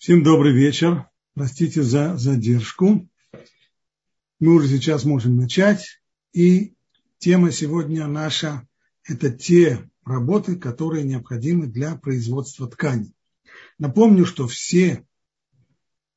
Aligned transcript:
Всем 0.00 0.22
добрый 0.22 0.54
вечер. 0.54 1.10
Простите 1.34 1.82
за 1.82 2.16
задержку. 2.16 3.06
Мы 4.38 4.54
уже 4.54 4.66
сейчас 4.66 5.04
можем 5.04 5.36
начать. 5.36 6.00
И 6.32 6.74
тема 7.18 7.52
сегодня 7.52 8.06
наша– 8.06 8.66
это 9.04 9.30
те 9.30 9.90
работы, 10.06 10.56
которые 10.56 11.04
необходимы 11.04 11.66
для 11.66 11.96
производства 11.96 12.66
ткани. 12.66 13.12
Напомню, 13.78 14.24
что 14.24 14.48
все 14.48 15.04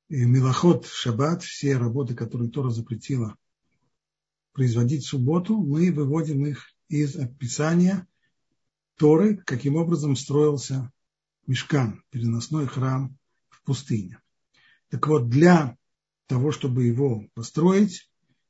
э, 0.08 0.16
милоход, 0.16 0.86
шаббат, 0.88 1.44
все 1.44 1.76
работы, 1.76 2.16
которые 2.16 2.50
Тора 2.52 2.70
запретила 2.70 3.36
производить 4.54 5.04
в 5.04 5.10
субботу, 5.10 5.58
мы 5.58 5.92
выводим 5.92 6.46
их 6.46 6.72
из 6.88 7.18
описания 7.18 8.08
Торы, 8.96 9.44
каким 9.46 9.76
образом 9.76 10.16
строился 10.16 10.90
мешкан, 11.48 12.02
переносной 12.12 12.66
храм 12.66 13.18
пустыне. 13.64 14.20
Так 14.90 15.08
вот, 15.08 15.30
для 15.30 15.78
того, 16.28 16.52
чтобы 16.52 16.84
его 16.84 17.28
построить, 17.34 18.10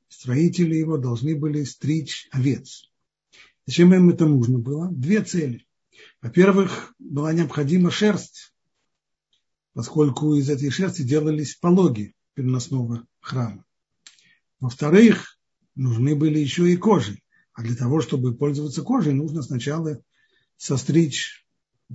строители 0.10 0.76
его 0.76 0.98
должны 0.98 1.36
были 1.36 1.64
стричь 1.64 2.28
овец. 2.32 2.92
Зачем 3.66 3.94
им 3.94 4.10
это 4.10 4.26
нужно 4.26 4.60
было? 4.60 4.90
Две 4.92 5.24
цели. 5.24 5.66
Во-первых, 6.22 6.94
была 7.00 7.34
необходима 7.34 7.92
шерсть, 7.92 8.54
поскольку 9.74 10.36
из 10.36 10.50
этой 10.50 10.70
шерсти 10.70 11.02
делались 11.02 11.56
пологи 11.56 12.16
переносного 12.34 13.06
храма. 13.20 13.66
Во-вторых, 14.60 15.38
нужны 15.76 16.16
были 16.16 16.40
еще 16.40 16.72
и 16.72 16.78
кожи. 16.78 17.20
А 17.54 17.62
для 17.62 17.76
того, 17.76 18.02
чтобы 18.02 18.36
пользоваться 18.36 18.82
кожей, 18.82 19.14
нужно 19.14 19.44
сначала 19.44 20.02
состричь 20.58 21.46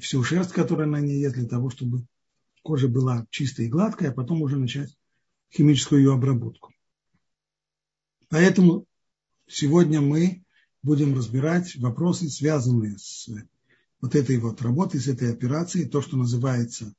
всю 0.00 0.22
шерсть, 0.22 0.52
которая 0.52 0.86
на 0.86 1.00
ней 1.00 1.20
есть, 1.20 1.34
для 1.34 1.48
того, 1.48 1.70
чтобы 1.70 2.06
кожа 2.68 2.86
была 2.86 3.26
чистая 3.30 3.66
и 3.66 3.70
гладкая, 3.70 4.10
а 4.10 4.12
потом 4.12 4.42
уже 4.42 4.58
начать 4.58 4.94
химическую 5.50 6.02
ее 6.02 6.12
обработку. 6.12 6.74
Поэтому 8.28 8.84
сегодня 9.46 10.02
мы 10.02 10.44
будем 10.82 11.16
разбирать 11.16 11.76
вопросы, 11.76 12.28
связанные 12.28 12.98
с 12.98 13.26
вот 14.02 14.14
этой 14.14 14.36
вот 14.36 14.60
работой, 14.60 15.00
с 15.00 15.08
этой 15.08 15.32
операцией, 15.32 15.88
то, 15.88 16.02
что 16.02 16.18
называется 16.18 16.94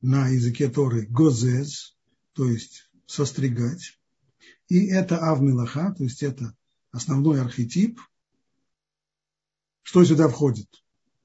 на 0.00 0.26
языке 0.26 0.68
Торы 0.68 1.06
гозез, 1.06 1.96
то 2.32 2.48
есть 2.48 2.90
состригать. 3.06 4.00
И 4.66 4.86
это 4.86 5.18
авмилаха, 5.30 5.94
то 5.96 6.02
есть 6.02 6.24
это 6.24 6.56
основной 6.90 7.40
архетип. 7.40 8.00
Что 9.82 10.04
сюда 10.04 10.28
входит? 10.28 10.66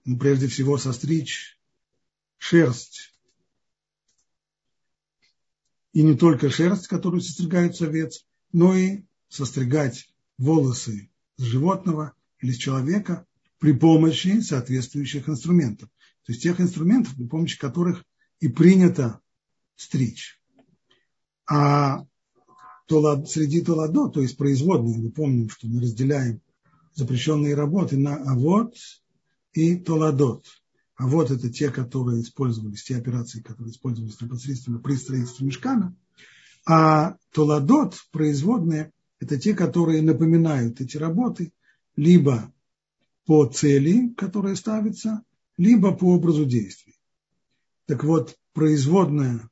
Ну, 0.06 0.20
прежде 0.20 0.48
всего, 0.48 0.78
состричь 0.78 1.60
шерсть 2.38 3.17
и 5.94 6.04
не 6.04 6.16
только 6.16 6.50
шерсть, 6.50 6.88
которую 6.88 7.22
состригают 7.22 7.80
овец, 7.82 8.26
но 8.52 8.76
и 8.76 9.04
состригать 9.30 10.14
волосы 10.38 11.10
с 11.38 11.42
животного 11.42 12.14
или 12.40 12.52
с 12.52 12.58
человека 12.58 13.26
при 13.60 13.74
помощи 13.74 14.40
соответствующих 14.42 15.28
инструментов. 15.28 15.90
То 16.26 16.32
есть 16.32 16.44
тех 16.44 16.60
инструментов, 16.60 17.16
при 17.16 17.26
помощи 17.26 17.58
которых 17.58 18.04
и 18.40 18.48
принято 18.48 19.20
стричь. 19.76 20.40
А 21.50 22.06
среди 22.88 23.62
толадо, 23.62 24.10
то 24.10 24.22
есть 24.22 24.38
производные, 24.38 24.98
мы 24.98 25.12
помним, 25.12 25.50
что 25.50 25.68
мы 25.68 25.82
разделяем 25.82 26.42
запрещенные 26.94 27.56
работы 27.56 27.98
на 27.98 28.16
авод 28.16 28.76
и 29.54 29.76
толадот. 29.76 30.46
А 30.98 31.06
вот 31.08 31.30
это 31.30 31.50
те, 31.52 31.70
которые 31.70 32.22
использовались, 32.22 32.84
те 32.84 32.98
операции, 32.98 33.42
которые 33.42 33.72
использовались 33.72 34.20
непосредственно 34.20 34.80
при 34.80 34.96
строительстве 34.96 35.46
мешкана. 35.46 35.96
А 36.66 37.18
толадот, 37.32 37.96
производные, 38.12 38.92
это 39.20 39.40
те, 39.40 39.54
которые 39.54 40.02
напоминают 40.02 40.82
эти 40.82 40.98
работы 40.98 41.54
либо 41.96 42.52
по 43.26 43.46
цели, 43.46 44.14
которая 44.16 44.56
ставится, 44.56 45.24
либо 45.56 45.96
по 45.96 46.16
образу 46.16 46.46
действий. 46.46 47.00
Так 47.86 48.04
вот, 48.04 48.36
производная 48.54 49.50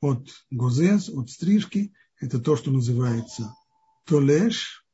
от 0.00 0.28
гозес, 0.50 1.08
от 1.08 1.30
стрижки, 1.30 1.92
это 2.18 2.40
то, 2.40 2.56
что 2.56 2.72
называется 2.72 3.54
толеш, 4.04 4.84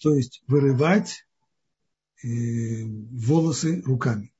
то 0.00 0.14
есть 0.14 0.42
вырывать 0.46 1.26
э, 2.22 2.84
волосы 2.84 3.82
руками. 3.82 4.33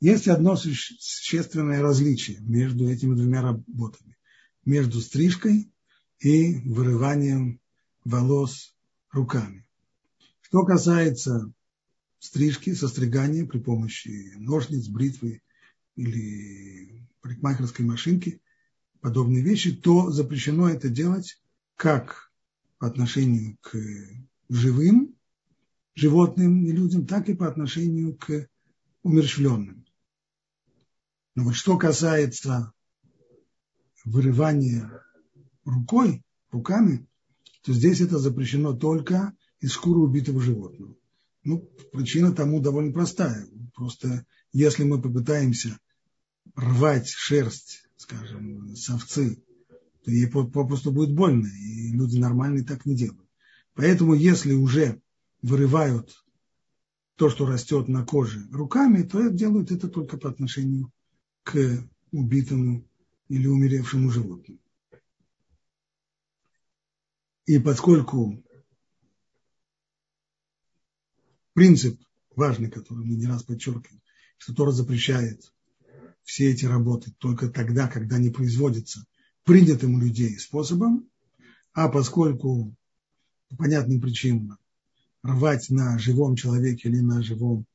Есть 0.00 0.28
одно 0.28 0.56
существенное 0.56 1.80
различие 1.80 2.38
между 2.40 2.88
этими 2.88 3.14
двумя 3.14 3.40
работами. 3.40 4.16
Между 4.64 5.00
стрижкой 5.00 5.72
и 6.18 6.56
вырыванием 6.68 7.60
волос 8.04 8.74
руками. 9.10 9.66
Что 10.42 10.64
касается 10.64 11.50
стрижки, 12.18 12.74
состригания 12.74 13.46
при 13.46 13.58
помощи 13.58 14.34
ножниц, 14.36 14.88
бритвы 14.88 15.40
или 15.94 17.08
парикмахерской 17.22 17.84
машинки, 17.84 18.42
подобные 19.00 19.42
вещи, 19.42 19.74
то 19.74 20.10
запрещено 20.10 20.68
это 20.68 20.88
делать 20.88 21.40
как 21.74 22.30
по 22.78 22.86
отношению 22.86 23.56
к 23.62 23.76
живым 24.50 25.14
животным 25.94 26.66
и 26.66 26.72
людям, 26.72 27.06
так 27.06 27.28
и 27.30 27.34
по 27.34 27.48
отношению 27.48 28.14
к 28.16 28.48
умерщвленным. 29.02 29.85
Но 31.36 31.44
вот 31.44 31.54
что 31.54 31.76
касается 31.76 32.72
вырывания 34.04 34.90
рукой, 35.64 36.24
руками, 36.50 37.06
то 37.62 37.74
здесь 37.74 38.00
это 38.00 38.18
запрещено 38.18 38.72
только 38.72 39.34
из 39.60 39.72
шкуры 39.72 40.00
убитого 40.00 40.40
животного. 40.40 40.96
Ну, 41.44 41.58
причина 41.92 42.32
тому 42.32 42.60
довольно 42.60 42.92
простая. 42.92 43.46
Просто 43.74 44.24
если 44.52 44.84
мы 44.84 45.00
попытаемся 45.00 45.78
рвать 46.54 47.08
шерсть, 47.10 47.86
скажем, 47.98 48.74
с 48.74 48.88
овцы, 48.88 49.36
то 50.04 50.10
ей 50.10 50.28
попросту 50.28 50.90
будет 50.90 51.14
больно, 51.14 51.48
и 51.48 51.92
люди 51.92 52.18
нормальные 52.18 52.64
так 52.64 52.86
не 52.86 52.96
делают. 52.96 53.28
Поэтому 53.74 54.14
если 54.14 54.54
уже 54.54 55.02
вырывают 55.42 56.24
то, 57.16 57.28
что 57.28 57.44
растет 57.44 57.88
на 57.88 58.06
коже 58.06 58.48
руками, 58.50 59.02
то 59.02 59.28
делают 59.28 59.70
это 59.70 59.88
только 59.88 60.16
по 60.16 60.30
отношению 60.30 60.90
к 61.46 61.88
убитому 62.10 62.84
или 63.28 63.46
умеревшему 63.46 64.10
животному. 64.10 64.58
И 67.46 67.60
поскольку 67.60 68.42
принцип 71.52 72.02
важный, 72.34 72.68
который 72.68 73.04
мы 73.04 73.14
не 73.14 73.28
раз 73.28 73.44
подчеркиваем, 73.44 74.02
что 74.38 74.54
Тора 74.54 74.72
запрещает 74.72 75.52
все 76.24 76.50
эти 76.50 76.64
работы 76.64 77.12
только 77.18 77.48
тогда, 77.48 77.86
когда 77.86 78.16
они 78.16 78.30
производятся 78.30 79.06
принятым 79.44 79.94
у 79.94 80.00
людей 80.00 80.36
способом, 80.40 81.08
а 81.72 81.88
поскольку 81.88 82.74
по 83.48 83.56
понятным 83.56 84.00
причинам 84.00 84.58
рвать 85.22 85.70
на 85.70 85.96
живом 86.00 86.34
человеке 86.34 86.88
или 86.88 86.98
на 86.98 87.22
живом 87.22 87.66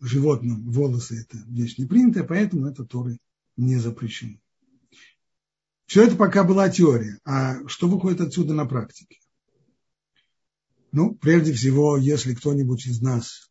животным 0.00 0.70
волосы– 0.70 1.20
это 1.28 1.38
вещь 1.48 1.78
не 1.78 1.86
принятая, 1.86 2.24
поэтому 2.24 2.66
это 2.66 2.84
Торы 2.84 3.18
не 3.56 3.76
запрещено. 3.76 4.38
Все 5.86 6.04
это 6.04 6.16
пока 6.16 6.44
была 6.44 6.68
теория. 6.68 7.18
А 7.24 7.66
что 7.68 7.88
выходит 7.88 8.20
отсюда 8.20 8.54
на 8.54 8.66
практике? 8.66 9.20
Ну, 10.92 11.14
прежде 11.14 11.52
всего, 11.52 11.96
если 11.96 12.34
кто-нибудь 12.34 12.86
из 12.86 13.00
нас 13.00 13.50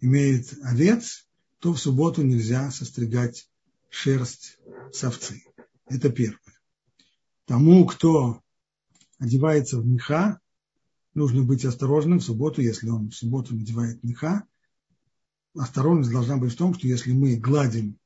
имеет 0.00 0.52
овец, 0.62 1.26
то 1.58 1.72
в 1.72 1.78
субботу 1.78 2.22
нельзя 2.22 2.70
состригать 2.70 3.48
шерсть 3.88 4.58
с 4.92 5.04
овцы. 5.04 5.42
Это 5.86 6.10
первое. 6.10 6.38
Тому, 7.46 7.86
кто 7.86 8.42
одевается 9.18 9.78
в 9.78 9.86
меха, 9.86 10.40
нужно 11.14 11.42
быть 11.42 11.64
осторожным 11.64 12.18
в 12.18 12.24
субботу, 12.24 12.62
если 12.62 12.88
он 12.88 13.10
в 13.10 13.14
субботу 13.14 13.54
надевает 13.54 14.02
меха, 14.02 14.46
осторожность 15.54 16.10
должна 16.10 16.36
быть 16.36 16.52
в 16.52 16.56
том, 16.56 16.74
что 16.74 16.86
если 16.86 17.12
мы 17.12 17.36
гладим 17.36 17.98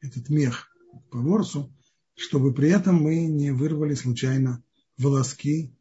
этот 0.00 0.28
мех 0.28 0.68
по 1.10 1.18
ворсу, 1.18 1.72
чтобы 2.14 2.52
при 2.52 2.70
этом 2.70 2.96
мы 2.96 3.26
не 3.26 3.52
вырвали 3.52 3.94
случайно 3.94 4.62
волоски 4.96 5.72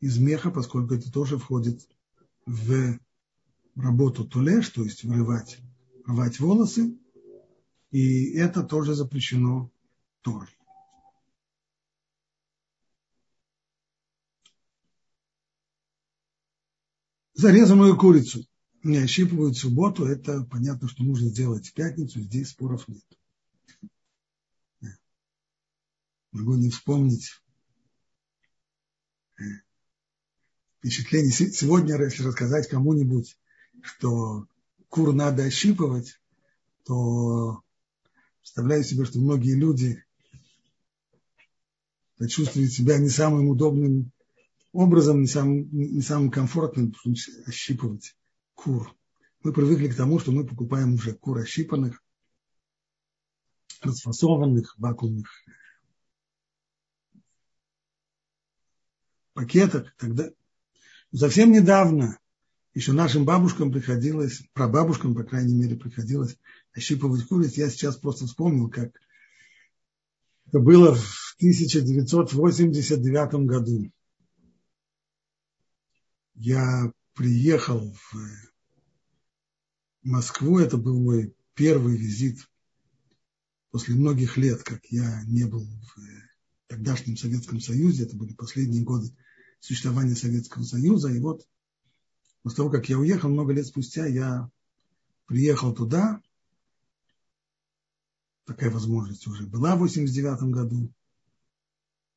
из 0.00 0.18
меха, 0.18 0.50
поскольку 0.50 0.94
это 0.94 1.10
тоже 1.10 1.38
входит 1.38 1.88
в 2.44 2.98
работу 3.74 4.24
тулеш, 4.24 4.68
то 4.70 4.84
есть 4.84 5.04
вырывать, 5.04 5.58
рвать 6.06 6.38
волосы, 6.38 6.96
и 7.90 8.32
это 8.32 8.62
тоже 8.62 8.94
запрещено 8.94 9.70
Торой. 10.22 10.48
Зарезанную 17.34 17.96
курицу 17.98 18.46
не 18.86 18.98
ощипывают 18.98 19.56
субботу, 19.56 20.06
это 20.06 20.42
понятно, 20.44 20.88
что 20.88 21.02
нужно 21.02 21.28
сделать 21.28 21.68
в 21.68 21.74
пятницу, 21.74 22.20
здесь 22.20 22.50
споров 22.50 22.86
нет. 22.88 23.04
Могу 26.32 26.54
не 26.54 26.70
вспомнить 26.70 27.30
э, 29.38 29.42
впечатление. 30.78 31.30
Сегодня, 31.30 31.98
если 32.02 32.24
рассказать 32.24 32.68
кому-нибудь, 32.68 33.38
что 33.82 34.46
кур 34.88 35.14
надо 35.14 35.44
ощипывать, 35.44 36.20
то 36.84 37.62
представляю 38.40 38.84
себе, 38.84 39.06
что 39.06 39.18
многие 39.18 39.54
люди 39.54 40.04
почувствуют 42.18 42.72
себя 42.72 42.98
не 42.98 43.08
самым 43.08 43.48
удобным 43.48 44.12
образом, 44.72 45.22
не 45.22 45.26
самым, 45.26 45.68
не 45.72 46.02
самым 46.02 46.30
комфортным 46.30 46.94
ощипывать 47.46 48.14
кур. 48.56 48.92
Мы 49.44 49.52
привыкли 49.52 49.88
к 49.88 49.94
тому, 49.94 50.18
что 50.18 50.32
мы 50.32 50.44
покупаем 50.44 50.94
уже 50.94 51.14
кур 51.14 51.38
ощипанных, 51.38 52.02
расфасованных, 53.82 54.76
вакуумных 54.78 55.30
пакетах. 59.34 59.94
Тогда 59.98 60.30
совсем 61.14 61.52
недавно 61.52 62.18
еще 62.74 62.92
нашим 62.92 63.24
бабушкам 63.24 63.70
приходилось, 63.70 64.42
прабабушкам, 64.52 65.14
по 65.14 65.22
крайней 65.22 65.54
мере, 65.54 65.76
приходилось 65.76 66.36
ощипывать 66.72 67.24
куриц. 67.26 67.56
Я 67.56 67.70
сейчас 67.70 67.96
просто 67.96 68.26
вспомнил, 68.26 68.68
как 68.68 69.00
это 70.46 70.58
было 70.58 70.94
в 70.94 71.36
1989 71.38 73.46
году. 73.46 73.90
Я 76.34 76.92
приехал 77.16 77.92
в 77.92 78.16
Москву, 80.02 80.60
это 80.60 80.76
был 80.76 81.00
мой 81.00 81.34
первый 81.54 81.96
визит 81.96 82.38
после 83.72 83.96
многих 83.96 84.36
лет, 84.36 84.62
как 84.62 84.84
я 84.86 85.24
не 85.24 85.44
был 85.44 85.64
в 85.64 85.98
тогдашнем 86.68 87.16
Советском 87.16 87.60
Союзе, 87.60 88.04
это 88.04 88.16
были 88.16 88.34
последние 88.34 88.84
годы 88.84 89.16
существования 89.58 90.14
Советского 90.14 90.62
Союза, 90.62 91.08
и 91.08 91.18
вот 91.18 91.44
После 92.46 92.58
того, 92.58 92.70
как 92.70 92.88
я 92.88 92.96
уехал, 92.96 93.28
много 93.28 93.52
лет 93.52 93.66
спустя 93.66 94.06
я 94.06 94.48
приехал 95.26 95.74
туда. 95.74 96.22
Такая 98.44 98.70
возможность 98.70 99.26
уже 99.26 99.48
была 99.48 99.74
в 99.74 99.80
89 99.80 100.54
году. 100.54 100.92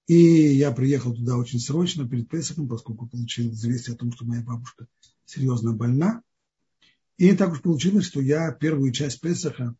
И 0.09 0.55
я 0.55 0.71
приехал 0.71 1.13
туда 1.13 1.37
очень 1.37 1.59
срочно, 1.59 2.09
перед 2.09 2.27
Песохом, 2.27 2.67
поскольку 2.67 3.05
получил 3.05 3.51
известие 3.51 3.93
о 3.93 3.97
том, 3.97 4.11
что 4.11 4.25
моя 4.25 4.41
бабушка 4.41 4.87
серьезно 5.23 5.71
больна. 5.71 6.23
И 7.17 7.31
так 7.35 7.51
уж 7.51 7.61
получилось, 7.61 8.07
что 8.07 8.19
я 8.19 8.51
первую 8.51 8.91
часть 8.91 9.21
Песоха 9.21 9.75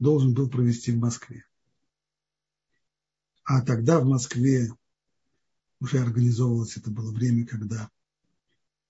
должен 0.00 0.34
был 0.34 0.50
провести 0.50 0.90
в 0.90 0.98
Москве. 0.98 1.44
А 3.44 3.62
тогда 3.62 4.00
в 4.00 4.06
Москве 4.06 4.72
уже 5.78 6.00
организовывалось, 6.00 6.76
это 6.76 6.90
было 6.90 7.12
время, 7.12 7.46
когда 7.46 7.90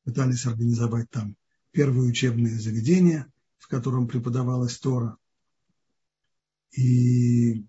пытались 0.05 0.47
организовать 0.47 1.11
там 1.11 1.37
первое 1.73 2.07
учебное 2.07 2.59
заведение, 2.59 3.31
в 3.59 3.69
котором 3.69 4.09
преподавалась 4.09 4.79
Тора. 4.79 5.19
И 6.73 7.67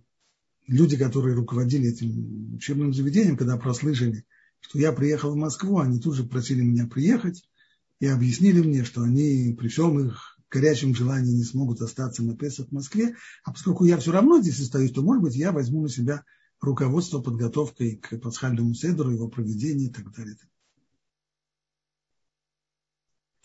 люди, 0.69 0.97
которые 0.97 1.35
руководили 1.35 1.89
этим 1.89 2.55
учебным 2.55 2.93
заведением, 2.93 3.37
когда 3.37 3.57
прослышали, 3.57 4.25
что 4.61 4.77
я 4.79 4.91
приехал 4.91 5.31
в 5.31 5.37
Москву, 5.37 5.79
они 5.79 5.99
тут 5.99 6.15
же 6.15 6.23
просили 6.23 6.61
меня 6.61 6.87
приехать 6.87 7.43
и 7.99 8.05
объяснили 8.05 8.61
мне, 8.61 8.83
что 8.83 9.01
они 9.01 9.55
при 9.57 9.67
всем 9.67 9.99
их 9.99 10.37
горячем 10.49 10.95
желании 10.95 11.33
не 11.33 11.43
смогут 11.43 11.81
остаться 11.81 12.23
на 12.23 12.35
Песах 12.35 12.67
в 12.69 12.71
Москве, 12.71 13.15
а 13.43 13.51
поскольку 13.51 13.85
я 13.85 13.97
все 13.97 14.11
равно 14.11 14.41
здесь 14.41 14.59
остаюсь, 14.59 14.91
то, 14.91 15.01
может 15.01 15.23
быть, 15.23 15.35
я 15.35 15.51
возьму 15.51 15.81
на 15.81 15.89
себя 15.89 16.23
руководство 16.61 17.19
подготовкой 17.19 17.97
к 17.97 18.17
пасхальному 18.19 18.73
седру, 18.73 19.11
его 19.11 19.27
проведению 19.27 19.89
и 19.89 19.93
так 19.93 20.11
далее. 20.13 20.37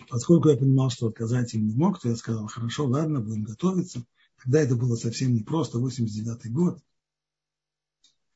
Поскольку 0.09 0.49
я 0.49 0.57
понимал, 0.57 0.91
что 0.91 1.09
отказать 1.09 1.55
им 1.55 1.67
не 1.67 1.75
мог, 1.75 2.01
то 2.01 2.09
я 2.09 2.17
сказал, 2.17 2.47
хорошо, 2.49 2.87
ладно, 2.87 3.21
будем 3.21 3.45
готовиться. 3.45 4.05
Тогда 4.43 4.61
это 4.61 4.77
было 4.77 4.97
совсем 4.97 5.35
непросто, 5.35 5.79
89 5.79 6.53
год. 6.53 6.81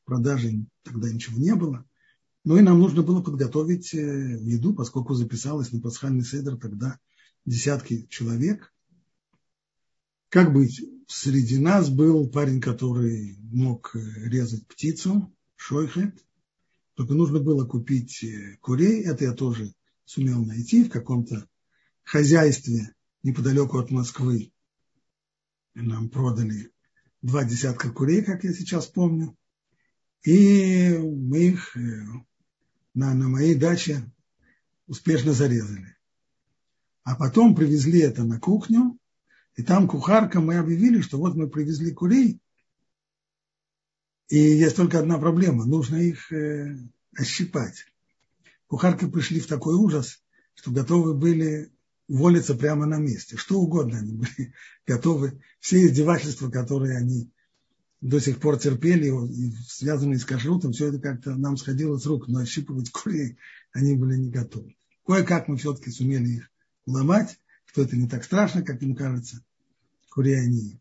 В 0.09 0.11
продаже 0.11 0.65
тогда 0.81 1.07
ничего 1.07 1.37
не 1.37 1.53
было. 1.53 1.85
Ну 2.43 2.57
и 2.57 2.61
нам 2.61 2.79
нужно 2.79 3.03
было 3.03 3.21
подготовить 3.21 3.93
э, 3.93 4.39
еду, 4.41 4.73
поскольку 4.73 5.13
записалось 5.13 5.71
на 5.71 5.79
пасхальный 5.79 6.23
седр 6.23 6.57
тогда 6.57 6.97
десятки 7.45 8.07
человек. 8.09 8.73
Как 10.29 10.51
быть? 10.51 10.83
Среди 11.05 11.59
нас 11.59 11.91
был 11.91 12.27
парень, 12.27 12.59
который 12.59 13.37
мог 13.37 13.95
э, 13.95 13.99
резать 14.27 14.65
птицу, 14.65 15.31
шойхет. 15.55 16.25
Только 16.95 17.13
нужно 17.13 17.39
было 17.39 17.67
купить 17.67 18.23
э, 18.23 18.57
курей. 18.61 19.03
Это 19.03 19.25
я 19.25 19.33
тоже 19.33 19.75
сумел 20.05 20.43
найти 20.43 20.85
в 20.85 20.89
каком-то 20.89 21.47
хозяйстве 22.03 22.95
неподалеку 23.21 23.77
от 23.77 23.91
Москвы. 23.91 24.51
Нам 25.75 26.09
продали 26.09 26.71
два 27.21 27.43
десятка 27.43 27.91
курей, 27.91 28.23
как 28.23 28.43
я 28.43 28.53
сейчас 28.53 28.87
помню. 28.87 29.35
И 30.23 30.97
мы 30.97 31.49
их 31.49 31.77
э, 31.77 31.79
на, 32.93 33.13
на 33.13 33.27
моей 33.29 33.55
даче 33.55 34.03
успешно 34.87 35.33
зарезали. 35.33 35.95
А 37.03 37.15
потом 37.15 37.55
привезли 37.55 38.01
это 38.01 38.23
на 38.23 38.39
кухню, 38.39 38.97
и 39.55 39.63
там 39.63 39.87
кухарка 39.87 40.39
мы 40.41 40.57
объявили, 40.57 41.01
что 41.01 41.17
вот 41.17 41.35
мы 41.35 41.49
привезли 41.49 41.91
курей, 41.91 42.39
и 44.29 44.37
есть 44.37 44.75
только 44.75 44.99
одна 44.99 45.17
проблема, 45.17 45.65
нужно 45.65 45.95
их 45.97 46.31
э, 46.31 46.77
ощипать. 47.17 47.85
Кухарки 48.67 49.07
пришли 49.07 49.39
в 49.39 49.47
такой 49.47 49.75
ужас, 49.75 50.23
что 50.53 50.71
готовы 50.71 51.15
были 51.15 51.71
уволиться 52.07 52.53
прямо 52.53 52.85
на 52.85 52.97
месте. 52.97 53.37
Что 53.37 53.59
угодно 53.59 53.97
они 53.97 54.13
были 54.13 54.53
готовы. 54.85 55.41
Все 55.59 55.85
издевательства, 55.85 56.51
которые 56.51 56.97
они 56.97 57.31
до 58.01 58.19
сих 58.19 58.39
пор 58.39 58.57
терпели, 58.57 59.11
связанные 59.67 60.19
с 60.19 60.25
кашрутом, 60.25 60.71
все 60.71 60.87
это 60.87 60.99
как-то 60.99 61.35
нам 61.35 61.57
сходило 61.57 61.97
с 61.97 62.05
рук, 62.05 62.27
но 62.27 62.39
ощипывать 62.39 62.89
курей 62.91 63.37
они 63.73 63.95
были 63.95 64.15
не 64.15 64.29
готовы. 64.29 64.75
Кое-как 65.05 65.47
мы 65.47 65.57
все-таки 65.57 65.91
сумели 65.91 66.37
их 66.37 66.51
ломать, 66.85 67.39
что 67.65 67.81
это 67.81 67.95
не 67.97 68.07
так 68.07 68.23
страшно, 68.23 68.61
как 68.61 68.81
им 68.81 68.95
кажется. 68.95 69.43
Курей 70.09 70.39
они 70.39 70.79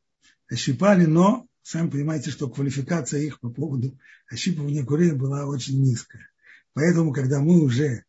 ощипали, 0.48 1.06
но 1.06 1.46
сами 1.62 1.90
понимаете, 1.90 2.30
что 2.30 2.48
квалификация 2.48 3.20
их 3.20 3.40
по 3.40 3.50
поводу 3.50 3.98
ощипывания 4.30 4.84
курей 4.84 5.12
была 5.12 5.46
очень 5.46 5.82
низкая. 5.82 6.30
Поэтому, 6.72 7.12
когда 7.12 7.40
мы 7.40 7.60
уже 7.60 8.04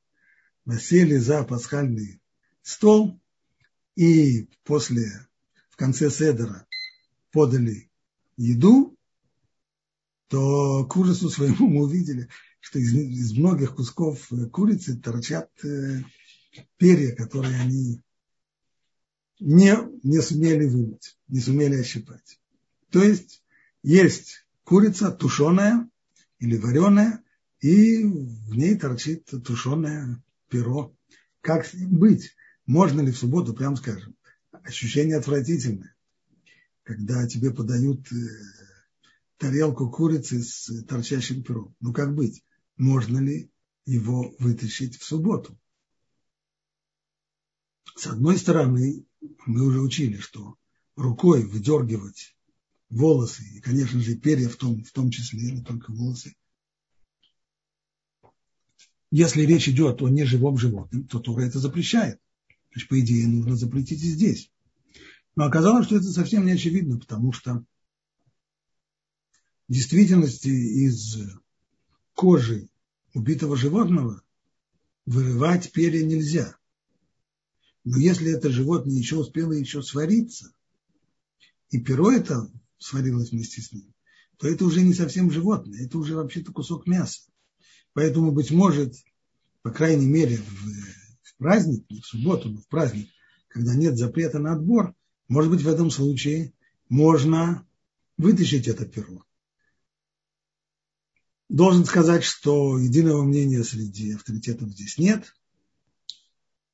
сели 0.79 1.17
за 1.17 1.43
пасхальный 1.43 2.21
стол, 2.61 3.19
и 3.95 4.47
после, 4.63 5.27
в 5.69 5.75
конце 5.75 6.09
седера 6.09 6.67
подали 7.31 7.89
еду, 8.37 8.95
то 10.29 10.85
к 10.85 10.95
ужасу 10.95 11.29
своему 11.29 11.67
мы 11.67 11.83
увидели, 11.83 12.29
что 12.59 12.79
из, 12.79 12.93
из 12.93 13.33
многих 13.33 13.75
кусков 13.75 14.29
курицы 14.51 14.95
торчат 14.95 15.49
э, 15.63 16.03
перья, 16.77 17.15
которые 17.15 17.59
они 17.59 18.01
не, 19.39 19.75
не 20.03 20.21
сумели 20.21 20.65
вымыть, 20.65 21.17
не 21.27 21.39
сумели 21.39 21.75
ощипать. 21.75 22.39
То 22.91 23.03
есть 23.03 23.43
есть 23.81 24.45
курица 24.63 25.11
тушеная 25.11 25.89
или 26.37 26.57
вареная, 26.57 27.23
и 27.59 28.03
в 28.03 28.55
ней 28.55 28.77
торчит 28.77 29.25
тушеное 29.25 30.23
перо. 30.47 30.95
Как 31.41 31.65
с 31.65 31.73
ним 31.73 31.97
быть? 31.97 32.35
Можно 32.67 33.01
ли 33.01 33.11
в 33.11 33.17
субботу, 33.17 33.53
прям 33.53 33.75
скажем, 33.75 34.15
ощущение 34.51 35.17
отвратительное, 35.17 35.95
когда 36.83 37.27
тебе 37.27 37.51
подают 37.51 38.11
э, 38.11 38.15
тарелку 39.39 39.89
курицы 39.89 40.43
с 40.43 40.83
торчащим 40.83 41.43
пером. 41.43 41.75
Ну 41.79 41.93
как 41.93 42.13
быть? 42.13 42.43
Можно 42.77 43.19
ли 43.19 43.49
его 43.85 44.35
вытащить 44.37 44.97
в 44.97 45.03
субботу? 45.03 45.57
С 47.95 48.05
одной 48.07 48.37
стороны, 48.37 49.05
мы 49.45 49.65
уже 49.65 49.81
учили, 49.81 50.17
что 50.17 50.55
рукой 50.95 51.45
выдергивать 51.45 52.35
волосы, 52.89 53.43
и, 53.55 53.61
конечно 53.61 53.99
же, 53.99 54.15
перья 54.15 54.49
в 54.49 54.57
том, 54.57 54.83
в 54.83 54.91
том 54.91 55.09
числе, 55.09 55.51
не 55.51 55.63
только 55.63 55.91
волосы, 55.91 56.35
если 59.11 59.43
речь 59.43 59.67
идет 59.67 60.01
о 60.01 60.09
неживом 60.09 60.57
животном, 60.57 61.07
то 61.07 61.19
Тура 61.19 61.41
это 61.41 61.59
запрещает. 61.59 62.19
Значит, 62.71 62.89
по 62.89 62.99
идее, 62.99 63.27
нужно 63.27 63.55
запретить 63.55 64.03
и 64.03 64.09
здесь. 64.09 64.51
Но 65.35 65.45
оказалось, 65.45 65.87
что 65.87 65.95
это 65.95 66.05
совсем 66.05 66.45
не 66.45 66.51
очевидно, 66.51 66.99
потому 66.99 67.31
что 67.31 67.65
в 69.69 69.71
действительности 69.71 70.47
из 70.47 71.17
кожи 72.15 72.69
убитого 73.13 73.55
животного 73.55 74.23
вырывать 75.05 75.71
перья 75.71 76.03
нельзя. 76.03 76.57
Но 77.83 77.97
если 77.97 78.35
это 78.35 78.49
животное 78.49 78.95
еще 78.95 79.17
успело 79.17 79.51
еще 79.51 79.83
свариться, 79.83 80.51
и 81.69 81.79
перо 81.79 82.11
это 82.11 82.51
сварилось 82.79 83.31
вместе 83.31 83.61
с 83.61 83.71
ним, 83.71 83.93
то 84.37 84.47
это 84.47 84.65
уже 84.65 84.81
не 84.81 84.93
совсем 84.93 85.29
животное, 85.31 85.85
это 85.85 85.99
уже 85.99 86.15
вообще-то 86.15 86.51
кусок 86.51 86.87
мяса. 86.87 87.21
Поэтому, 87.93 88.31
быть 88.31 88.49
может, 88.49 88.95
по 89.61 89.69
крайней 89.69 90.07
мере, 90.07 90.37
в, 90.37 90.65
в 91.21 91.35
праздник, 91.37 91.85
не 91.91 92.01
в 92.01 92.05
субботу, 92.07 92.49
но 92.49 92.59
в 92.59 92.67
праздник, 92.67 93.09
когда 93.49 93.75
нет 93.75 93.97
запрета 93.97 94.39
на 94.39 94.53
отбор, 94.53 94.95
может 95.27 95.51
быть, 95.51 95.61
в 95.61 95.67
этом 95.67 95.91
случае 95.91 96.53
можно 96.87 97.67
вытащить 98.17 98.67
это 98.67 98.85
перо. 98.85 99.25
Должен 101.49 101.85
сказать, 101.85 102.23
что 102.23 102.77
единого 102.77 103.23
мнения 103.23 103.63
среди 103.63 104.13
авторитетов 104.13 104.69
здесь 104.69 104.99
нет. 104.99 105.33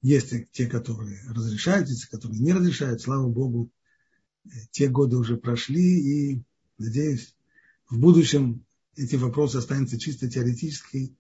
Есть 0.02 0.52
те, 0.52 0.68
которые 0.68 1.22
разрешают, 1.30 1.88
есть, 1.88 2.06
которые 2.06 2.40
не 2.40 2.54
разрешают. 2.54 3.02
Слава 3.02 3.28
Богу, 3.28 3.72
те 4.72 4.90
годы 4.90 5.16
уже 5.16 5.38
прошли, 5.38 6.34
и, 6.34 6.44
надеюсь, 6.78 7.36
в 7.90 7.98
будущем 7.98 8.66
эти 8.98 9.16
вопросы 9.16 9.58
останутся 9.58 9.98
чисто 9.98 10.30
теоретическими, 10.30 11.16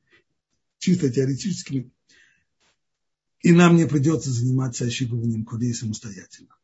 чисто 0.77 1.09
теоретическими, 1.09 1.91
и 3.39 3.51
нам 3.53 3.75
не 3.75 3.87
придется 3.87 4.31
заниматься 4.31 4.85
ощипыванием 4.85 5.45
курей 5.45 5.73
самостоятельно. 5.73 6.55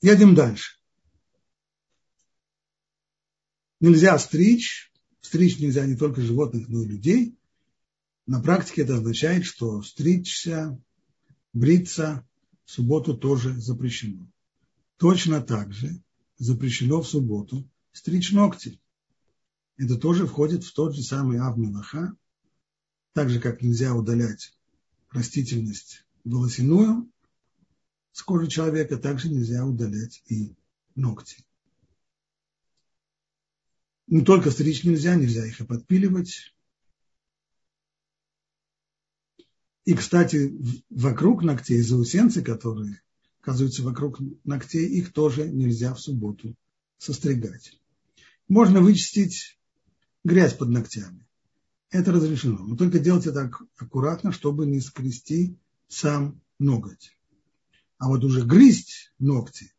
Едем 0.00 0.34
дальше. 0.34 0.78
Нельзя 3.80 4.18
стричь. 4.18 4.92
Стричь 5.20 5.58
нельзя 5.58 5.86
не 5.86 5.96
только 5.96 6.20
животных, 6.20 6.68
но 6.68 6.82
и 6.82 6.86
людей. 6.86 7.36
На 8.26 8.40
практике 8.40 8.82
это 8.82 8.96
означает, 8.96 9.44
что 9.44 9.82
стричься, 9.82 10.80
бриться 11.52 12.26
в 12.64 12.70
субботу 12.70 13.16
тоже 13.16 13.58
запрещено. 13.60 14.30
Точно 14.96 15.40
так 15.40 15.72
же 15.72 16.02
запрещено 16.38 17.02
в 17.02 17.08
субботу 17.08 17.68
стричь 17.92 18.32
ногти. 18.32 18.80
Это 19.76 19.96
тоже 19.96 20.26
входит 20.26 20.64
в 20.64 20.72
тот 20.72 20.94
же 20.94 21.02
самый 21.02 21.38
Авмелаха, 21.38 22.16
так 23.12 23.30
же, 23.30 23.40
как 23.40 23.62
нельзя 23.62 23.94
удалять 23.94 24.54
растительность 25.10 26.04
волосяную 26.24 27.10
с 28.12 28.22
кожи 28.22 28.48
человека, 28.48 28.96
также 28.96 29.28
нельзя 29.30 29.64
удалять 29.64 30.22
и 30.26 30.54
ногти. 30.94 31.45
Не 34.06 34.22
только 34.22 34.50
стричь 34.50 34.84
нельзя, 34.84 35.16
нельзя 35.16 35.44
их 35.46 35.60
и 35.60 35.64
подпиливать. 35.64 36.54
И, 39.84 39.94
кстати, 39.94 40.52
вокруг 40.90 41.42
ногтей 41.42 41.80
заусенцы, 41.80 42.42
которые 42.42 43.00
оказываются 43.40 43.82
вокруг 43.82 44.18
ногтей, 44.44 44.88
их 44.88 45.12
тоже 45.12 45.48
нельзя 45.48 45.94
в 45.94 46.00
субботу 46.00 46.56
состригать. 46.98 47.80
Можно 48.48 48.80
вычистить 48.80 49.58
грязь 50.24 50.54
под 50.54 50.70
ногтями. 50.70 51.24
Это 51.90 52.12
разрешено. 52.12 52.58
Но 52.64 52.76
только 52.76 52.98
делайте 52.98 53.32
так 53.32 53.62
аккуратно, 53.76 54.32
чтобы 54.32 54.66
не 54.66 54.80
скрести 54.80 55.56
сам 55.88 56.40
ноготь. 56.58 57.16
А 57.98 58.08
вот 58.08 58.24
уже 58.24 58.44
грызть 58.44 59.12
ногти 59.18 59.72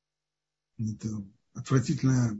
–это 0.78 1.08
отвратительная 1.54 2.38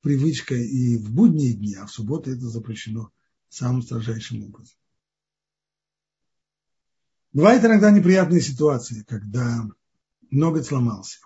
привычка 0.00 0.54
и 0.54 0.96
в 0.96 1.10
будние 1.10 1.54
дни, 1.54 1.74
а 1.74 1.86
в 1.86 1.90
субботу 1.90 2.30
это 2.30 2.48
запрещено 2.48 3.10
самым 3.48 3.82
строжайшим 3.82 4.44
образом. 4.44 4.76
Бывает 7.32 7.64
иногда 7.64 7.90
неприятные 7.90 8.40
ситуации, 8.40 9.02
когда 9.02 9.68
ноготь 10.30 10.66
сломался. 10.66 11.18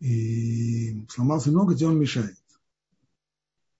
И 0.00 1.06
сломался 1.08 1.50
ноготь, 1.50 1.82
и 1.82 1.84
он 1.84 1.98
мешает. 1.98 2.38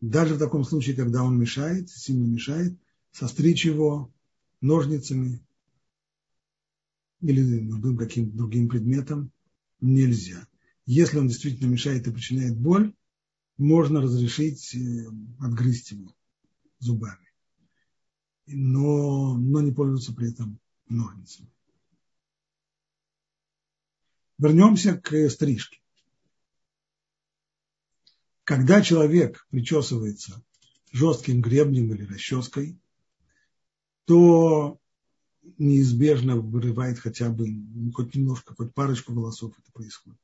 Даже 0.01 0.35
в 0.35 0.39
таком 0.39 0.65
случае, 0.65 0.97
когда 0.97 1.23
он 1.23 1.39
мешает, 1.39 1.91
сильно 1.91 2.27
мешает, 2.27 2.79
состричь 3.13 3.65
его 3.65 4.13
ножницами 4.61 5.45
или 7.21 7.41
любым 7.41 7.97
каким 7.97 8.37
другим 8.37 8.69
предметом 8.69 9.33
нельзя. 9.81 10.47
Если 10.91 11.19
он 11.19 11.29
действительно 11.29 11.69
мешает 11.69 12.07
и 12.07 12.11
причиняет 12.11 12.59
боль, 12.59 12.95
можно 13.59 14.01
разрешить 14.01 14.75
э, 14.75 15.07
отгрызть 15.39 15.91
его 15.91 16.17
зубами. 16.79 17.31
Но, 18.47 19.37
но 19.37 19.61
не 19.61 19.71
пользоваться 19.71 20.15
при 20.15 20.31
этом 20.31 20.59
ножницами. 20.89 21.51
Вернемся 24.39 24.97
к 24.97 25.29
стрижке. 25.29 25.79
Когда 28.45 28.81
человек 28.81 29.47
причесывается 29.51 30.43
жестким 30.91 31.43
гребнем 31.43 31.93
или 31.93 32.05
расческой, 32.07 32.81
то 34.07 34.81
неизбежно 35.59 36.37
вырывает 36.37 36.99
хотя 36.99 37.29
бы 37.29 37.47
хоть 37.93 38.15
немножко, 38.15 38.55
хоть 38.55 38.73
парочку 38.73 39.13
волосов 39.13 39.53
это 39.59 39.71
происходит. 39.73 40.19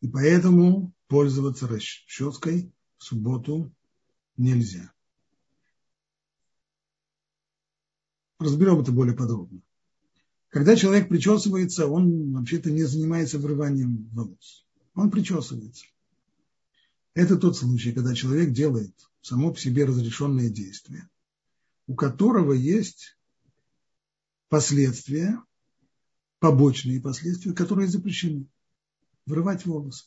И 0.00 0.08
поэтому 0.08 0.92
пользоваться 1.08 1.66
расческой 1.66 2.72
в 2.98 3.04
субботу 3.04 3.72
нельзя. 4.36 4.92
Разберем 8.38 8.80
это 8.80 8.92
более 8.92 9.16
подробно. 9.16 9.60
Когда 10.50 10.76
человек 10.76 11.08
причесывается, 11.08 11.88
он 11.88 12.32
вообще-то 12.32 12.70
не 12.70 12.84
занимается 12.84 13.38
вырыванием 13.38 14.08
волос. 14.12 14.66
Он 14.94 15.10
причесывается. 15.10 15.86
Это 17.14 17.36
тот 17.36 17.56
случай, 17.56 17.92
когда 17.92 18.14
человек 18.14 18.52
делает 18.52 18.94
само 19.20 19.52
по 19.52 19.58
себе 19.58 19.84
разрешенное 19.84 20.48
действие, 20.48 21.08
у 21.86 21.94
которого 21.94 22.52
есть 22.52 23.18
последствия, 24.48 25.42
побочные 26.38 27.00
последствия, 27.00 27.52
которые 27.52 27.88
запрещены. 27.88 28.46
Вырывать 29.28 29.66
волосы. 29.66 30.06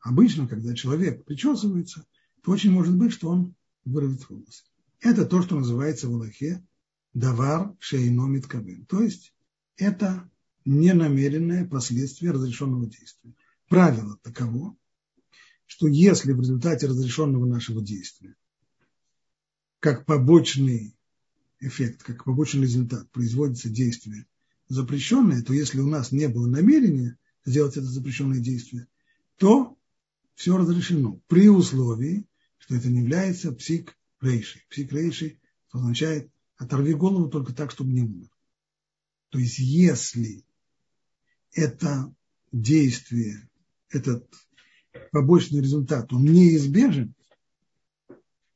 Обычно, 0.00 0.46
когда 0.46 0.74
человек 0.74 1.24
причесывается, 1.24 2.04
то 2.42 2.50
очень 2.50 2.70
может 2.70 2.94
быть, 2.94 3.12
что 3.12 3.30
он 3.30 3.54
вырвет 3.86 4.28
волосы. 4.28 4.64
Это 5.00 5.24
то, 5.24 5.40
что 5.40 5.58
называется 5.58 6.06
в 6.08 6.12
Аллахе 6.12 6.62
давар 7.14 7.74
шейномит 7.78 8.46
кабель. 8.46 8.84
То 8.84 9.02
есть 9.02 9.32
это 9.76 10.30
ненамеренное 10.66 11.66
последствие 11.66 12.32
разрешенного 12.32 12.86
действия. 12.86 13.34
Правило 13.70 14.18
таково, 14.22 14.76
что 15.64 15.86
если 15.86 16.32
в 16.32 16.40
результате 16.40 16.88
разрешенного 16.88 17.46
нашего 17.46 17.80
действия, 17.80 18.34
как 19.80 20.04
побочный 20.04 20.94
эффект, 21.60 22.02
как 22.02 22.24
побочный 22.24 22.64
результат 22.64 23.10
производится 23.12 23.70
действие 23.70 24.26
запрещенное, 24.68 25.42
то 25.42 25.54
если 25.54 25.80
у 25.80 25.88
нас 25.88 26.12
не 26.12 26.28
было 26.28 26.46
намерения 26.46 27.16
сделать 27.44 27.76
это 27.76 27.86
запрещенное 27.86 28.40
действие, 28.40 28.86
то 29.36 29.76
все 30.34 30.56
разрешено 30.56 31.20
при 31.26 31.48
условии, 31.48 32.26
что 32.58 32.74
это 32.74 32.88
не 32.88 33.00
является 33.00 33.52
псик-рейшей. 33.52 34.62
Псик-рейшей 34.70 35.40
означает 35.70 36.30
оторви 36.56 36.94
голову 36.94 37.28
только 37.28 37.52
так, 37.52 37.70
чтобы 37.70 37.92
не 37.92 38.02
умер. 38.02 38.28
То 39.30 39.38
есть 39.38 39.58
если 39.58 40.44
это 41.52 42.14
действие, 42.52 43.48
этот 43.90 44.28
побочный 45.12 45.60
результат, 45.60 46.12
он 46.12 46.24
неизбежен, 46.24 47.14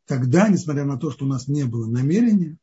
тогда, 0.06 0.48
несмотря 0.48 0.84
на 0.84 0.98
то, 0.98 1.10
что 1.10 1.24
у 1.24 1.28
нас 1.28 1.48
не 1.48 1.64
было 1.64 1.86
намерения, 1.86 2.58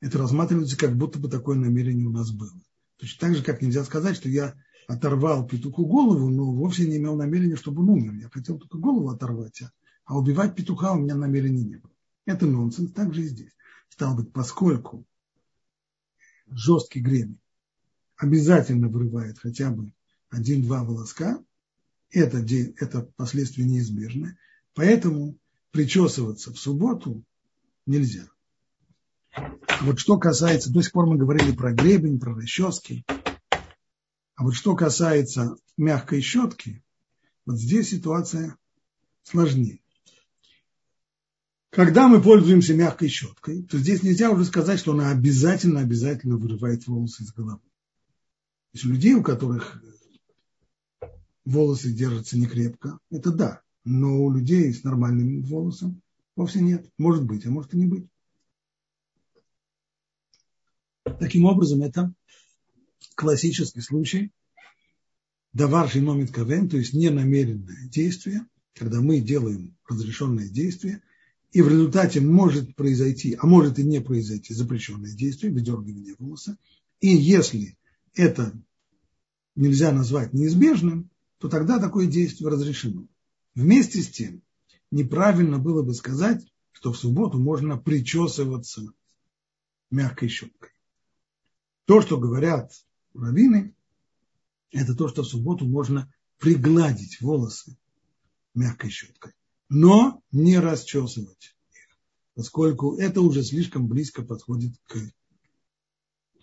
это 0.00 0.18
рассматривается, 0.18 0.78
как 0.78 0.96
будто 0.96 1.18
бы 1.18 1.28
такое 1.28 1.56
намерение 1.56 2.06
у 2.06 2.12
нас 2.12 2.30
было. 2.30 2.58
Точно 3.00 3.18
так 3.18 3.34
же, 3.34 3.42
как 3.42 3.62
нельзя 3.62 3.82
сказать, 3.84 4.16
что 4.16 4.28
я 4.28 4.54
оторвал 4.86 5.46
петуху 5.46 5.86
голову, 5.86 6.28
но 6.28 6.52
вовсе 6.52 6.86
не 6.86 6.98
имел 6.98 7.16
намерения, 7.16 7.56
чтобы 7.56 7.82
он 7.82 7.88
умер. 7.88 8.12
Я 8.14 8.28
хотел 8.28 8.58
только 8.58 8.76
голову 8.76 9.08
оторвать, 9.08 9.62
а, 9.62 9.72
а 10.04 10.18
убивать 10.18 10.54
петуха 10.54 10.92
у 10.92 10.98
меня 10.98 11.14
намерения 11.14 11.64
не 11.64 11.76
было. 11.76 11.92
Это 12.26 12.46
нонсенс, 12.46 12.92
так 12.92 13.14
же 13.14 13.22
и 13.22 13.28
здесь. 13.28 13.52
Стало 13.88 14.16
быть, 14.16 14.32
поскольку 14.32 15.06
жесткий 16.48 17.00
гребень 17.00 17.40
обязательно 18.16 18.88
вырывает 18.88 19.38
хотя 19.38 19.70
бы 19.70 19.94
один-два 20.28 20.84
волоска, 20.84 21.42
это, 22.10 22.44
это 22.76 23.02
последствия 23.16 23.64
неизбежны. 23.64 24.36
Поэтому 24.74 25.38
причесываться 25.70 26.52
в 26.52 26.58
субботу 26.58 27.24
нельзя. 27.86 28.28
Вот 29.80 29.98
что 29.98 30.18
касается, 30.18 30.72
до 30.72 30.82
сих 30.82 30.92
пор 30.92 31.06
мы 31.06 31.16
говорили 31.16 31.52
про 31.52 31.72
гребень, 31.72 32.20
про 32.20 32.34
расчески. 32.34 33.04
А 34.34 34.44
вот 34.44 34.54
что 34.54 34.74
касается 34.74 35.56
мягкой 35.76 36.20
щетки, 36.20 36.82
вот 37.46 37.58
здесь 37.58 37.90
ситуация 37.90 38.56
сложнее. 39.22 39.80
Когда 41.70 42.08
мы 42.08 42.20
пользуемся 42.20 42.74
мягкой 42.74 43.08
щеткой, 43.08 43.62
то 43.62 43.78
здесь 43.78 44.02
нельзя 44.02 44.30
уже 44.30 44.44
сказать, 44.44 44.80
что 44.80 44.92
она 44.92 45.10
обязательно-обязательно 45.10 46.36
вырывает 46.36 46.86
волосы 46.86 47.22
из 47.22 47.32
головы. 47.32 47.60
То 48.72 48.74
есть 48.74 48.84
людей, 48.84 49.14
у 49.14 49.22
которых 49.22 49.80
волосы 51.44 51.92
держатся 51.92 52.36
не 52.36 52.46
крепко, 52.46 52.98
это 53.10 53.30
да. 53.30 53.62
Но 53.84 54.24
у 54.24 54.32
людей 54.32 54.72
с 54.74 54.84
нормальным 54.84 55.42
волосом 55.42 56.02
вовсе 56.36 56.60
нет. 56.60 56.90
Может 56.98 57.24
быть, 57.24 57.46
а 57.46 57.50
может 57.50 57.72
и 57.74 57.78
не 57.78 57.86
быть. 57.86 58.06
Таким 61.04 61.44
образом, 61.44 61.82
это 61.82 62.12
классический 63.14 63.80
случай 63.80 64.32
даварший 65.52 66.00
номит 66.00 66.30
кавен, 66.30 66.68
то 66.68 66.76
есть 66.76 66.94
ненамеренное 66.94 67.88
действие, 67.88 68.46
когда 68.74 69.00
мы 69.00 69.20
делаем 69.20 69.76
разрешенное 69.88 70.48
действие, 70.48 71.02
и 71.52 71.62
в 71.62 71.68
результате 71.68 72.20
может 72.20 72.76
произойти, 72.76 73.36
а 73.38 73.46
может 73.46 73.78
и 73.78 73.82
не 73.82 74.00
произойти 74.00 74.54
запрещенное 74.54 75.12
действие, 75.12 75.52
выдергивание 75.52 76.14
волоса. 76.18 76.56
И 77.00 77.08
если 77.08 77.76
это 78.14 78.52
нельзя 79.56 79.90
назвать 79.90 80.32
неизбежным, 80.32 81.10
то 81.38 81.48
тогда 81.48 81.80
такое 81.80 82.06
действие 82.06 82.50
разрешено. 82.50 83.08
Вместе 83.56 84.00
с 84.00 84.08
тем, 84.08 84.42
неправильно 84.92 85.58
было 85.58 85.82
бы 85.82 85.94
сказать, 85.94 86.46
что 86.70 86.92
в 86.92 86.96
субботу 86.96 87.38
можно 87.38 87.76
причесываться 87.76 88.92
мягкой 89.90 90.28
щеткой. 90.28 90.70
То, 91.90 92.00
что 92.02 92.18
говорят 92.18 92.70
раввины, 93.14 93.74
это 94.70 94.94
то, 94.94 95.08
что 95.08 95.24
в 95.24 95.26
субботу 95.26 95.66
можно 95.66 96.08
пригладить 96.38 97.20
волосы 97.20 97.76
мягкой 98.54 98.90
щеткой, 98.90 99.32
но 99.68 100.22
не 100.30 100.60
расчесывать 100.60 101.56
их, 101.72 101.98
поскольку 102.36 102.96
это 102.96 103.20
уже 103.20 103.42
слишком 103.42 103.88
близко 103.88 104.22
подходит 104.22 104.72
к 104.86 104.98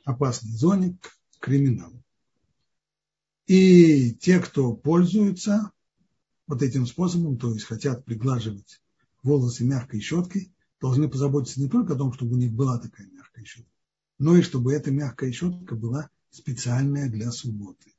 опасной 0.04 0.52
зоне, 0.52 0.98
к 1.02 1.18
криминалу. 1.40 2.04
И 3.46 4.16
те, 4.16 4.42
кто 4.42 4.74
пользуются 4.74 5.72
вот 6.46 6.62
этим 6.62 6.86
способом, 6.86 7.38
то 7.38 7.54
есть 7.54 7.64
хотят 7.64 8.04
приглаживать 8.04 8.82
волосы 9.24 9.64
мягкой 9.64 10.02
щеткой, 10.02 10.52
должны 10.82 11.08
позаботиться 11.08 11.62
не 11.62 11.70
только 11.70 11.94
о 11.94 11.98
том, 11.98 12.12
чтобы 12.12 12.34
у 12.34 12.38
них 12.38 12.52
была 12.52 12.80
такая 12.80 13.08
мягкая 13.08 13.46
щетка, 13.46 13.77
но 14.20 14.36
и 14.36 14.42
чтобы 14.42 14.74
эта 14.74 14.92
мягкая 14.92 15.32
щетка 15.32 15.76
была 15.76 16.10
специальная 16.30 17.10
для 17.10 17.32
субботы. 17.32 17.94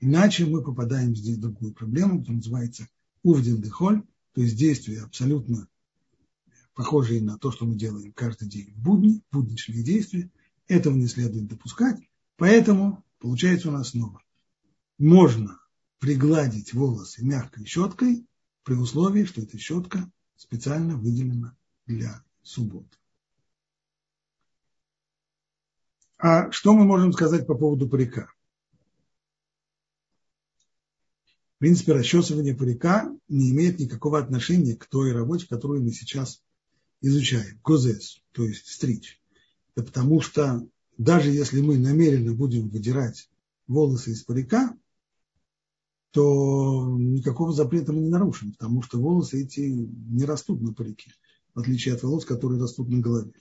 Иначе 0.00 0.46
мы 0.46 0.62
попадаем 0.62 1.14
здесь 1.14 1.36
в 1.36 1.40
другую 1.40 1.72
проблему, 1.72 2.18
которая 2.18 2.36
называется 2.36 2.88
увден 3.22 3.60
дехоль, 3.60 4.02
то 4.32 4.42
есть 4.42 4.56
действия 4.56 5.02
абсолютно 5.02 5.68
похожие 6.74 7.22
на 7.22 7.38
то, 7.38 7.52
что 7.52 7.66
мы 7.66 7.76
делаем 7.76 8.12
каждый 8.12 8.48
день 8.48 8.72
в 8.72 8.82
будни, 8.82 9.22
будничные 9.30 9.82
действия. 9.82 10.30
Этого 10.66 10.94
не 10.96 11.06
следует 11.06 11.46
допускать. 11.46 12.00
Поэтому 12.36 13.04
получается 13.20 13.68
у 13.68 13.72
нас 13.72 13.90
снова. 13.90 14.20
Можно 14.98 15.60
пригладить 16.00 16.74
волосы 16.74 17.24
мягкой 17.24 17.64
щеткой 17.64 18.26
при 18.64 18.74
условии, 18.74 19.24
что 19.24 19.40
эта 19.40 19.56
щетка 19.58 20.10
специально 20.36 20.96
выделена 20.96 21.56
для 21.86 22.22
субботы. 22.42 22.96
А 26.26 26.50
что 26.52 26.72
мы 26.72 26.86
можем 26.86 27.12
сказать 27.12 27.46
по 27.46 27.54
поводу 27.54 27.86
парика? 27.86 28.32
В 31.56 31.58
принципе, 31.58 31.92
расчесывание 31.92 32.54
парика 32.54 33.14
не 33.28 33.50
имеет 33.50 33.78
никакого 33.78 34.18
отношения 34.18 34.74
к 34.74 34.86
той 34.86 35.12
работе, 35.12 35.46
которую 35.46 35.82
мы 35.82 35.90
сейчас 35.90 36.42
изучаем, 37.02 37.58
козес, 37.58 38.22
то 38.32 38.42
есть 38.42 38.68
стричь. 38.68 39.20
Это 39.74 39.84
потому 39.84 40.22
что 40.22 40.66
даже 40.96 41.30
если 41.30 41.60
мы 41.60 41.76
намеренно 41.76 42.32
будем 42.32 42.70
выдирать 42.70 43.28
волосы 43.66 44.12
из 44.12 44.22
парика, 44.22 44.74
то 46.10 46.96
никакого 46.98 47.52
запрета 47.52 47.92
мы 47.92 48.00
не 48.00 48.08
нарушим, 48.08 48.52
потому 48.52 48.80
что 48.80 48.98
волосы 48.98 49.42
эти 49.42 49.60
не 49.60 50.24
растут 50.24 50.62
на 50.62 50.72
парике, 50.72 51.12
в 51.54 51.60
отличие 51.60 51.92
от 51.92 52.02
волос, 52.02 52.24
которые 52.24 52.62
растут 52.62 52.88
на 52.88 53.00
голове. 53.00 53.34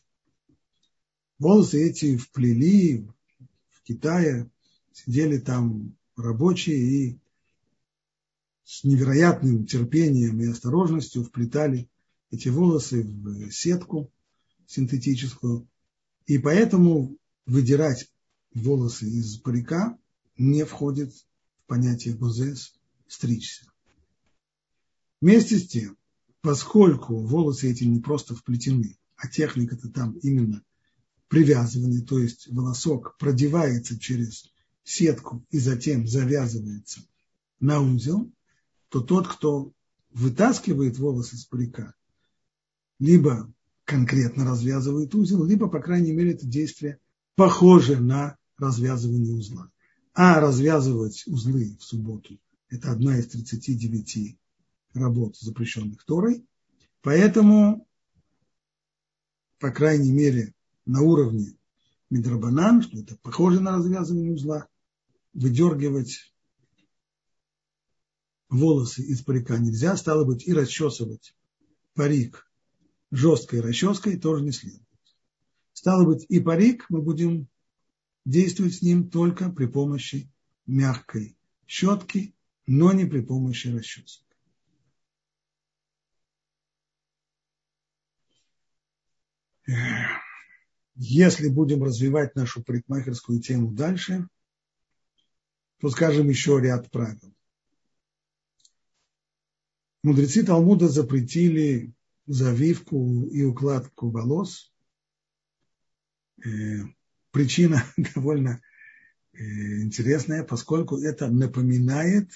Волосы 1.39 1.89
эти 1.89 2.17
вплели 2.17 3.07
в 3.71 3.83
Китае, 3.83 4.49
сидели 4.91 5.39
там 5.39 5.95
рабочие 6.15 6.77
и 6.77 7.19
с 8.63 8.83
невероятным 8.83 9.65
терпением 9.65 10.39
и 10.41 10.47
осторожностью 10.47 11.23
вплетали 11.23 11.89
эти 12.31 12.49
волосы 12.49 13.03
в 13.03 13.51
сетку 13.51 14.11
синтетическую. 14.67 15.67
И 16.25 16.37
поэтому 16.37 17.17
выдирать 17.45 18.09
волосы 18.53 19.05
из 19.05 19.37
парика 19.37 19.97
не 20.37 20.63
входит 20.65 21.13
в 21.13 21.25
понятие 21.67 22.15
гузес 22.15 22.73
стричься. 23.07 23.65
Вместе 25.21 25.57
с 25.57 25.67
тем, 25.67 25.97
поскольку 26.41 27.15
волосы 27.15 27.71
эти 27.71 27.83
не 27.83 27.99
просто 27.99 28.35
вплетены, 28.35 28.97
а 29.15 29.27
техника-то 29.27 29.89
там 29.89 30.13
именно 30.19 30.63
привязывание, 31.33 32.01
то 32.01 32.19
есть 32.19 32.47
волосок 32.47 33.17
продевается 33.17 33.99
через 33.99 34.53
сетку 34.83 35.43
и 35.49 35.57
затем 35.57 36.05
завязывается 36.05 37.01
на 37.59 37.81
узел, 37.81 38.31
то 38.89 39.01
тот, 39.01 39.27
кто 39.27 39.73
вытаскивает 40.11 40.99
волосы 40.99 41.37
из 41.37 41.45
парика, 41.45 41.95
либо 42.99 43.51
конкретно 43.83 44.45
развязывает 44.45 45.15
узел, 45.15 45.43
либо, 45.43 45.67
по 45.69 45.79
крайней 45.79 46.11
мере, 46.11 46.33
это 46.33 46.45
действие 46.45 46.99
похоже 47.33 47.99
на 47.99 48.37
развязывание 48.59 49.33
узла. 49.33 49.71
А 50.13 50.39
развязывать 50.39 51.23
узлы 51.25 51.75
в 51.79 51.83
субботу– 51.83 52.37
это 52.69 52.91
одна 52.91 53.17
из 53.17 53.25
39 53.29 54.37
работ, 54.93 55.35
запрещенных 55.37 56.05
Торой. 56.05 56.45
Поэтому, 57.01 57.87
по 59.57 59.71
крайней 59.71 60.11
мере, 60.11 60.53
на 60.85 61.01
уровне 61.01 61.55
Мидрабанан, 62.09 62.81
что 62.83 62.99
это 62.99 63.17
похоже 63.17 63.59
на 63.59 63.71
развязывание 63.71 64.33
узла, 64.33 64.67
выдергивать 65.33 66.33
волосы 68.49 69.01
из 69.01 69.23
парика 69.23 69.57
нельзя, 69.57 69.95
стало 69.97 70.25
быть, 70.25 70.47
и 70.47 70.53
расчесывать 70.53 71.35
парик 71.95 72.47
жесткой 73.11 73.61
расческой 73.61 74.19
тоже 74.19 74.43
не 74.43 74.51
следует. 74.51 74.83
Стало 75.73 76.05
быть, 76.05 76.25
и 76.29 76.39
парик 76.39 76.85
мы 76.89 77.01
будем 77.01 77.47
действовать 78.25 78.75
с 78.75 78.81
ним 78.81 79.09
только 79.09 79.49
при 79.49 79.65
помощи 79.65 80.31
мягкой 80.65 81.37
щетки, 81.65 82.35
но 82.67 82.93
не 82.93 83.05
при 83.05 83.21
помощи 83.21 83.67
расчесок. 83.67 84.23
Если 90.95 91.47
будем 91.47 91.83
развивать 91.83 92.35
нашу 92.35 92.63
парикмахерскую 92.63 93.39
тему 93.39 93.71
дальше, 93.71 94.27
то 95.79 95.89
скажем 95.89 96.29
еще 96.29 96.59
ряд 96.61 96.91
правил. 96.91 97.33
Мудрецы 100.03 100.43
Талмуда 100.43 100.87
запретили 100.87 101.93
завивку 102.25 103.25
и 103.25 103.43
укладку 103.43 104.09
волос. 104.11 104.71
Э, 106.45 106.83
причина 107.31 107.83
довольно 108.15 108.61
э, 109.33 109.37
интересная, 109.81 110.43
поскольку 110.43 110.97
это 110.97 111.29
напоминает 111.29 112.29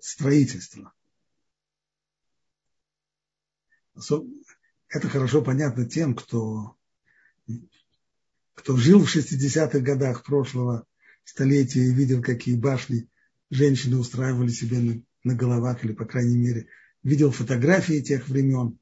строительство. 0.00 0.92
Это 4.88 5.08
хорошо 5.08 5.42
понятно 5.42 5.88
тем, 5.88 6.14
кто, 6.14 6.76
кто 8.54 8.76
жил 8.76 9.04
в 9.04 9.14
60-х 9.14 9.78
годах 9.80 10.24
прошлого 10.24 10.86
столетия 11.24 11.84
и 11.86 11.92
видел, 11.92 12.22
какие 12.22 12.56
башни 12.56 13.08
женщины 13.50 13.96
устраивали 13.96 14.50
себе 14.50 14.78
на 14.78 15.02
на 15.24 15.34
головах, 15.34 15.84
или, 15.84 15.92
по 15.92 16.04
крайней 16.04 16.36
мере, 16.36 16.68
видел 17.02 17.30
фотографии 17.30 18.00
тех 18.00 18.28
времен. 18.28 18.78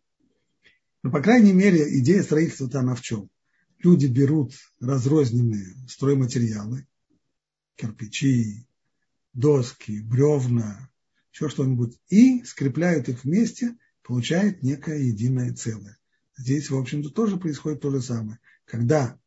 Но, 1.03 1.11
по 1.11 1.21
крайней 1.21 1.53
мере, 1.53 1.99
идея 2.01 2.23
строительства-то 2.23 2.81
она 2.81 2.95
в 2.95 3.03
чем? 3.03 3.31
Люди 3.79 4.07
берут 4.07 4.53
разрозненные 4.81 5.75
стройматериалы, 5.89 6.87
кирпичи, 7.77 8.67
доски, 9.33 10.01
бревна, 10.01 10.91
еще 11.33 11.49
что-нибудь, 11.49 11.97
и 12.09 12.43
скрепляют 12.43 13.09
их 13.09 13.23
вместе, 13.25 13.77
получают 14.03 14.63
некое 14.63 14.99
единое 14.99 15.55
целое. 15.55 15.97
Здесь, 16.39 16.71
в 16.71 16.79
общем-то, 16.79 17.11
тоже 17.11 17.37
происходит 17.37 17.83
то 17.83 17.91
же 17.91 18.01
самое. 18.01 18.39
Когда 18.65 19.19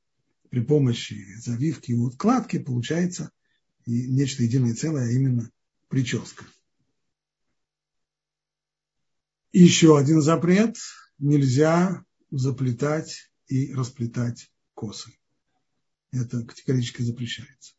при 0.49 0.61
помощи 0.61 1.35
завивки 1.37 1.91
и 1.91 1.95
укладки 1.95 2.57
получается 2.57 3.31
нечто 3.85 4.43
единое 4.43 4.73
целое, 4.73 5.07
а 5.07 5.11
именно 5.11 5.51
прическа 5.87 6.45
еще 9.51 9.97
один 9.97 10.21
запрет. 10.21 10.77
нельзя 11.19 12.03
заплетать 12.31 13.31
и 13.47 13.73
расплетать 13.73 14.51
косы. 14.73 15.11
Это 16.11 16.43
категорически 16.43 17.03
запрещается. 17.03 17.75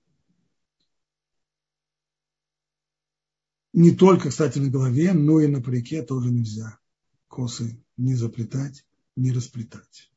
Не 3.73 3.91
только, 3.93 4.29
кстати, 4.29 4.59
на 4.59 4.69
голове, 4.69 5.13
но 5.15 5.41
и 5.41 5.47
на 5.47 5.63
парике 5.63 6.03
тоже 6.03 6.31
нельзя 6.31 6.79
косы 7.29 7.83
не 7.97 8.15
заплетать, 8.15 8.87
не 9.17 9.33
расплетать. 9.33 10.11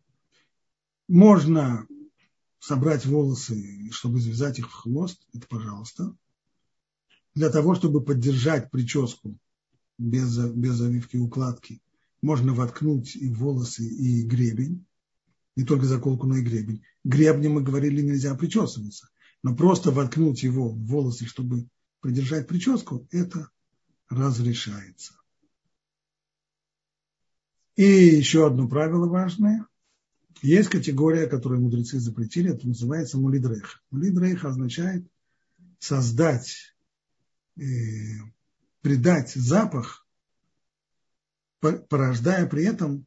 Можно 1.07 1.87
собрать 2.59 3.05
волосы, 3.05 3.91
чтобы 3.91 4.19
завязать 4.19 4.59
их 4.59 4.69
в 4.69 4.73
хвост, 4.73 5.25
это 5.33 5.47
пожалуйста. 5.47 6.15
Для 7.35 7.49
того, 7.49 7.75
чтобы 7.75 8.01
поддержать 8.01 8.71
прическу 8.71 9.37
без, 9.97 10.37
без 10.37 10.75
завивки 10.75 11.17
укладки, 11.17 11.81
можно 12.21 12.53
воткнуть 12.53 13.15
и 13.15 13.29
волосы, 13.29 13.85
и 13.85 14.23
гребень. 14.23 14.85
Не 15.55 15.63
только 15.63 15.85
заколку, 15.85 16.25
но 16.25 16.37
и 16.37 16.41
гребень. 16.41 16.83
Гребнем 17.03 17.53
мы 17.53 17.61
говорили, 17.61 18.01
нельзя 18.01 18.33
причесываться. 18.35 19.09
Но 19.43 19.55
просто 19.55 19.91
воткнуть 19.91 20.41
его 20.43 20.69
в 20.69 20.77
волосы, 20.85 21.25
чтобы 21.25 21.67
придержать 22.01 22.47
прическу, 22.47 23.07
это 23.11 23.49
разрешается. 24.09 25.13
И 27.75 27.83
еще 27.83 28.47
одно 28.47 28.67
правило 28.67 29.07
важное. 29.07 29.65
Есть 30.41 30.69
категория, 30.69 31.27
которую 31.27 31.61
мудрецы 31.61 31.99
запретили, 31.99 32.53
это 32.53 32.67
называется 32.67 33.17
мулидрейх. 33.17 33.83
Мулидрейх 33.91 34.45
означает 34.45 35.05
создать, 35.79 36.75
э, 37.57 37.61
придать 38.81 39.31
запах, 39.31 40.07
порождая 41.59 42.45
при 42.47 42.63
этом 42.63 43.05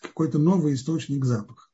какой-то 0.00 0.38
новый 0.38 0.74
источник 0.74 1.24
запаха. 1.24 1.68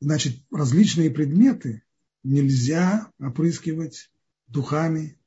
Значит, 0.00 0.44
различные 0.50 1.10
предметы 1.10 1.82
нельзя 2.22 3.10
опрыскивать 3.18 4.10
духами, 4.46 5.18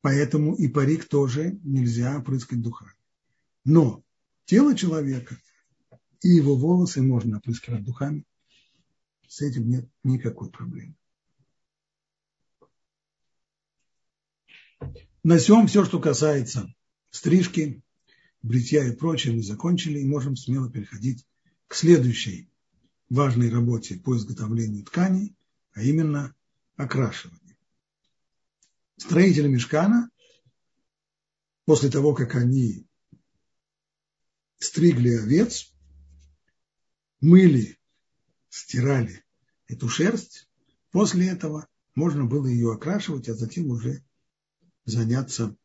поэтому 0.00 0.54
и 0.54 0.66
парик 0.68 1.06
тоже 1.06 1.58
нельзя 1.62 2.18
опрыскать 2.18 2.60
духами. 2.60 2.97
Но 3.68 4.02
тело 4.46 4.74
человека 4.74 5.38
и 6.22 6.28
его 6.28 6.56
волосы 6.56 7.02
можно 7.02 7.36
опрыскивать 7.36 7.84
духами. 7.84 8.24
С 9.26 9.42
этим 9.42 9.68
нет 9.68 9.86
никакой 10.02 10.50
проблемы. 10.50 10.94
На 15.22 15.36
всем 15.36 15.66
все, 15.66 15.84
что 15.84 16.00
касается 16.00 16.74
стрижки, 17.10 17.82
бритья 18.40 18.88
и 18.88 18.96
прочее, 18.96 19.34
мы 19.34 19.42
закончили 19.42 19.98
и 19.98 20.08
можем 20.08 20.34
смело 20.34 20.70
переходить 20.70 21.26
к 21.66 21.74
следующей 21.74 22.50
важной 23.10 23.50
работе 23.50 23.96
по 23.96 24.16
изготовлению 24.16 24.86
тканей, 24.86 25.36
а 25.74 25.82
именно 25.82 26.34
окрашивание. 26.76 27.58
Строители 28.96 29.46
мешкана, 29.46 30.08
после 31.66 31.90
того, 31.90 32.14
как 32.14 32.34
они 32.34 32.87
стригли 34.58 35.16
овец, 35.16 35.72
мыли, 37.20 37.78
стирали 38.48 39.24
эту 39.66 39.88
шерсть. 39.88 40.48
После 40.90 41.28
этого 41.28 41.68
можно 41.94 42.24
было 42.24 42.46
ее 42.46 42.72
окрашивать, 42.72 43.28
а 43.28 43.34
затем 43.34 43.70
уже 43.70 44.04
заняться 44.84 45.56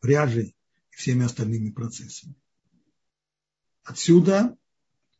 пряжей 0.00 0.56
и 0.92 0.96
всеми 0.96 1.24
остальными 1.24 1.70
процессами. 1.70 2.34
Отсюда 3.82 4.56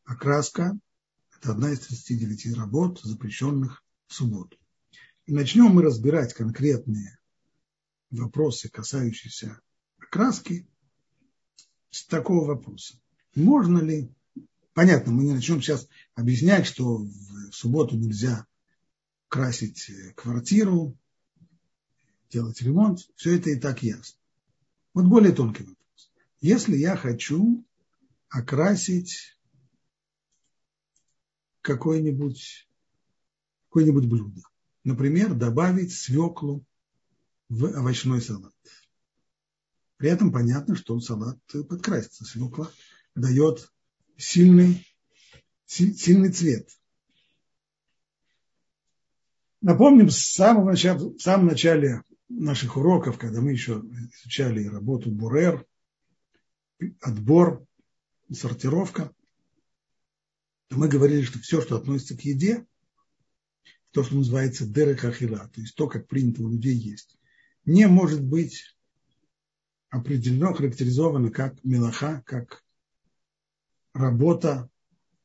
окраска– 0.05 0.79
это 1.37 1.53
одна 1.53 1.73
из 1.73 1.81
39 1.81 2.57
работ, 2.57 3.01
запрещенных 3.03 3.83
в 4.07 4.15
субботу. 4.15 4.57
И 5.27 5.33
начнем 5.33 5.67
мы 5.67 5.83
разбирать 5.83 6.35
конкретные 6.35 7.19
вопросы, 8.11 8.69
касающиеся 8.69 9.61
окраски, 9.99 10.69
с 11.95 12.05
такого 12.07 12.45
вопроса. 12.45 12.99
Можно 13.37 13.79
ли, 13.79 14.11
понятно, 14.73 15.13
мы 15.13 15.25
не 15.25 15.33
начнем 15.33 15.63
сейчас 15.63 15.89
объяснять, 16.15 16.67
что 16.67 16.99
в 16.99 17.53
субботу 17.53 17.97
нельзя 17.97 18.47
красить 19.29 19.89
э, 19.91 20.13
квартиру, 20.15 20.97
делать 22.31 22.61
ремонт, 22.63 23.09
все 23.15 23.37
это 23.37 23.51
и 23.51 23.57
так 23.57 23.83
ясно. 23.85 24.19
Вот 24.93 25.07
более 25.07 25.33
тонкий 25.33 25.63
вопрос. 25.63 26.11
Если 26.41 26.77
я 26.77 26.97
хочу 26.97 27.65
окрасить 28.29 29.39
какое-нибудь 31.63 32.69
какое-нибудь 33.69 34.07
блюдо, 34.07 34.43
например, 34.83 35.35
добавить 35.35 35.93
свеклу 35.93 36.65
в 37.49 37.67
овощной 37.67 38.21
салат. 38.21 38.55
При 40.05 40.13
этом 40.13 40.33
понятно, 40.33 40.77
что 40.77 41.01
салат 41.01 41.39
подкрасится. 41.67 42.27
Свекла 42.27 42.71
дает 43.15 43.73
сильный, 44.19 44.87
сильный 45.65 46.31
цвет. 46.31 46.69
Напомним, 49.63 50.11
с 50.11 50.19
самого 50.19 50.73
начала, 50.73 50.99
в 51.09 51.19
самом 51.19 51.47
начале 51.47 52.03
наших 52.29 52.77
уроков, 52.77 53.17
когда 53.17 53.41
мы 53.41 53.53
еще 53.53 53.83
изучали 54.21 54.67
работу 54.67 55.11
Бурер, 55.11 55.65
отбор, 57.01 57.67
сортировка, 58.31 59.11
мы 60.69 60.89
говорили, 60.89 61.23
что 61.23 61.39
все, 61.39 61.63
что 61.63 61.79
относится 61.79 62.15
к 62.15 62.21
еде, 62.27 62.67
то, 63.93 64.05
что 64.05 64.17
называется 64.17 64.67
дерехахила, 64.67 65.49
то 65.49 65.63
есть 65.63 65.75
то, 65.75 65.89
как 65.89 66.09
принято 66.09 66.43
у 66.43 66.51
людей 66.51 66.77
есть, 66.77 67.17
не 67.65 67.89
может 67.89 68.23
быть 68.23 68.75
определено, 69.95 70.53
характеризовано 70.53 71.31
как 71.31 71.63
мелаха, 71.63 72.23
как 72.27 72.65
работа, 73.93 74.69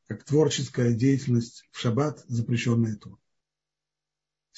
как 0.08 0.24
творческая 0.24 0.94
деятельность 0.94 1.64
в 1.72 1.80
шаббат, 1.80 2.24
запрещенная 2.28 2.96
то. 2.96 3.18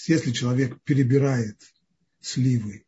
Если 0.08 0.32
человек 0.32 0.82
перебирает 0.84 1.62
сливы, 2.19 2.86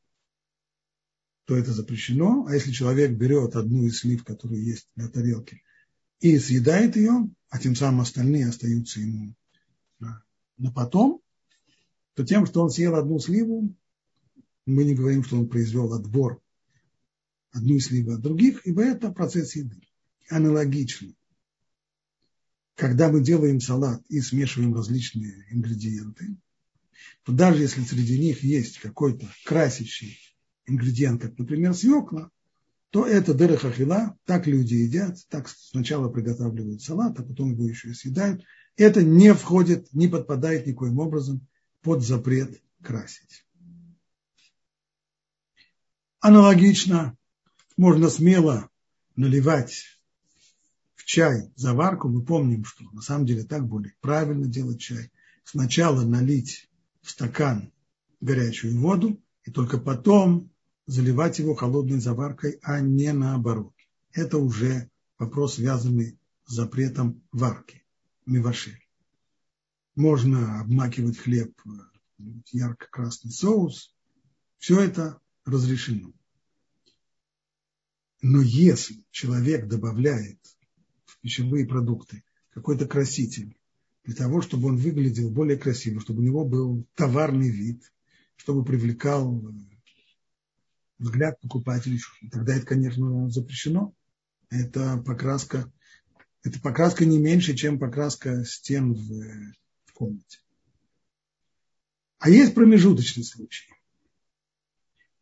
то 1.46 1.56
это 1.56 1.72
запрещено, 1.72 2.46
а 2.46 2.54
если 2.54 2.72
человек 2.72 3.12
берет 3.12 3.56
одну 3.56 3.86
из 3.86 4.00
слив, 4.00 4.26
которая 4.26 4.60
есть 4.60 4.90
на 4.96 5.08
тарелке, 5.08 5.62
и 6.20 6.38
съедает 6.40 6.98
ее, 6.98 7.30
а 7.50 7.60
тем 7.60 7.76
самым 7.76 8.02
остальные 8.02 8.50
остаются 8.50 9.00
ему 9.00 9.34
на 10.00 10.72
потом, 10.74 11.22
то 12.16 12.26
тем, 12.26 12.46
что 12.46 12.62
он 12.62 12.70
съел 12.70 12.96
одну 12.96 13.18
сливу, 13.20 13.74
мы 14.66 14.84
не 14.84 14.94
говорим, 14.94 15.24
что 15.24 15.38
он 15.38 15.48
произвел 15.48 15.94
отбор 15.94 16.43
одну 17.54 17.80
сливу 17.80 18.14
от 18.14 18.22
других, 18.22 18.66
ибо 18.66 18.84
это 18.84 19.12
процесс 19.12 19.56
еды. 19.56 19.80
Аналогично. 20.30 21.14
Когда 22.76 23.10
мы 23.10 23.22
делаем 23.22 23.62
салат 23.62 24.04
и 24.10 24.20
смешиваем 24.20 24.74
различные 24.74 25.46
ингредиенты, 25.52 26.36
то 27.24 27.32
даже 27.32 27.62
если 27.62 27.82
среди 27.84 28.20
них 28.20 28.44
есть 28.44 28.80
какой-то 28.80 29.30
красящий 29.46 30.18
ингредиент, 30.66 31.22
как, 31.22 31.38
например, 31.38 31.74
свекла, 31.76 32.32
то 32.90 33.06
это 33.06 33.34
дерехахила, 33.34 34.18
так 34.26 34.48
люди 34.48 34.76
едят, 34.76 35.18
так 35.30 35.48
сначала 35.50 36.10
приготавливают 36.10 36.82
салат, 36.82 37.20
а 37.20 37.24
потом 37.24 37.52
его 37.52 37.68
еще 37.68 37.90
и 37.90 37.94
съедают. 37.94 38.44
Это 38.76 39.04
не 39.04 39.34
входит, 39.34 39.94
не 39.94 40.08
подпадает 40.08 40.66
никоим 40.66 40.98
образом 41.00 41.48
под 41.82 42.04
запрет 42.04 42.62
красить. 42.82 43.46
Аналогично 46.20 47.18
можно 47.84 48.10
смело 48.10 48.70
наливать 49.18 50.00
в 50.96 51.04
чай 51.04 51.52
заварку. 51.58 52.08
Мы 52.08 52.24
помним, 52.24 52.64
что 52.64 52.86
на 52.94 53.02
самом 53.02 53.26
деле 53.26 53.44
так 53.44 53.68
более 53.68 53.94
правильно 54.00 54.48
делать 54.48 54.80
чай. 54.80 55.12
Сначала 55.44 56.06
налить 56.06 56.70
в 57.02 57.10
стакан 57.10 57.74
горячую 58.22 58.80
воду, 58.80 59.22
и 59.44 59.52
только 59.52 59.78
потом 59.78 60.50
заливать 60.86 61.40
его 61.40 61.56
холодной 61.56 62.00
заваркой, 62.00 62.58
а 62.62 62.80
не 62.80 63.12
наоборот. 63.12 63.74
Это 64.14 64.38
уже 64.38 64.90
вопрос, 65.20 65.56
связанный 65.56 66.18
с 66.46 66.54
запретом 66.54 67.22
варки, 67.34 67.84
мивашель. 68.26 68.80
Можно 69.96 70.62
обмакивать 70.62 71.18
хлеб 71.18 71.52
в 71.66 72.44
ярко-красный 72.54 73.32
соус. 73.32 73.94
Все 74.58 74.80
это 74.80 75.20
разрешено. 75.44 76.14
Но 78.24 78.42
если 78.42 79.04
человек 79.12 79.68
добавляет 79.68 80.40
в 81.04 81.20
пищевые 81.20 81.68
продукты 81.68 82.24
какой-то 82.52 82.88
краситель 82.88 83.58
для 84.06 84.16
того, 84.16 84.42
чтобы 84.42 84.70
он 84.70 84.78
выглядел 84.78 85.30
более 85.30 85.58
красиво, 85.58 86.00
чтобы 86.00 86.22
у 86.22 86.24
него 86.24 86.46
был 86.46 86.88
товарный 86.96 87.50
вид, 87.50 87.84
чтобы 88.38 88.64
привлекал 88.64 89.54
взгляд 91.00 91.38
покупателей. 91.42 92.00
Тогда 92.32 92.56
это, 92.56 92.66
конечно, 92.66 93.30
запрещено. 93.30 93.94
Это 94.50 95.04
покраска, 95.06 95.70
это 96.44 96.62
покраска 96.62 97.04
не 97.04 97.20
меньше, 97.20 97.56
чем 97.56 97.78
покраска 97.78 98.46
стен 98.46 98.94
в, 98.94 99.54
в 99.84 99.92
комнате. 99.92 100.40
А 102.20 102.30
есть 102.30 102.56
промежуточный 102.56 103.26
случай. 103.26 103.68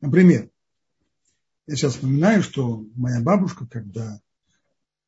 Например, 0.01 0.51
я 1.71 1.77
сейчас 1.77 1.93
вспоминаю, 1.93 2.43
что 2.43 2.85
моя 2.95 3.21
бабушка, 3.21 3.65
когда 3.65 4.21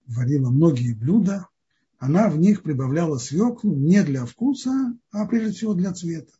варила 0.08 0.50
многие 0.50 0.94
блюда, 0.94 1.50
она 1.98 2.30
в 2.30 2.38
них 2.38 2.64
прибавляла 2.64 3.18
свеклу 3.18 3.76
не 3.76 4.02
для 4.02 4.26
вкуса, 4.26 4.98
а 5.12 5.26
прежде 5.26 5.58
всего 5.58 5.74
для 5.74 5.92
цвета. 5.92 6.32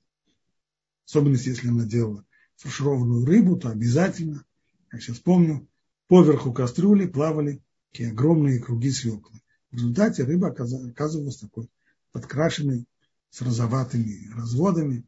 Особенно 1.06 1.36
если 1.36 1.68
она 1.68 1.84
делала 1.84 2.26
фаршированную 2.56 3.26
рыбу, 3.26 3.58
то 3.58 3.68
обязательно, 3.68 4.46
я 4.94 5.00
сейчас 5.02 5.20
помню, 5.20 5.68
поверху 6.08 6.54
кастрюли 6.54 7.06
плавали 7.06 7.62
такие 7.92 8.12
огромные 8.12 8.62
круги 8.62 8.92
свеклы. 8.92 9.42
В 9.72 9.76
результате 9.76 10.24
рыба 10.24 10.52
оказывалась 10.52 11.36
такой 11.36 11.70
подкрашенной 12.14 12.86
с 13.30 13.42
розоватыми 13.42 14.32
разводами, 14.34 15.04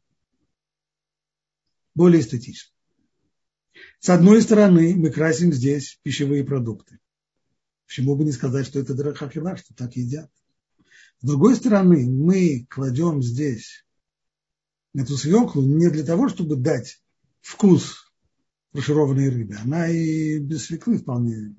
более 1.94 2.20
эстетично. 2.20 2.75
С 4.00 4.10
одной 4.10 4.42
стороны, 4.42 4.96
мы 4.96 5.10
красим 5.10 5.52
здесь 5.54 6.00
пищевые 6.04 6.44
продукты. 6.44 7.00
Почему 7.88 8.16
бы 8.16 8.24
не 8.24 8.32
сказать, 8.32 8.66
что 8.66 8.80
это 8.80 8.94
драхахила, 8.94 9.58
что 9.58 9.74
так 9.74 9.96
едят? 9.96 10.30
С 11.22 11.26
другой 11.26 11.56
стороны, 11.56 12.06
мы 12.10 12.66
кладем 12.70 13.22
здесь 13.22 13.86
эту 14.94 15.18
свеклу 15.18 15.64
не 15.64 15.90
для 15.90 16.04
того, 16.04 16.30
чтобы 16.30 16.56
дать 16.56 17.02
вкус 17.42 18.12
фаршированной 18.74 19.30
рыбы. 19.30 19.56
Она 19.56 19.88
и 19.88 20.40
без 20.40 20.66
свеклы 20.66 20.98
вполне 20.98 21.56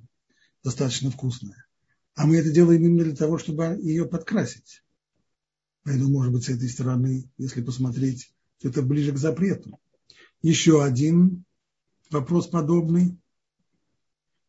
достаточно 0.62 1.10
вкусная. 1.10 1.66
А 2.14 2.26
мы 2.26 2.36
это 2.36 2.50
делаем 2.50 2.84
именно 2.84 3.04
для 3.04 3.16
того, 3.16 3.38
чтобы 3.38 3.78
ее 3.80 4.06
подкрасить. 4.06 4.82
Поэтому, 5.82 6.10
может 6.10 6.32
быть, 6.32 6.44
с 6.44 6.48
этой 6.48 6.68
стороны, 6.68 7.30
если 7.38 7.62
посмотреть, 7.62 8.34
то 8.58 8.68
это 8.68 8.82
ближе 8.82 9.12
к 9.12 9.18
запрету. 9.18 9.78
Еще 10.42 10.82
один 10.82 11.44
вопрос 12.10 12.48
подобный. 12.48 13.16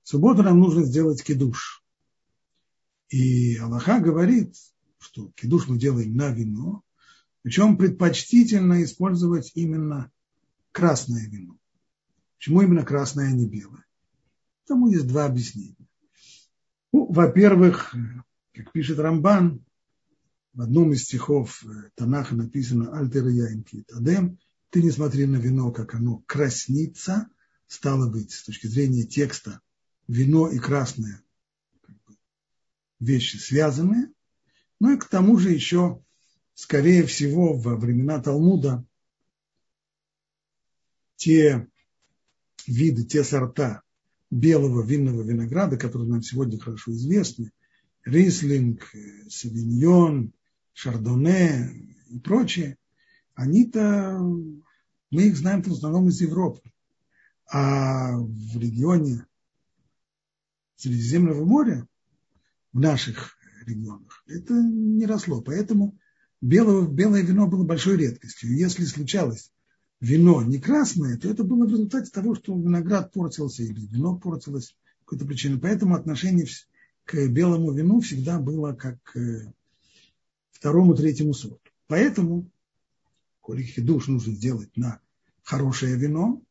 В 0.04 0.10
субботу 0.10 0.44
нам 0.44 0.60
нужно 0.60 0.84
сделать 0.84 1.24
кидуш. 1.24 1.84
И 3.10 3.58
Аллаха 3.58 4.00
говорит, 4.00 4.56
что 5.00 5.32
кидуш 5.36 5.68
мы 5.68 5.78
делаем 5.78 6.16
на 6.16 6.30
вино, 6.30 6.84
причем 7.42 7.78
предпочтительно 7.78 8.84
использовать 8.84 9.52
именно 9.56 10.12
красное 10.72 11.28
вино. 11.28 11.58
Почему 12.38 12.62
именно 12.62 12.86
красное, 12.86 13.30
а 13.30 13.32
не 13.32 13.48
белое? 13.48 13.86
Тому 14.66 14.90
есть 14.90 15.08
два 15.08 15.26
объяснения. 15.26 15.88
Ну, 16.92 17.12
во-первых, 17.12 17.96
как 18.54 18.72
пишет 18.72 19.00
Рамбан, 19.00 19.64
в 20.54 20.62
одном 20.62 20.92
из 20.92 21.04
стихов 21.04 21.64
Танаха 21.96 22.36
написано 22.36 22.98
«Альтер 22.98 23.28
яинки 23.28 23.84
тадем» 23.84 24.40
ты 24.70 24.84
не 24.84 24.92
смотри 24.92 25.26
на 25.26 25.38
вино, 25.38 25.72
как 25.72 25.96
оно 25.96 26.24
краснится, 26.26 27.28
стало 27.68 28.10
быть, 28.10 28.32
с 28.32 28.44
точки 28.44 28.68
зрения 28.68 29.04
текста, 29.04 29.62
вино 30.08 30.50
и 30.50 30.60
красное 30.60 31.22
вещи 33.00 33.38
связаны, 33.38 34.12
ну 34.80 34.96
и 34.96 34.98
к 34.98 35.06
тому 35.06 35.38
же 35.38 35.52
еще, 35.52 36.04
скорее 36.54 37.06
всего, 37.06 37.54
во 37.54 37.76
времена 37.76 38.20
Талмуда 38.22 38.86
те 41.16 41.68
виды, 42.66 43.04
те 43.04 43.24
сорта 43.24 43.82
белого 44.30 44.84
винного 44.84 45.24
винограда, 45.24 45.78
которые 45.78 46.10
нам 46.10 46.22
сегодня 46.22 46.60
хорошо 46.60 46.92
известны, 46.92 47.52
рислинг, 48.06 48.92
савиньон, 49.30 50.34
шардоне 50.74 51.72
и 52.10 52.20
прочее, 52.20 52.78
они-то, 53.34 54.20
мы 55.12 55.24
их 55.28 55.38
знаем 55.38 55.62
в 55.64 55.72
основном 55.72 56.10
из 56.10 56.22
Европы. 56.22 56.62
А 57.50 58.18
в 58.18 58.58
регионе 58.60 59.26
Средиземного 60.76 61.44
моря, 61.46 61.88
в 62.74 62.80
наших 62.80 63.38
регионах, 63.66 64.24
это 64.28 64.54
не 64.54 65.06
росло. 65.06 65.42
Поэтому 65.42 65.98
белое, 66.42 66.88
белое 66.88 67.22
вино 67.22 67.48
было 67.48 67.64
большой 67.64 67.98
редкостью. 67.98 68.56
Если 68.56 68.84
случалось 68.86 69.52
вино 70.00 70.44
не 70.44 70.60
красное, 70.60 71.18
то 71.18 71.30
это 71.30 71.44
было 71.44 71.66
в 71.66 71.72
результате 71.72 72.12
того, 72.12 72.36
что 72.36 72.56
виноград 72.56 73.12
портился 73.12 73.64
или 73.64 73.88
вино 73.88 74.18
портилось 74.18 74.76
по 75.00 75.06
какой-то 75.06 75.26
причине. 75.26 75.58
Поэтому 75.58 75.96
отношение 75.96 76.46
к 77.06 77.28
белому 77.28 77.72
вину 77.72 78.02
всегда 78.02 78.40
было 78.40 78.74
как 78.74 79.02
к 79.04 79.54
второму, 80.52 80.96
третьему 80.96 81.34
сорту. 81.34 81.60
Поэтому, 81.88 82.52
коли 83.40 83.64
хидуш 83.64 84.08
нужно 84.08 84.34
сделать 84.34 84.76
на 84.76 85.00
хорошее 85.44 85.96
вино, 85.96 86.42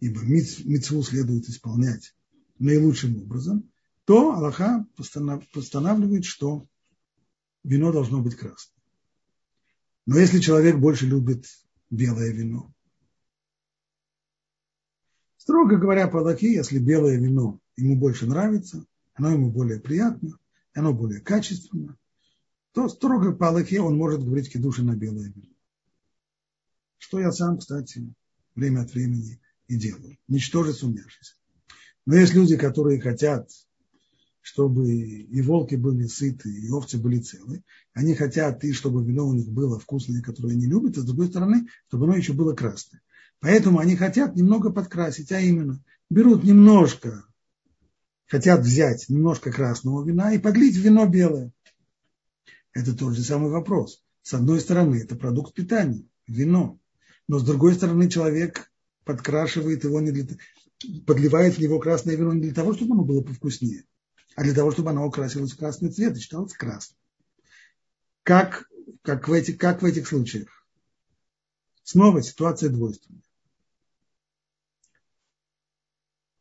ибо 0.00 0.20
митцву 0.22 1.02
следует 1.02 1.48
исполнять 1.48 2.14
наилучшим 2.58 3.16
образом, 3.16 3.70
то 4.04 4.32
Аллаха 4.32 4.86
постанавливает, 4.96 6.24
что 6.24 6.66
вино 7.64 7.92
должно 7.92 8.22
быть 8.22 8.36
красным. 8.36 8.76
Но 10.06 10.18
если 10.18 10.38
человек 10.40 10.78
больше 10.78 11.06
любит 11.06 11.44
белое 11.90 12.32
вино, 12.32 12.72
строго 15.36 15.76
говоря 15.76 16.08
по 16.08 16.20
Аллахе, 16.20 16.54
если 16.54 16.78
белое 16.78 17.18
вино 17.18 17.60
ему 17.76 17.96
больше 17.96 18.26
нравится, 18.26 18.86
оно 19.14 19.32
ему 19.32 19.50
более 19.50 19.80
приятно, 19.80 20.38
оно 20.72 20.94
более 20.94 21.20
качественно, 21.20 21.98
то 22.72 22.88
строго 22.88 23.32
по 23.32 23.48
Аллахе 23.48 23.80
он 23.80 23.96
может 23.96 24.24
говорить 24.24 24.50
кедуши 24.50 24.82
на 24.82 24.96
белое 24.96 25.30
вино. 25.30 25.52
Что 26.98 27.20
я 27.20 27.32
сам, 27.32 27.58
кстати, 27.58 28.14
время 28.54 28.82
от 28.82 28.92
времени 28.92 29.40
и 29.68 29.76
делают. 29.76 30.18
Ничтожить 30.26 30.76
сумняшись. 30.76 31.36
Но 32.06 32.16
есть 32.16 32.34
люди, 32.34 32.56
которые 32.56 33.00
хотят, 33.00 33.50
чтобы 34.40 34.90
и 34.90 35.42
волки 35.42 35.74
были 35.74 36.06
сыты, 36.06 36.50
и 36.50 36.70
овцы 36.70 36.96
были 36.96 37.18
целы. 37.18 37.62
Они 37.92 38.14
хотят, 38.14 38.64
и 38.64 38.72
чтобы 38.72 39.04
вино 39.04 39.28
у 39.28 39.34
них 39.34 39.48
было 39.48 39.78
вкусное, 39.78 40.22
которое 40.22 40.54
они 40.54 40.66
любят, 40.66 40.96
а 40.96 41.02
с 41.02 41.04
другой 41.04 41.28
стороны, 41.28 41.68
чтобы 41.88 42.06
оно 42.06 42.16
еще 42.16 42.32
было 42.32 42.54
красное. 42.54 43.02
Поэтому 43.40 43.78
они 43.78 43.94
хотят 43.94 44.36
немного 44.36 44.70
подкрасить, 44.70 45.30
а 45.32 45.40
именно 45.40 45.84
берут 46.08 46.44
немножко, 46.44 47.24
хотят 48.26 48.60
взять 48.60 49.08
немножко 49.08 49.52
красного 49.52 50.04
вина 50.04 50.32
и 50.32 50.38
подлить 50.38 50.76
вино 50.76 51.06
белое. 51.06 51.52
Это 52.72 52.96
тот 52.96 53.14
же 53.14 53.22
самый 53.22 53.50
вопрос. 53.50 54.02
С 54.22 54.34
одной 54.34 54.60
стороны, 54.60 54.96
это 54.96 55.14
продукт 55.14 55.54
питания, 55.54 56.04
вино. 56.26 56.78
Но 57.28 57.38
с 57.38 57.44
другой 57.44 57.74
стороны, 57.74 58.08
человек 58.08 58.70
подкрашивает 59.08 59.84
его, 59.84 60.02
не 60.02 60.10
для, 60.10 60.26
подливает 61.06 61.54
в 61.54 61.58
него 61.58 61.78
красное 61.78 62.14
вино 62.14 62.34
не 62.34 62.42
для 62.42 62.52
того, 62.52 62.74
чтобы 62.74 62.92
оно 62.92 63.04
было 63.06 63.22
повкуснее, 63.22 63.84
а 64.36 64.42
для 64.42 64.52
того, 64.52 64.70
чтобы 64.70 64.90
оно 64.90 65.06
окрасилось 65.06 65.52
в 65.52 65.56
красный 65.56 65.90
цвет 65.90 66.14
и 66.14 66.20
считалось 66.20 66.52
красным. 66.52 66.98
Как, 68.22 68.68
как, 69.00 69.26
в 69.26 69.32
этих, 69.32 69.56
как 69.56 69.80
в 69.80 69.86
этих 69.86 70.06
случаях? 70.06 70.62
Снова 71.84 72.22
ситуация 72.22 72.68
двойственная. 72.68 73.22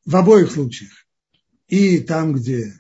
В 0.04 0.14
обоих 0.18 0.52
случаях. 0.52 0.92
И 1.70 2.00
там, 2.00 2.34
где 2.34 2.74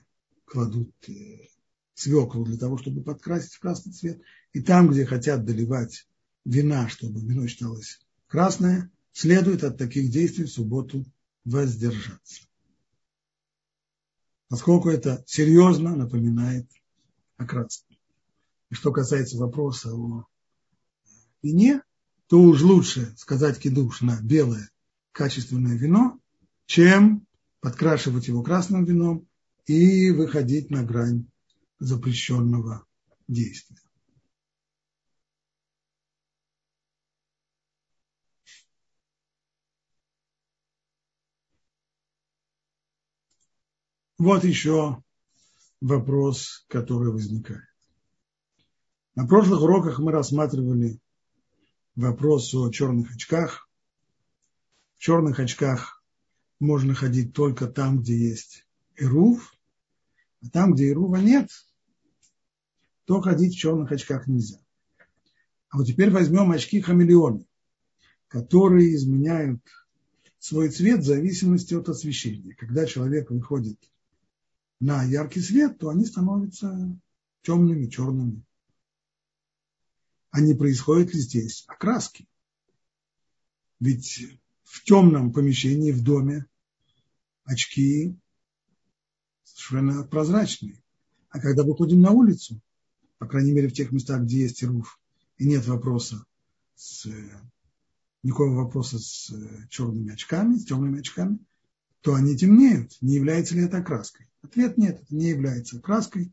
кладут 0.43 0.93
э, 1.08 1.47
свеклу 1.93 2.43
для 2.43 2.58
того, 2.58 2.78
чтобы 2.78 3.04
подкрасить 3.04 3.54
в 3.54 3.60
красный 3.62 3.93
цвет, 3.93 4.21
и 4.52 4.62
там, 4.62 4.89
где 4.89 5.06
хотят 5.06 5.45
доливать 5.45 6.10
вина, 6.43 6.89
чтобы 6.89 7.21
вино 7.21 7.47
считалось 7.47 8.02
красное, 8.28 8.91
следует 9.17 9.63
от 9.63 9.80
таких 9.80 10.12
действий 10.12 10.45
в 10.45 10.51
субботу 10.51 11.03
воздержаться. 11.43 12.43
Поскольку 14.47 14.89
это 14.89 15.23
серьезно 15.25 15.95
напоминает 15.95 16.69
о 17.38 17.45
кратстве. 17.47 17.97
И 18.69 18.75
что 18.75 18.91
касается 18.91 19.39
вопроса 19.39 19.91
о 19.91 20.27
вине, 21.41 21.82
то 22.27 22.39
уж 22.39 22.62
лучше 22.62 23.15
сказать 23.17 23.58
кидуш 23.58 24.01
на 24.01 24.21
белое 24.21 24.69
качественное 25.13 25.75
вино, 25.75 26.19
чем 26.67 27.25
подкрашивать 27.60 28.27
его 28.27 28.43
красным 28.43 28.86
вином 28.86 29.27
и 29.65 30.12
выходить 30.12 30.69
на 30.69 30.84
грань 30.84 31.25
запрещенного 31.80 32.86
действия. 33.27 33.87
Вот 44.17 44.43
еще 44.43 45.03
вопрос, 45.80 46.65
который 46.69 47.12
возникает. 47.12 47.62
На 49.13 49.27
прошлых 49.27 49.62
уроках 49.62 49.99
мы 49.99 50.12
рассматривали 50.12 50.99
вопрос 51.95 52.51
о 52.56 52.71
черных 52.71 53.13
очках. 53.13 53.69
В 54.95 55.01
черных 55.01 55.39
очках 55.39 56.03
можно 56.60 56.95
ходить 56.95 57.34
только 57.34 57.67
там, 57.67 57.99
где 57.99 58.17
есть 58.17 58.65
Ирув, 58.95 59.53
а 60.41 60.49
там, 60.49 60.73
где 60.73 60.89
Ирува 60.89 61.17
нет, 61.17 61.49
то 63.06 63.21
ходить 63.21 63.53
в 63.53 63.60
черных 63.60 63.91
очках 63.91 64.25
нельзя. 64.25 64.60
А 65.69 65.77
вот 65.77 65.86
теперь 65.86 66.10
возьмем 66.10 66.51
очки 66.51 66.82
хамелеоны, 66.82 67.45
которые 68.30 68.95
изменяют 68.95 69.62
свой 70.39 70.69
цвет 70.69 71.01
в 71.01 71.06
зависимости 71.06 71.75
от 71.75 71.88
освещения. 71.88 72.56
Когда 72.56 72.88
человек 72.88 73.30
выходит 73.30 73.77
на 74.79 75.03
яркий 75.03 75.41
свет, 75.41 75.79
то 75.79 75.89
они 75.89 76.05
становятся 76.05 76.95
темными, 77.41 77.87
черными. 77.87 78.43
А 80.31 80.41
не 80.41 80.53
происходит 80.53 81.13
ли 81.13 81.19
здесь 81.19 81.63
окраски? 81.67 82.27
Ведь 83.79 84.25
в 84.63 84.83
темном 84.83 85.31
помещении, 85.31 85.91
в 85.91 86.03
доме, 86.03 86.45
очки 87.43 88.15
совершенно 89.43 90.03
прозрачные. 90.03 90.83
А 91.29 91.39
когда 91.39 91.63
выходим 91.63 92.01
на 92.01 92.11
улицу, 92.11 92.61
по 93.17 93.27
крайней 93.27 93.53
мере 93.53 93.67
в 93.67 93.73
тех 93.73 93.91
местах, 93.91 94.23
где 94.23 94.41
есть 94.41 94.63
руф, 94.63 94.99
и 95.37 95.47
нет 95.47 95.65
вопроса 95.67 96.25
с, 96.75 97.07
никакого 98.23 98.55
вопроса 98.55 98.99
с 98.99 99.31
черными 99.69 100.11
очками, 100.13 100.57
с 100.57 100.65
темными 100.65 100.99
очками, 100.99 101.39
то 102.01 102.13
они 102.13 102.38
темнеют. 102.38 102.93
Не 103.01 103.15
является 103.15 103.55
ли 103.55 103.63
это 103.63 103.77
окраской? 103.77 104.27
Ответ 104.41 104.77
нет, 104.77 105.01
это 105.01 105.15
не 105.15 105.29
является 105.29 105.77
окраской. 105.77 106.31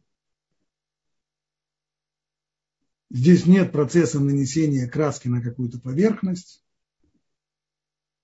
Здесь 3.10 3.46
нет 3.46 3.72
процесса 3.72 4.20
нанесения 4.20 4.88
краски 4.88 5.28
на 5.28 5.40
какую-то 5.40 5.80
поверхность. 5.80 6.64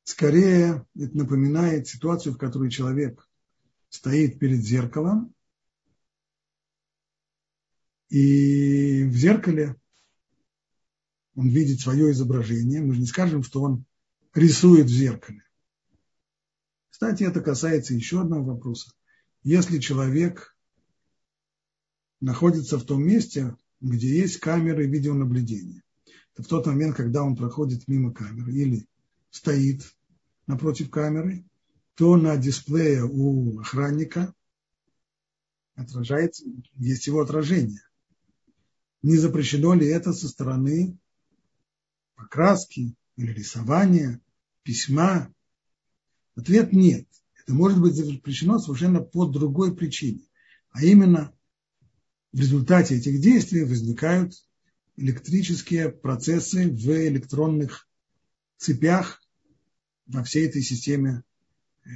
Скорее, 0.05 0.87
это 0.97 1.17
напоминает 1.17 1.87
ситуацию, 1.87 2.35
в 2.35 2.39
которой 2.39 2.71
человек 2.71 3.29
стоит 3.89 4.39
перед 4.39 4.63
зеркалом, 4.63 5.35
и 8.09 9.05
в 9.05 9.15
зеркале 9.15 9.77
он 11.37 11.49
видит 11.49 11.81
свое 11.81 12.11
изображение. 12.11 12.81
Мы 12.81 12.95
же 12.95 13.01
не 13.01 13.07
скажем, 13.07 13.45
что 13.45 13.63
он 13.63 13.85
рисует 14.35 14.87
в 14.87 14.93
зеркале. 14.93 15.45
Кстати, 17.01 17.23
это 17.23 17.41
касается 17.41 17.95
еще 17.95 18.21
одного 18.21 18.53
вопроса. 18.53 18.93
Если 19.43 19.79
человек 19.79 20.55
находится 22.21 22.79
в 22.79 22.85
том 22.85 23.03
месте, 23.03 23.57
где 23.81 24.19
есть 24.19 24.37
камеры 24.37 24.87
видеонаблюдения, 24.87 25.83
то 26.35 26.43
в 26.43 26.47
тот 26.47 26.67
момент, 26.67 26.95
когда 26.95 27.23
он 27.23 27.37
проходит 27.37 27.89
мимо 27.89 28.13
камеры 28.13 28.53
или 28.53 28.87
стоит 29.31 29.97
напротив 30.47 30.91
камеры, 30.91 31.47
то 31.95 32.19
на 32.19 32.37
дисплее 32.37 33.03
у 33.05 33.61
охранника 33.61 34.35
отражается, 35.77 36.45
есть 36.75 37.07
его 37.07 37.23
отражение. 37.23 37.81
Не 39.01 39.17
запрещено 39.17 39.73
ли 39.73 39.87
это 39.87 40.13
со 40.13 40.29
стороны 40.29 40.99
покраски 42.15 42.95
или 43.17 43.33
рисования, 43.33 44.21
письма? 44.65 45.33
Ответ 46.37 46.73
нет. 46.73 47.07
Это 47.43 47.55
может 47.55 47.81
быть 47.81 47.95
запрещено 47.95 48.59
совершенно 48.59 49.01
по 49.01 49.27
другой 49.27 49.75
причине. 49.75 50.23
А 50.71 50.85
именно 50.85 51.33
в 52.33 52.41
результате 52.41 52.97
этих 52.97 53.21
действий 53.21 53.65
возникают 53.65 54.35
электрические 54.97 55.91
процессы 55.91 56.69
в 56.69 56.91
электронных 57.09 57.89
цепях 58.57 59.23
во 60.07 60.23
всей 60.23 60.47
этой 60.47 60.63
системе 60.63 61.25
э, 61.85 61.89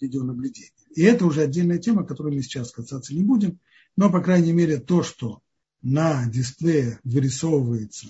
видеонаблюдения. 0.00 0.70
И 0.94 1.02
это 1.02 1.26
уже 1.26 1.42
отдельная 1.42 1.78
тема, 1.78 2.04
которой 2.04 2.34
мы 2.34 2.42
сейчас 2.42 2.70
касаться 2.70 3.14
не 3.14 3.22
будем, 3.22 3.58
но, 3.96 4.10
по 4.10 4.22
крайней 4.22 4.52
мере, 4.52 4.78
то, 4.78 5.02
что 5.02 5.42
на 5.82 6.26
дисплее 6.26 7.00
вырисовывается 7.04 8.08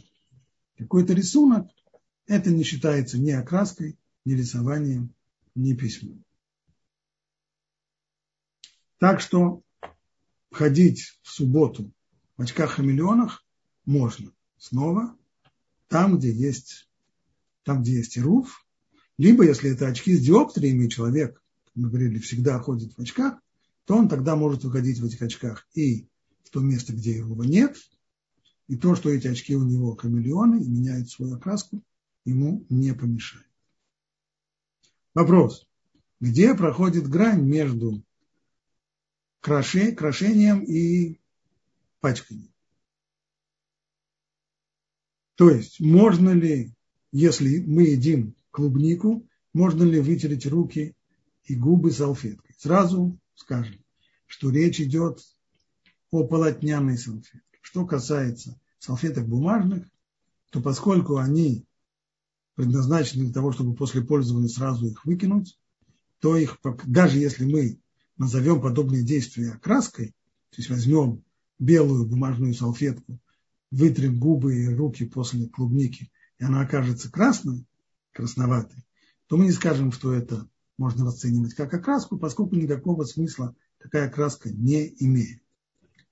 какой-то 0.77 1.15
рисунок, 1.15 1.69
это 2.27 2.51
не 2.51 2.65
считается 2.65 3.19
ни 3.19 3.31
окраской, 3.31 3.99
ни 4.25 4.35
рисованием, 4.35 5.15
ни 5.57 5.75
письмом. 5.75 6.25
Так 8.99 9.21
что 9.21 9.63
ходить 10.53 11.19
в 11.23 11.31
субботу 11.31 11.93
в 12.37 12.43
очках-хамелеонах 12.43 13.45
можно 13.85 14.33
снова 14.59 15.17
там, 15.89 16.19
где 16.19 16.33
есть, 16.33 16.89
там, 17.65 17.83
где 17.83 17.97
есть 17.97 18.17
ируф, 18.19 18.67
либо 19.19 19.45
если 19.45 19.71
это 19.71 19.89
очки 19.89 20.15
с 20.15 20.25
диоптриями, 20.25 20.89
человек, 20.89 21.43
мы 21.75 21.89
говорили, 21.89 22.19
всегда 22.19 22.59
ходит 22.59 22.95
в 22.95 23.01
очках, 23.01 23.39
то 23.85 23.97
он 23.97 24.09
тогда 24.09 24.37
может 24.37 24.65
выходить 24.65 24.99
в 24.99 25.05
этих 25.05 25.23
очках 25.23 25.67
и 25.75 26.09
в 26.45 26.51
то 26.51 26.61
место, 26.61 26.93
где 26.93 27.17
его 27.17 27.45
нет, 27.45 27.77
и 28.69 28.77
то, 28.77 28.95
что 28.97 29.11
эти 29.11 29.29
очки 29.29 29.55
у 29.55 29.65
него 29.65 29.95
хамелеоны 29.95 30.63
и 30.63 30.69
меняют 30.69 31.11
свою 31.11 31.35
окраску, 31.35 31.83
ему 32.25 32.67
не 32.69 32.93
помешает. 32.93 33.47
Вопрос. 35.17 35.67
Где 36.21 36.55
проходит 36.55 37.09
грань 37.09 37.41
между 37.41 38.05
крошением 39.41 40.63
и 40.63 41.19
пачканием? 42.01 42.53
То 45.37 45.49
есть, 45.49 45.81
можно 45.81 46.29
ли, 46.29 46.75
если 47.13 47.61
мы 47.61 47.85
едим 47.85 48.35
клубнику, 48.51 49.27
можно 49.55 49.85
ли 49.85 50.01
вытереть 50.01 50.45
руки 50.45 50.95
и 51.45 51.55
губы 51.55 51.93
салфеткой? 51.93 52.55
Сразу 52.59 53.19
скажем, 53.37 53.83
что 54.27 54.51
речь 54.51 54.83
идет 54.83 55.21
о 56.11 56.27
полотняной 56.27 56.99
салфетке. 56.99 57.41
Что 57.63 57.87
касается 57.87 58.61
салфеток 58.81 59.27
бумажных, 59.27 59.89
то 60.51 60.61
поскольку 60.61 61.17
они 61.17 61.65
предназначены 62.57 63.25
для 63.25 63.33
того, 63.33 63.53
чтобы 63.53 63.75
после 63.75 64.03
пользования 64.03 64.49
сразу 64.49 64.87
их 64.87 65.05
выкинуть, 65.05 65.59
то 66.21 66.37
их, 66.37 66.59
даже 66.87 67.19
если 67.19 67.45
мы 67.45 67.79
назовем 68.17 68.61
подобные 68.61 69.05
действия 69.05 69.61
краской, 69.63 70.09
то 70.51 70.57
есть 70.57 70.71
возьмем 70.71 71.23
белую 71.59 72.07
бумажную 72.07 72.55
салфетку, 72.55 73.21
вытрем 73.71 74.19
губы 74.19 74.57
и 74.57 74.75
руки 74.75 75.05
после 75.05 75.47
клубники, 75.47 76.11
и 76.39 76.45
она 76.45 76.63
окажется 76.63 77.11
красной, 77.11 77.67
красноватой, 78.13 78.85
то 79.27 79.37
мы 79.37 79.45
не 79.45 79.53
скажем, 79.53 79.93
что 79.93 80.13
это 80.13 80.49
можно 80.79 81.05
расценивать 81.05 81.55
как 81.55 81.73
окраску, 81.75 82.19
поскольку 82.19 82.57
никакого 82.57 83.05
смысла 83.05 83.55
такая 83.79 84.09
краска 84.11 84.51
не 84.51 84.95
имеет. 85.01 85.43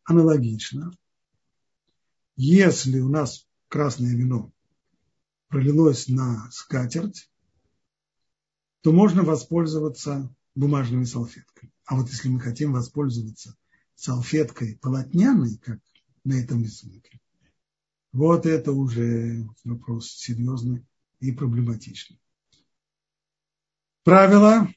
Аналогично, 0.04 0.92
если 2.36 3.00
у 3.00 3.08
нас 3.08 3.46
красное 3.68 4.14
вино 4.14 4.52
пролилось 5.48 6.08
на 6.08 6.50
скатерть, 6.50 7.30
то 8.82 8.92
можно 8.92 9.22
воспользоваться 9.22 10.34
бумажными 10.54 11.04
салфетками. 11.04 11.72
А 11.86 11.96
вот 11.96 12.08
если 12.08 12.28
мы 12.28 12.40
хотим 12.40 12.72
воспользоваться 12.72 13.56
салфеткой 13.94 14.78
полотняной, 14.80 15.58
как 15.58 15.78
на 16.24 16.34
этом 16.34 16.62
рисунке, 16.62 17.20
вот 18.12 18.46
это 18.46 18.72
уже 18.72 19.46
вопрос 19.64 20.10
серьезный 20.10 20.86
и 21.20 21.32
проблематичный. 21.32 22.18
Правило 24.04 24.68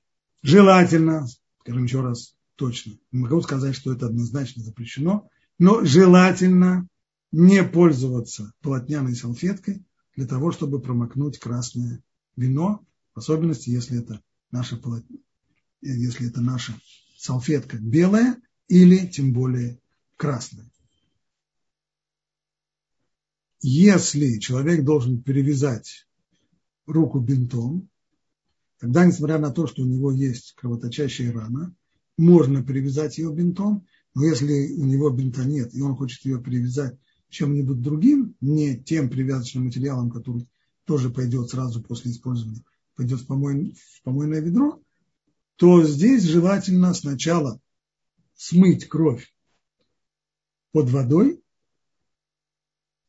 желательно, 0.41 1.27
скажем 1.62 1.84
еще 1.84 2.01
раз 2.01 2.36
точно, 2.56 2.97
не 3.12 3.19
могу 3.19 3.41
сказать, 3.41 3.75
что 3.75 3.93
это 3.93 4.08
однозначно 4.08 4.63
запрещено, 4.63 5.30
но 5.60 5.84
желательно 5.84 6.88
не 7.32 7.63
пользоваться 7.63 8.53
полотняной 8.62 9.15
салфеткой 9.15 9.86
для 10.17 10.25
того, 10.25 10.51
чтобы 10.51 10.82
промокнуть 10.82 11.38
красное 11.38 12.03
вино, 12.36 12.84
в 13.13 13.19
особенности, 13.19 13.69
если 13.69 13.99
это 13.99 14.21
наша, 14.51 14.75
полотня, 14.75 15.19
если 15.82 16.27
это 16.27 16.41
наша 16.41 16.73
салфетка 17.17 17.77
белая 17.77 18.42
или 18.67 19.08
тем 19.08 19.31
более 19.31 19.79
красная. 20.17 20.69
Если 23.62 24.39
человек 24.39 24.83
должен 24.83 25.21
перевязать 25.21 26.08
руку 26.87 27.19
бинтом, 27.19 27.87
тогда, 28.79 29.06
несмотря 29.06 29.37
на 29.37 29.52
то, 29.52 29.67
что 29.67 29.83
у 29.83 29.85
него 29.85 30.12
есть 30.12 30.54
кровоточащая 30.54 31.31
рана, 31.31 31.75
можно 32.17 32.63
перевязать 32.63 33.19
ее 33.19 33.31
бинтом, 33.31 33.85
но 34.15 34.25
если 34.25 34.73
у 34.73 34.85
него 34.85 35.12
бинта 35.12 35.46
нет, 35.46 35.75
и 35.75 35.81
он 35.81 35.96
хочет 35.96 36.25
ее 36.25 36.42
перевязать 36.42 36.98
чем-нибудь 37.30 37.82
другим, 37.82 38.36
не 38.42 38.78
тем 38.78 39.10
привязочным 39.10 39.65
материалом, 39.65 40.10
который 40.10 40.48
тоже 40.86 41.10
пойдет 41.10 41.50
сразу 41.50 41.84
после 41.84 42.12
использования, 42.12 42.63
пойдет 42.96 43.21
в, 43.21 43.28
помой, 43.28 43.75
в 43.75 44.04
помойное 44.04 44.40
ведро, 44.40 44.82
то 45.58 45.84
здесь 45.84 46.23
желательно 46.23 46.94
сначала 46.94 47.60
смыть 48.36 48.88
кровь 48.88 49.34
под 50.71 50.90
водой, 50.90 51.42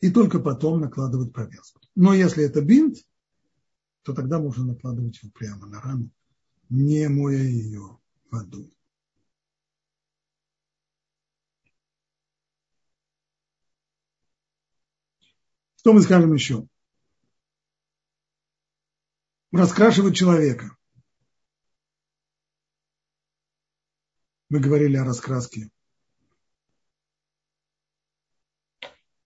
и 0.01 0.11
только 0.11 0.39
потом 0.39 0.81
накладывать 0.81 1.33
повязку. 1.33 1.81
Но 1.97 2.15
если 2.15 2.45
это 2.45 2.61
бинт, 2.61 2.99
то 4.03 4.15
тогда 4.15 4.39
можно 4.39 4.65
накладывать 4.65 5.21
его 5.23 5.33
прямо 5.33 5.67
на 5.67 5.81
рану 5.81 6.11
не 6.69 7.09
моя 7.09 7.43
ее 7.43 7.99
водой. 8.31 8.73
Что 15.79 15.93
мы 15.93 16.03
скажем 16.03 16.35
еще? 16.35 16.67
Раскрашивать 19.53 20.17
человека. 20.17 20.77
Мы 24.49 24.59
говорили 24.59 24.97
о 24.97 25.05
раскраске 25.05 25.71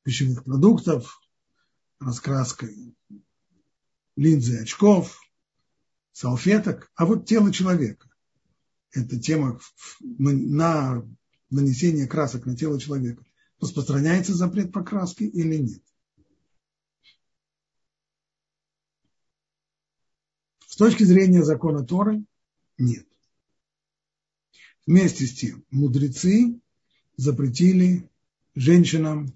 пищевых 0.02 0.44
продуктов, 0.44 1.20
раскраской 2.00 2.94
линзы 4.16 4.60
очков, 4.60 5.18
салфеток, 6.12 6.92
а 6.96 7.06
вот 7.06 7.26
тело 7.26 7.50
человека. 7.50 8.10
Это 8.90 9.18
тема 9.18 9.58
на 10.00 11.02
нанесение 11.48 12.06
красок 12.06 12.44
на 12.44 12.54
тело 12.54 12.78
человека. 12.78 13.24
Распространяется 13.58 14.34
запрет 14.34 14.70
по 14.70 14.84
краске 14.84 15.24
или 15.24 15.56
нет? 15.56 15.82
С 20.72 20.76
точки 20.76 21.02
зрения 21.02 21.44
закона 21.44 21.84
Торы– 21.84 22.24
нет. 22.78 23.06
Вместе 24.86 25.26
с 25.26 25.34
тем, 25.34 25.66
мудрецы 25.70 26.58
запретили 27.18 28.08
женщинам 28.54 29.34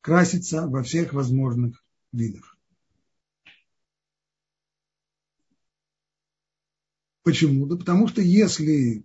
краситься 0.00 0.66
во 0.66 0.82
всех 0.82 1.12
возможных 1.12 1.84
видах. 2.12 2.58
Почему? 7.22 7.66
Да 7.66 7.76
потому 7.76 8.08
что 8.08 8.20
если 8.20 9.04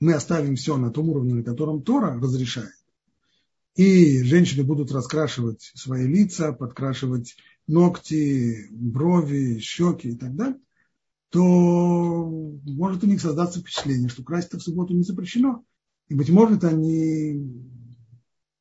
мы 0.00 0.14
оставим 0.14 0.56
все 0.56 0.78
на 0.78 0.90
том 0.90 1.10
уровне, 1.10 1.34
на 1.34 1.44
котором 1.44 1.82
Тора 1.82 2.18
разрешает, 2.18 2.72
и 3.74 4.22
женщины 4.22 4.64
будут 4.64 4.90
раскрашивать 4.92 5.72
свои 5.74 6.06
лица, 6.06 6.54
подкрашивать 6.54 7.36
ногти, 7.66 8.68
брови, 8.70 9.58
щеки 9.58 10.10
и 10.10 10.16
так 10.16 10.34
далее, 10.34 10.60
то 11.30 11.42
может 11.42 13.02
у 13.02 13.06
них 13.06 13.20
создаться 13.20 13.60
впечатление, 13.60 14.08
что 14.08 14.22
краситься 14.22 14.58
в 14.58 14.62
субботу 14.62 14.94
не 14.94 15.02
запрещено. 15.02 15.64
И, 16.08 16.14
быть 16.14 16.30
может, 16.30 16.64
они 16.64 17.34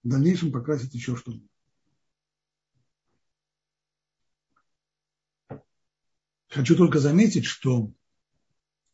в 0.04 0.08
дальнейшем 0.08 0.52
покрасят 0.52 0.94
еще 0.94 1.16
что-нибудь. 1.16 1.50
Хочу 6.50 6.76
только 6.76 7.00
заметить, 7.00 7.46
что 7.46 7.92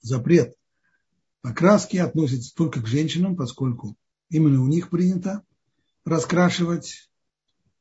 запрет 0.01 0.55
покраски 1.41 1.97
относится 1.97 2.55
только 2.55 2.82
к 2.82 2.88
женщинам, 2.88 3.36
поскольку 3.36 3.97
именно 4.30 4.62
у 4.62 4.68
них 4.68 4.89
принято 4.89 5.43
раскрашивать 6.05 7.12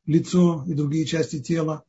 лицо 0.04 0.64
и 0.66 0.74
другие 0.74 1.06
части 1.06 1.42
тела, 1.42 1.84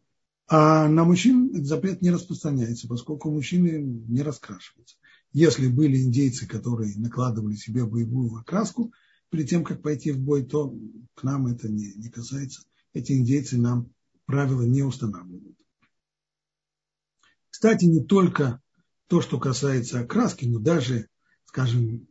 а 0.53 0.89
на 0.89 1.05
мужчин 1.05 1.49
этот 1.51 1.65
запрет 1.65 2.01
не 2.01 2.11
распространяется, 2.11 2.89
поскольку 2.89 3.31
мужчины 3.31 3.79
не 3.79 4.21
раскрашиваются. 4.21 4.97
Если 5.31 5.69
были 5.69 6.01
индейцы, 6.01 6.45
которые 6.45 6.97
накладывали 6.97 7.55
себе 7.55 7.85
боевую 7.85 8.35
окраску 8.35 8.91
перед 9.29 9.49
тем, 9.49 9.63
как 9.63 9.81
пойти 9.81 10.11
в 10.11 10.19
бой, 10.19 10.43
то 10.43 10.77
к 11.13 11.23
нам 11.23 11.47
это 11.47 11.69
не, 11.69 11.93
не 11.93 12.09
касается. 12.09 12.63
Эти 12.91 13.13
индейцы 13.13 13.57
нам 13.57 13.93
правила 14.25 14.63
не 14.63 14.83
устанавливают. 14.83 15.57
Кстати, 17.49 17.85
не 17.85 18.03
только 18.03 18.61
то, 19.07 19.21
что 19.21 19.39
касается 19.39 20.01
окраски, 20.01 20.43
но 20.43 20.59
даже, 20.59 21.07
скажем, 21.45 22.09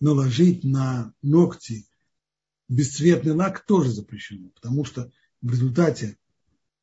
наложить 0.00 0.64
на 0.64 1.14
ногти 1.22 1.86
бесцветный 2.68 3.34
лак 3.34 3.64
тоже 3.64 3.92
запрещено, 3.92 4.48
потому 4.48 4.84
что 4.84 5.12
в 5.40 5.52
результате 5.52 6.18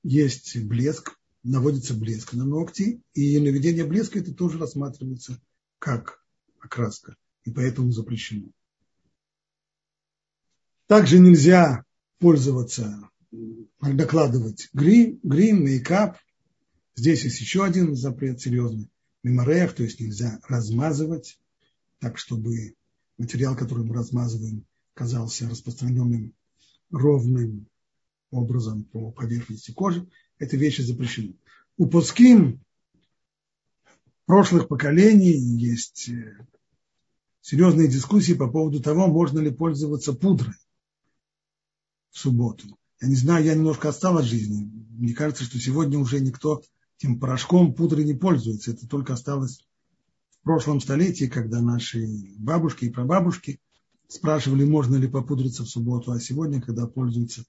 есть 0.03 0.57
блеск, 0.63 1.17
наводится 1.43 1.93
блеск 1.93 2.33
на 2.33 2.45
ногти, 2.45 3.01
и 3.13 3.39
наведение 3.39 3.85
блеска 3.85 4.19
это 4.19 4.33
тоже 4.33 4.59
рассматривается 4.59 5.41
как 5.79 6.23
окраска, 6.59 7.15
и 7.43 7.51
поэтому 7.51 7.91
запрещено. 7.91 8.49
Также 10.87 11.19
нельзя 11.19 11.83
пользоваться, 12.19 13.09
докладывать 13.81 14.69
грим, 14.73 15.19
грим, 15.23 15.65
мейкап, 15.65 16.17
Здесь 16.95 17.23
есть 17.23 17.41
еще 17.41 17.63
один 17.63 17.95
запрет 17.95 18.39
серьезный. 18.39 18.89
Меморех, 19.23 19.73
то 19.73 19.83
есть 19.83 19.99
нельзя 19.99 20.39
размазывать, 20.47 21.39
так 21.99 22.17
чтобы 22.17 22.75
материал, 23.17 23.55
который 23.55 23.85
мы 23.85 23.95
размазываем, 23.95 24.65
казался 24.93 25.49
распространенным 25.49 26.33
ровным 26.91 27.67
образом 28.33 28.83
по 28.83 29.11
поверхности 29.11 29.71
кожи. 29.71 30.07
Эти 30.39 30.55
вещи 30.55 30.81
запрещены. 30.81 31.35
У 31.77 31.87
Пускин 31.87 32.59
прошлых 34.25 34.67
поколений 34.67 35.31
есть 35.31 36.09
э, 36.09 36.37
серьезные 37.41 37.87
дискуссии 37.87 38.33
по 38.33 38.49
поводу 38.49 38.81
того, 38.81 39.07
можно 39.07 39.39
ли 39.39 39.51
пользоваться 39.51 40.13
пудрой 40.13 40.55
в 42.11 42.17
субботу. 42.17 42.77
Я 43.01 43.07
не 43.07 43.15
знаю, 43.15 43.43
я 43.43 43.55
немножко 43.55 43.89
отстал 43.89 44.17
от 44.17 44.25
жизни. 44.25 44.69
Мне 44.91 45.13
кажется, 45.13 45.43
что 45.43 45.59
сегодня 45.59 45.99
уже 45.99 46.19
никто 46.19 46.63
этим 46.97 47.19
порошком 47.19 47.73
пудры 47.73 48.03
не 48.03 48.13
пользуются. 48.13 48.71
Это 48.71 48.87
только 48.87 49.13
осталось 49.13 49.65
в 50.29 50.43
прошлом 50.43 50.79
столетии, 50.79 51.25
когда 51.25 51.61
наши 51.61 52.07
бабушки 52.37 52.85
и 52.85 52.89
прабабушки 52.89 53.59
спрашивали, 54.07 54.63
можно 54.63 54.95
ли 54.95 55.07
попудриться 55.07 55.63
в 55.63 55.69
субботу, 55.69 56.11
а 56.11 56.19
сегодня, 56.19 56.61
когда 56.61 56.87
пользуются 56.87 57.43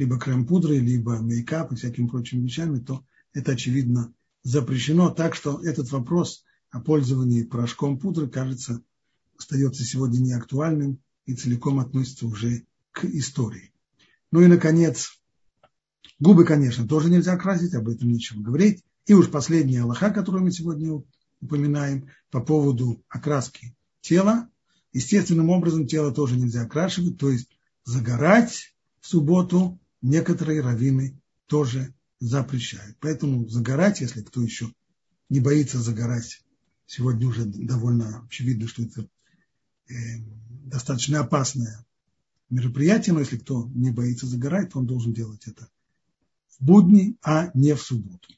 либо 0.00 0.18
крем-пудрой, 0.18 0.78
либо 0.78 1.18
мейкап 1.18 1.72
и 1.72 1.76
всякими 1.76 2.06
прочими 2.06 2.42
вещами, 2.42 2.78
то 2.78 3.04
это, 3.34 3.52
очевидно, 3.52 4.14
запрещено. 4.42 5.10
Так 5.10 5.34
что 5.34 5.60
этот 5.62 5.90
вопрос 5.90 6.42
о 6.70 6.80
пользовании 6.80 7.42
порошком 7.42 7.98
пудры, 7.98 8.26
кажется, 8.26 8.82
остается 9.36 9.84
сегодня 9.84 10.18
неактуальным 10.18 11.00
и 11.26 11.34
целиком 11.34 11.80
относится 11.80 12.26
уже 12.26 12.64
к 12.92 13.04
истории. 13.04 13.74
Ну 14.32 14.40
и, 14.40 14.46
наконец, 14.46 15.20
губы, 16.18 16.46
конечно, 16.46 16.88
тоже 16.88 17.10
нельзя 17.10 17.36
красить, 17.36 17.74
об 17.74 17.90
этом 17.90 18.08
нечего 18.08 18.40
говорить. 18.40 18.82
И 19.04 19.12
уж 19.12 19.28
последняя 19.28 19.82
Аллаха, 19.82 20.10
которую 20.10 20.44
мы 20.44 20.50
сегодня 20.50 21.02
упоминаем 21.42 22.08
по 22.30 22.40
поводу 22.40 23.04
окраски 23.10 23.76
тела. 24.00 24.48
Естественным 24.94 25.50
образом 25.50 25.86
тело 25.86 26.10
тоже 26.10 26.36
нельзя 26.36 26.62
окрашивать, 26.62 27.18
то 27.18 27.28
есть 27.28 27.50
загорать 27.84 28.74
в 29.00 29.06
субботу 29.06 29.78
некоторые 30.02 30.60
раввины 30.60 31.20
тоже 31.46 31.94
запрещают. 32.18 32.96
Поэтому 33.00 33.48
загорать, 33.48 34.00
если 34.00 34.22
кто 34.22 34.42
еще 34.42 34.72
не 35.28 35.40
боится 35.40 35.78
загорать, 35.78 36.42
сегодня 36.86 37.26
уже 37.26 37.44
довольно 37.44 38.24
очевидно, 38.26 38.68
что 38.68 38.82
это 38.82 39.08
э, 39.88 39.94
достаточно 40.66 41.20
опасное 41.20 41.84
мероприятие, 42.50 43.14
но 43.14 43.20
если 43.20 43.38
кто 43.38 43.70
не 43.74 43.90
боится 43.90 44.26
загорать, 44.26 44.72
то 44.72 44.78
он 44.78 44.86
должен 44.86 45.12
делать 45.12 45.46
это 45.46 45.68
в 46.58 46.64
будни, 46.64 47.16
а 47.22 47.50
не 47.54 47.74
в 47.74 47.80
субботу. 47.80 48.28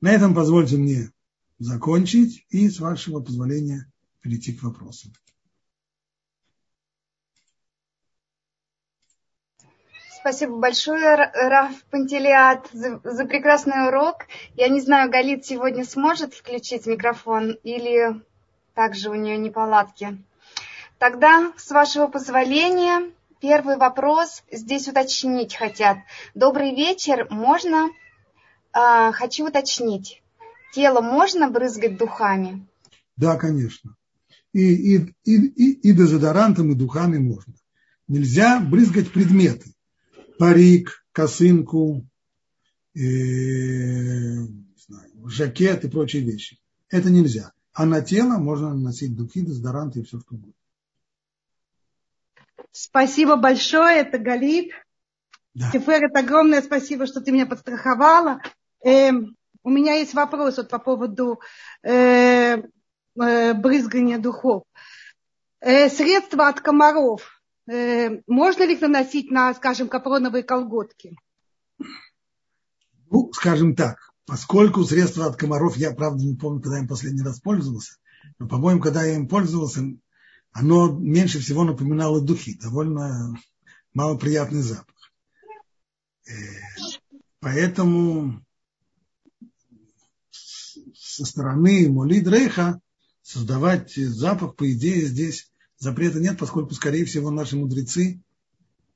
На 0.00 0.12
этом 0.12 0.34
позвольте 0.34 0.76
мне 0.76 1.10
закончить 1.58 2.46
и, 2.50 2.68
с 2.70 2.78
вашего 2.80 3.20
позволения, 3.20 3.90
перейти 4.20 4.52
к 4.52 4.62
вопросам. 4.62 5.12
Спасибо 10.26 10.56
большое, 10.56 11.30
Раф 11.34 11.84
Пантелеат, 11.92 12.68
за, 12.72 13.00
за 13.04 13.26
прекрасный 13.26 13.86
урок. 13.86 14.26
Я 14.56 14.68
не 14.68 14.80
знаю, 14.80 15.08
Галит 15.08 15.46
сегодня 15.46 15.84
сможет 15.84 16.34
включить 16.34 16.84
микрофон 16.86 17.52
или 17.62 18.20
также 18.74 19.10
у 19.10 19.14
нее 19.14 19.36
неполадки. 19.38 20.18
Тогда, 20.98 21.52
с 21.56 21.70
вашего 21.70 22.08
позволения, 22.08 23.12
первый 23.40 23.76
вопрос 23.76 24.42
здесь 24.50 24.88
уточнить 24.88 25.54
хотят. 25.54 25.98
Добрый 26.34 26.74
вечер, 26.74 27.28
можно 27.30 27.88
а, 28.72 29.12
хочу 29.12 29.46
уточнить. 29.46 30.24
Тело 30.72 31.02
можно 31.02 31.48
брызгать 31.48 31.98
духами? 31.98 32.66
Да, 33.16 33.36
конечно. 33.36 33.94
И, 34.52 34.96
и, 34.96 35.14
и, 35.22 35.36
и, 35.36 35.72
и 35.88 35.92
дезодорантом, 35.92 36.72
и 36.72 36.74
духами 36.74 37.18
можно. 37.18 37.54
Нельзя 38.08 38.58
брызгать 38.58 39.12
предметы. 39.12 39.75
Парик, 40.38 41.04
косынку, 41.12 42.06
э, 42.94 43.00
знаю, 44.86 45.28
жакет 45.28 45.84
и 45.84 45.88
прочие 45.88 46.22
вещи. 46.22 46.58
Это 46.90 47.10
нельзя. 47.10 47.52
А 47.72 47.84
на 47.84 48.00
тело 48.00 48.38
можно 48.38 48.74
наносить 48.74 49.16
духи, 49.16 49.40
дезодоранты 49.40 50.00
и 50.00 50.02
все 50.02 50.18
что 50.20 50.34
угодно. 50.34 50.52
Спасибо 52.72 53.36
большое, 53.36 53.98
это 53.98 54.18
Галит. 54.18 54.72
Да. 55.54 55.70
Тиферет, 55.70 56.14
огромное 56.14 56.60
спасибо, 56.60 57.06
что 57.06 57.20
ты 57.20 57.32
меня 57.32 57.46
подстраховала. 57.46 58.40
Э, 58.84 59.10
у 59.62 59.70
меня 59.70 59.94
есть 59.94 60.14
вопрос 60.14 60.58
вот 60.58 60.68
по 60.68 60.78
поводу 60.78 61.40
э, 61.82 62.58
э, 63.18 63.54
брызгания 63.54 64.18
духов. 64.18 64.64
Э, 65.60 65.88
средства 65.88 66.48
от 66.48 66.60
комаров. 66.60 67.35
Э, 67.68 68.20
можно 68.26 68.64
ли 68.64 68.74
их 68.74 68.80
наносить 68.80 69.30
на, 69.30 69.52
скажем, 69.54 69.88
капроновые 69.88 70.44
колготки? 70.44 71.18
Ну, 73.10 73.32
скажем 73.32 73.74
так, 73.74 73.98
поскольку 74.24 74.84
средства 74.84 75.26
от 75.26 75.36
комаров, 75.36 75.76
я, 75.76 75.92
правда, 75.92 76.22
не 76.22 76.36
помню, 76.36 76.60
когда 76.60 76.76
я 76.76 76.82
им 76.82 76.88
последний 76.88 77.22
раз 77.22 77.40
пользовался, 77.40 77.96
но, 78.38 78.48
по-моему, 78.48 78.80
когда 78.80 79.04
я 79.04 79.14
им 79.14 79.28
пользовался, 79.28 79.82
оно 80.52 80.90
меньше 80.90 81.40
всего 81.40 81.64
напоминало 81.64 82.20
духи, 82.20 82.58
довольно 82.58 83.36
малоприятный 83.94 84.62
запах. 84.62 84.94
Э, 86.28 86.32
поэтому 87.40 88.44
со 90.94 91.24
стороны 91.24 91.88
Молид 91.88 92.28
Рейха 92.28 92.80
создавать 93.22 93.94
запах, 93.94 94.54
по 94.54 94.72
идее, 94.72 95.06
здесь 95.06 95.50
запрета 95.78 96.20
нет, 96.20 96.38
поскольку, 96.38 96.74
скорее 96.74 97.04
всего, 97.04 97.30
наши 97.30 97.56
мудрецы 97.56 98.22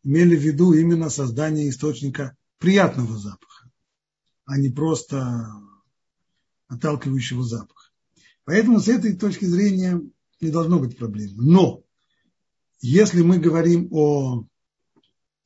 имели 0.03 0.37
в 0.37 0.41
виду 0.41 0.72
именно 0.72 1.11
создание 1.11 1.68
источника 1.68 2.37
приятного 2.59 3.18
запаха, 3.18 3.70
а 4.45 4.59
не 4.59 4.70
просто 4.70 5.53
отталкивающего 6.68 7.43
запаха. 7.43 7.91
Поэтому 8.45 8.81
с 8.81 8.89
этой 8.89 9.16
точки 9.16 9.45
зрения 9.45 10.01
не 10.41 10.51
должно 10.51 10.78
быть 10.78 10.97
проблем. 10.97 11.37
Но 11.37 11.83
если 12.81 13.22
мы 13.22 13.39
говорим 13.39 13.89
о 13.93 14.47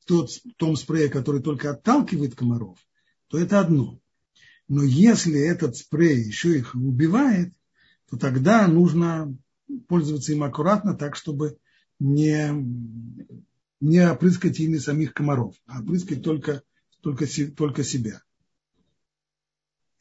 тот, 0.05 0.29
том 0.57 0.75
спрее, 0.75 1.09
который 1.09 1.41
только 1.41 1.71
отталкивает 1.71 2.35
комаров, 2.35 2.77
то 3.27 3.37
это 3.37 3.59
одно. 3.59 3.99
Но 4.67 4.83
если 4.83 5.39
этот 5.39 5.75
спрей 5.75 6.23
еще 6.23 6.57
их 6.57 6.75
убивает, 6.75 7.53
то 8.09 8.17
тогда 8.17 8.67
нужно 8.67 9.35
пользоваться 9.87 10.31
им 10.33 10.43
аккуратно, 10.43 10.95
так, 10.95 11.15
чтобы 11.15 11.57
не, 11.99 12.49
не 13.79 13.99
опрыскать 14.11 14.59
ими 14.59 14.77
самих 14.77 15.13
комаров, 15.13 15.55
а 15.67 15.81
опрыскать 15.81 16.23
только, 16.23 16.61
только, 17.01 17.25
только 17.55 17.83
себя. 17.83 18.21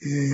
И... 0.01 0.31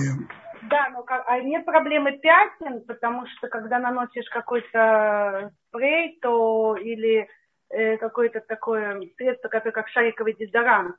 Да, 0.69 0.89
но 0.89 1.03
а 1.07 1.39
нет 1.39 1.65
проблемы 1.65 2.19
пятен, 2.19 2.81
потому 2.85 3.25
что 3.27 3.47
когда 3.47 3.79
наносишь 3.79 4.29
какой-то 4.29 5.51
спрей, 5.67 6.19
то 6.21 6.75
или 6.77 7.27
э, 7.69 7.97
какое-то 7.97 8.41
такое 8.41 9.01
средство, 9.17 9.47
которое 9.47 9.71
как 9.71 9.87
шариковый 9.89 10.35
дезодорант 10.35 10.95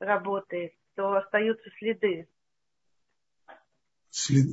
работает, 0.00 0.72
то 0.96 1.14
остаются 1.14 1.70
следы. 1.78 2.28
След... 4.10 4.46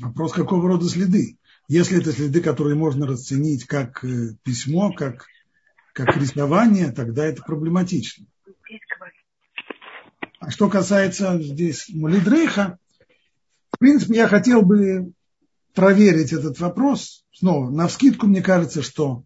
Вопрос, 0.00 0.32
какого 0.32 0.66
рода 0.68 0.86
следы? 0.86 1.38
Если 1.70 2.00
это 2.00 2.10
следы, 2.10 2.40
которые 2.40 2.74
можно 2.74 3.06
расценить 3.06 3.64
как 3.64 4.04
э, 4.04 4.34
письмо, 4.42 4.92
как, 4.92 5.26
как 5.92 6.16
рисование, 6.16 6.90
тогда 6.90 7.24
это 7.24 7.44
проблематично. 7.44 8.26
А 10.40 10.50
что 10.50 10.68
касается 10.68 11.40
здесь 11.40 11.88
Мулидрейха, 11.90 12.76
в 13.70 13.78
принципе, 13.78 14.16
я 14.16 14.26
хотел 14.26 14.62
бы 14.62 15.12
проверить 15.72 16.32
этот 16.32 16.58
вопрос. 16.58 17.24
Снова, 17.30 17.70
на 17.70 17.86
вскидку 17.86 18.26
мне 18.26 18.42
кажется, 18.42 18.82
что 18.82 19.22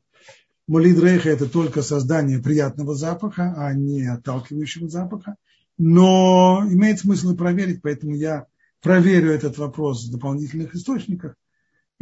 Молидрейха– 0.67 1.31
это 1.31 1.49
только 1.49 1.81
создание 1.81 2.41
приятного 2.41 2.95
запаха, 2.95 3.55
а 3.57 3.73
не 3.73 4.05
отталкивающего 4.05 4.87
запаха. 4.91 5.37
Но 5.79 6.63
имеет 6.69 6.99
смысл 6.99 7.31
и 7.31 7.37
проверить, 7.39 7.81
поэтому 7.81 8.15
я 8.15 8.45
проверю 8.83 9.31
этот 9.31 9.57
вопрос 9.57 10.05
в 10.05 10.13
дополнительных 10.13 10.75
источниках, 10.75 11.37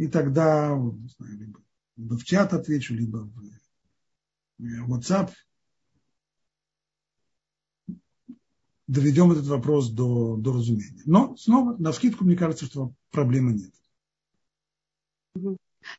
и 0.03 0.07
тогда 0.07 0.77
знаю, 1.17 1.39
либо, 1.39 1.59
либо 1.95 2.17
в 2.17 2.23
чат 2.25 2.53
отвечу, 2.53 2.93
либо 2.93 3.29
в 4.57 4.91
WhatsApp. 4.91 5.29
Доведем 8.87 9.31
этот 9.31 9.47
вопрос 9.47 9.89
до, 9.89 10.35
до 10.35 10.51
разумения. 10.51 11.01
Но 11.05 11.37
снова, 11.37 11.77
на 11.77 11.93
скидку, 11.93 12.25
мне 12.25 12.35
кажется, 12.35 12.65
что 12.65 12.93
проблемы 13.11 13.53
нет. 13.53 13.73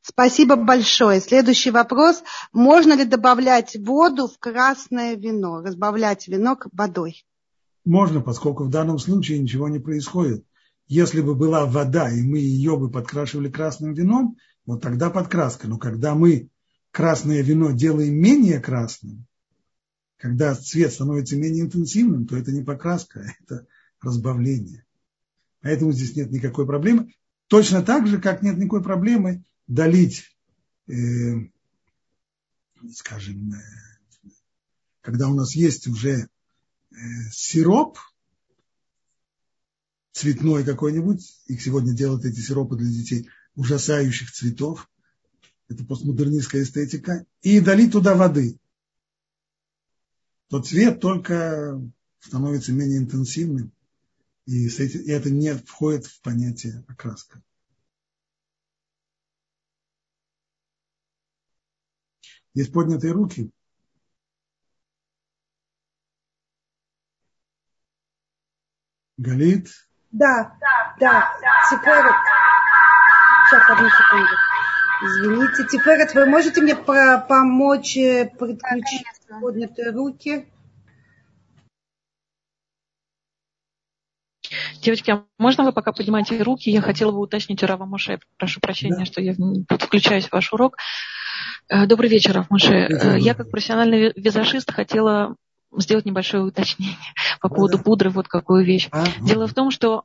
Спасибо 0.03 0.57
большое. 0.57 1.21
Следующий 1.21 1.71
вопрос. 1.71 2.23
Можно 2.53 2.95
ли 2.95 3.07
добавлять 3.07 3.75
воду 3.77 4.29
в 4.29 4.39
красное 4.39 5.15
вино, 5.15 5.63
разбавлять 5.63 6.29
вино 6.29 6.59
водой? 6.73 7.25
Можно, 7.87 8.21
поскольку 8.21 8.65
в 8.65 8.71
данном 8.71 8.99
случае 8.99 9.39
ничего 9.39 9.69
не 9.69 9.79
происходит. 9.79 10.45
Если 10.87 11.21
бы 11.21 11.35
была 11.35 11.67
вода, 11.67 12.11
и 12.11 12.23
мы 12.23 12.39
ее 12.39 12.77
бы 12.77 12.91
подкрашивали 12.91 13.51
красным 13.51 13.95
вином, 13.95 14.37
вот 14.67 14.83
тогда 14.83 15.11
подкраска. 15.11 15.67
Но 15.69 15.79
когда 15.79 16.15
мы 16.15 16.51
красное 16.91 17.43
вино 17.43 17.71
делаем 17.73 18.15
менее 18.15 18.61
красным, 18.61 19.27
когда 20.17 20.55
цвет 20.55 20.93
становится 20.93 21.37
менее 21.37 21.65
интенсивным, 21.65 22.27
то 22.27 22.37
это 22.37 22.53
не 22.53 22.63
покраска, 22.63 23.21
а 23.21 23.43
это 23.43 23.67
разбавление. 24.01 24.85
Поэтому 25.61 25.93
здесь 25.93 26.15
нет 26.17 26.31
никакой 26.31 26.67
проблемы. 26.67 27.13
Точно 27.49 27.83
так 27.83 28.07
же, 28.07 28.21
как 28.21 28.43
нет 28.43 28.57
никакой 28.59 28.83
проблемы 28.83 29.45
долить, 29.67 30.25
э, 30.87 30.93
скажем, 32.93 33.53
э, 33.53 34.31
когда 35.01 35.29
у 35.29 35.35
нас 35.35 35.55
есть 35.55 35.87
уже 35.87 36.29
э, 36.91 36.97
сироп, 37.33 37.99
цветной 40.15 40.65
какой-нибудь, 40.65 41.43
их 41.47 41.61
сегодня 41.61 41.93
делают 41.93 42.25
эти 42.25 42.39
сиропы 42.39 42.77
для 42.77 42.89
детей 42.89 43.29
ужасающих 43.57 44.31
цветов, 44.31 44.89
это 45.69 45.85
постмодернистская 45.85 46.63
эстетика, 46.63 47.27
и 47.43 47.61
долить 47.61 47.93
туда 47.93 48.15
воды, 48.15 48.59
то 50.49 50.63
цвет 50.63 51.01
только 51.01 51.81
становится 52.21 52.73
менее 52.73 52.99
интенсивным, 52.99 53.73
и 54.47 54.69
это 54.69 55.31
не 55.31 55.55
входит 55.55 56.07
в 56.07 56.21
понятие 56.21 56.85
окраска. 56.87 57.43
Есть 62.55 62.73
поднятые 62.73 63.13
руки. 63.13 63.51
Галит. 69.17 69.73
Да, 70.15 70.53
да, 71.01 71.29
Тиферет. 71.69 72.15
Сейчас, 73.51 73.69
одну 73.69 73.89
секунду. 73.91 74.29
Извините, 75.03 75.67
Тиферет, 75.67 76.15
вы 76.15 76.27
можете 76.27 76.61
мне 76.61 76.77
помочь 76.77 77.97
э, 77.97 78.31
подключить 78.39 79.05
да, 79.29 79.41
поднятые 79.41 79.91
руки? 79.91 80.47
Девочки, 84.81 85.11
а 85.11 85.25
можно 85.37 85.65
вы 85.65 85.73
пока 85.73 85.91
поднимаете 85.93 86.41
руки? 86.41 86.71
Я 86.71 86.81
хотела 86.81 87.11
бы 87.11 87.19
уточнить 87.19 87.65
у 87.65 87.67
Рава 87.67 87.85
Моше. 87.85 88.21
Прошу 88.39 88.61
прощения, 88.61 88.99
да. 88.99 89.05
что 89.05 89.21
я 89.21 89.35
включаюсь 89.81 90.29
в 90.29 90.33
ваш 90.33 90.53
урок. 90.53 90.77
Э, 91.69 91.87
добрый 91.87 92.09
вечер, 92.09 92.35
Рафмуше. 92.35 92.73
Э, 92.73 93.19
я 93.19 93.35
как 93.35 93.51
профессиональный 93.51 94.13
визажист 94.15 94.71
хотела 94.71 95.35
сделать 95.79 96.05
небольшое 96.05 96.45
уточнение 96.45 96.97
по 97.41 97.49
поводу 97.49 97.79
пудры. 97.79 98.11
Вот 98.11 98.29
какую 98.29 98.65
вещь. 98.65 98.89
А, 98.93 99.05
Дело 99.21 99.47
в 99.47 99.55
том, 99.55 99.71
что 99.71 100.05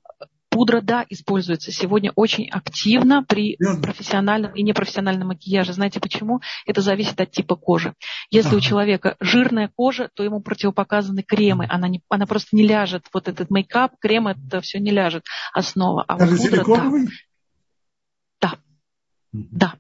пудра, 0.50 0.82
да, 0.82 1.06
используется 1.10 1.72
сегодня 1.72 2.12
очень 2.16 2.50
активно 2.50 3.24
при 3.24 3.58
профессиональном 3.82 4.54
и 4.54 4.64
непрофессиональном 4.64 5.30
макияже. 5.30 5.74
Знаете 5.74 6.00
почему? 6.00 6.42
Это 6.66 6.82
зависит 6.82 7.22
от 7.22 7.32
типа 7.32 7.56
кожи. 7.56 7.94
Если 8.30 8.56
у 8.56 8.60
человека 8.60 9.16
жирная 9.20 9.72
кожа, 9.74 10.10
то 10.14 10.24
ему 10.24 10.42
противопоказаны 10.42 11.24
кремы. 11.24 11.66
Она, 11.70 11.88
не, 11.88 12.02
она 12.10 12.26
просто 12.26 12.56
не 12.56 12.64
ляжет. 12.64 13.06
Вот 13.14 13.28
этот 13.28 13.50
мейкап, 13.50 13.94
крем, 14.00 14.28
это 14.28 14.62
все 14.62 14.80
не 14.80 14.92
ляжет 14.92 15.24
основа. 15.54 16.04
А 16.08 16.18
Даже 16.18 16.36
вот 16.36 16.66
пудра, 16.66 16.66
да. 18.42 18.54
Да. 19.32 19.74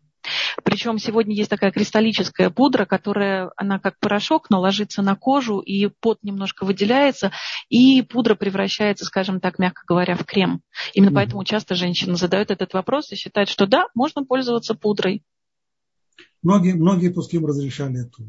Причем 0.64 0.98
сегодня 0.98 1.36
есть 1.36 1.50
такая 1.50 1.72
кристаллическая 1.72 2.50
пудра, 2.50 2.86
которая, 2.86 3.52
она 3.56 3.80
как 3.80 4.00
порошок, 4.00 4.50
но 4.50 4.60
ложится 4.60 5.02
на 5.02 5.16
кожу, 5.16 5.60
и 5.60 5.88
пот 5.88 6.20
немножко 6.24 6.66
выделяется, 6.66 7.32
и 7.70 8.02
пудра 8.02 8.36
превращается, 8.36 9.06
скажем 9.06 9.40
так, 9.40 9.60
мягко 9.60 9.84
говоря, 9.88 10.16
в 10.16 10.26
крем. 10.26 10.62
Именно 10.94 11.10
mm-hmm. 11.10 11.14
поэтому 11.16 11.44
часто 11.44 11.76
женщины 11.76 12.16
задают 12.16 12.52
этот 12.52 12.74
вопрос 12.74 13.12
и 13.12 13.16
считают, 13.16 13.50
что 13.50 13.68
да, 13.68 13.88
можно 13.94 14.26
пользоваться 14.26 14.76
пудрой. 14.76 15.24
Многие, 16.42 16.74
многие 16.74 17.10
пуским 17.10 17.46
разрешали 17.46 18.06
эту 18.06 18.24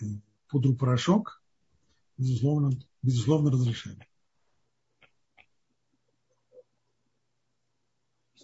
э, 0.00 0.04
пудру-порошок, 0.48 1.42
безусловно, 2.16 2.70
безусловно 3.02 3.50
разрешали. 3.50 4.06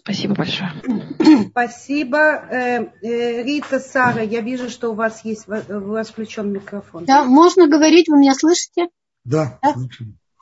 Спасибо 0.03 0.35
большое. 0.35 0.71
Спасибо. 1.51 2.17
Э, 2.17 2.89
э, 3.01 3.43
Рита, 3.43 3.79
Сара, 3.79 4.21
я 4.21 4.41
вижу, 4.41 4.69
что 4.69 4.91
у 4.91 4.95
вас 4.95 5.23
есть, 5.23 5.47
у 5.47 5.79
вас 5.79 6.09
включен 6.09 6.51
микрофон. 6.51 7.05
Да, 7.05 7.23
можно 7.23 7.67
говорить, 7.67 8.09
вы 8.09 8.17
меня 8.19 8.35
слышите? 8.35 8.89
Да, 9.23 9.59
да? 9.61 9.75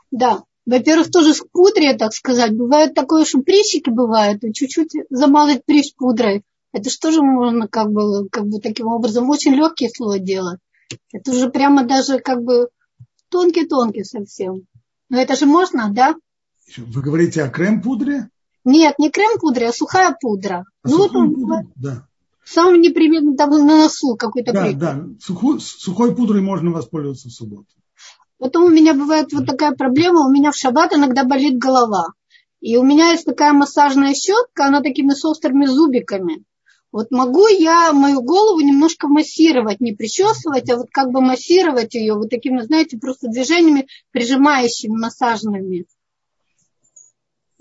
Да. 0.09 0.43
Во-первых, 0.65 1.11
тоже 1.11 1.33
с 1.35 1.43
пудре, 1.51 1.95
так 1.95 2.13
сказать. 2.13 2.55
Бывает 2.55 2.95
такое, 2.95 3.23
что 3.25 3.41
прыщики 3.41 3.89
бывают, 3.89 4.43
и 4.43 4.51
чуть-чуть 4.51 4.93
замазать 5.11 5.63
прыщ 5.63 5.93
пудрой. 5.95 6.43
Это 6.71 6.89
что 6.89 7.11
же 7.11 7.21
можно 7.21 7.67
как 7.67 7.91
бы, 7.91 8.29
как 8.29 8.47
бы 8.47 8.59
таким 8.59 8.87
образом 8.87 9.29
очень 9.29 9.53
легкий 9.53 9.89
слой 9.89 10.19
делать. 10.19 10.59
Это 11.13 11.31
уже 11.31 11.49
прямо 11.49 11.83
даже 11.83 12.19
как 12.19 12.41
бы 12.43 12.69
тонкий-тонкий 13.29 14.03
совсем. 14.03 14.65
Но 15.09 15.19
это 15.19 15.35
же 15.35 15.45
можно, 15.45 15.89
да? 15.91 16.15
Вы 16.77 17.01
говорите 17.01 17.43
о 17.43 17.49
крем-пудре? 17.49 18.29
Нет, 18.63 18.99
не 18.99 19.09
крем-пудре, 19.09 19.69
а 19.69 19.73
сухая 19.73 20.15
пудра. 20.19 20.65
А 20.83 20.89
ну 20.89 20.97
вот 20.97 21.15
он, 21.15 21.33
пудра? 21.33 21.65
да. 21.75 22.07
Сам 22.43 22.81
непременно 22.81 23.35
там 23.35 23.51
на 23.51 23.83
носу 23.83 24.15
какой-то 24.15 24.51
Да, 24.51 24.71
да. 24.73 25.05
Сухой, 25.19 25.59
сухой 25.59 26.15
пудрой 26.15 26.41
можно 26.41 26.71
воспользоваться 26.71 27.29
в 27.29 27.31
субботу. 27.31 27.67
Потом 28.37 28.65
у 28.65 28.69
меня 28.69 28.93
бывает 28.93 29.31
вот 29.33 29.45
такая 29.45 29.71
проблема, 29.73 30.25
у 30.25 30.31
меня 30.31 30.51
в 30.51 30.55
шаббат 30.55 30.93
иногда 30.93 31.23
болит 31.23 31.57
голова. 31.57 32.07
И 32.59 32.75
у 32.75 32.83
меня 32.83 33.11
есть 33.11 33.25
такая 33.25 33.53
массажная 33.53 34.13
щетка, 34.13 34.65
она 34.65 34.81
такими 34.81 35.11
с 35.11 35.23
острыми 35.25 35.65
зубиками. 35.65 36.43
Вот 36.91 37.09
могу 37.09 37.47
я 37.47 37.93
мою 37.93 38.21
голову 38.21 38.59
немножко 38.59 39.07
массировать, 39.07 39.79
не 39.79 39.93
причесывать, 39.93 40.69
а 40.69 40.77
вот 40.77 40.87
как 40.91 41.11
бы 41.11 41.21
массировать 41.21 41.93
ее 41.93 42.15
вот 42.15 42.29
такими, 42.29 42.61
знаете, 42.61 42.97
просто 42.97 43.29
движениями, 43.29 43.87
прижимающими, 44.11 44.91
массажными. 44.91 45.85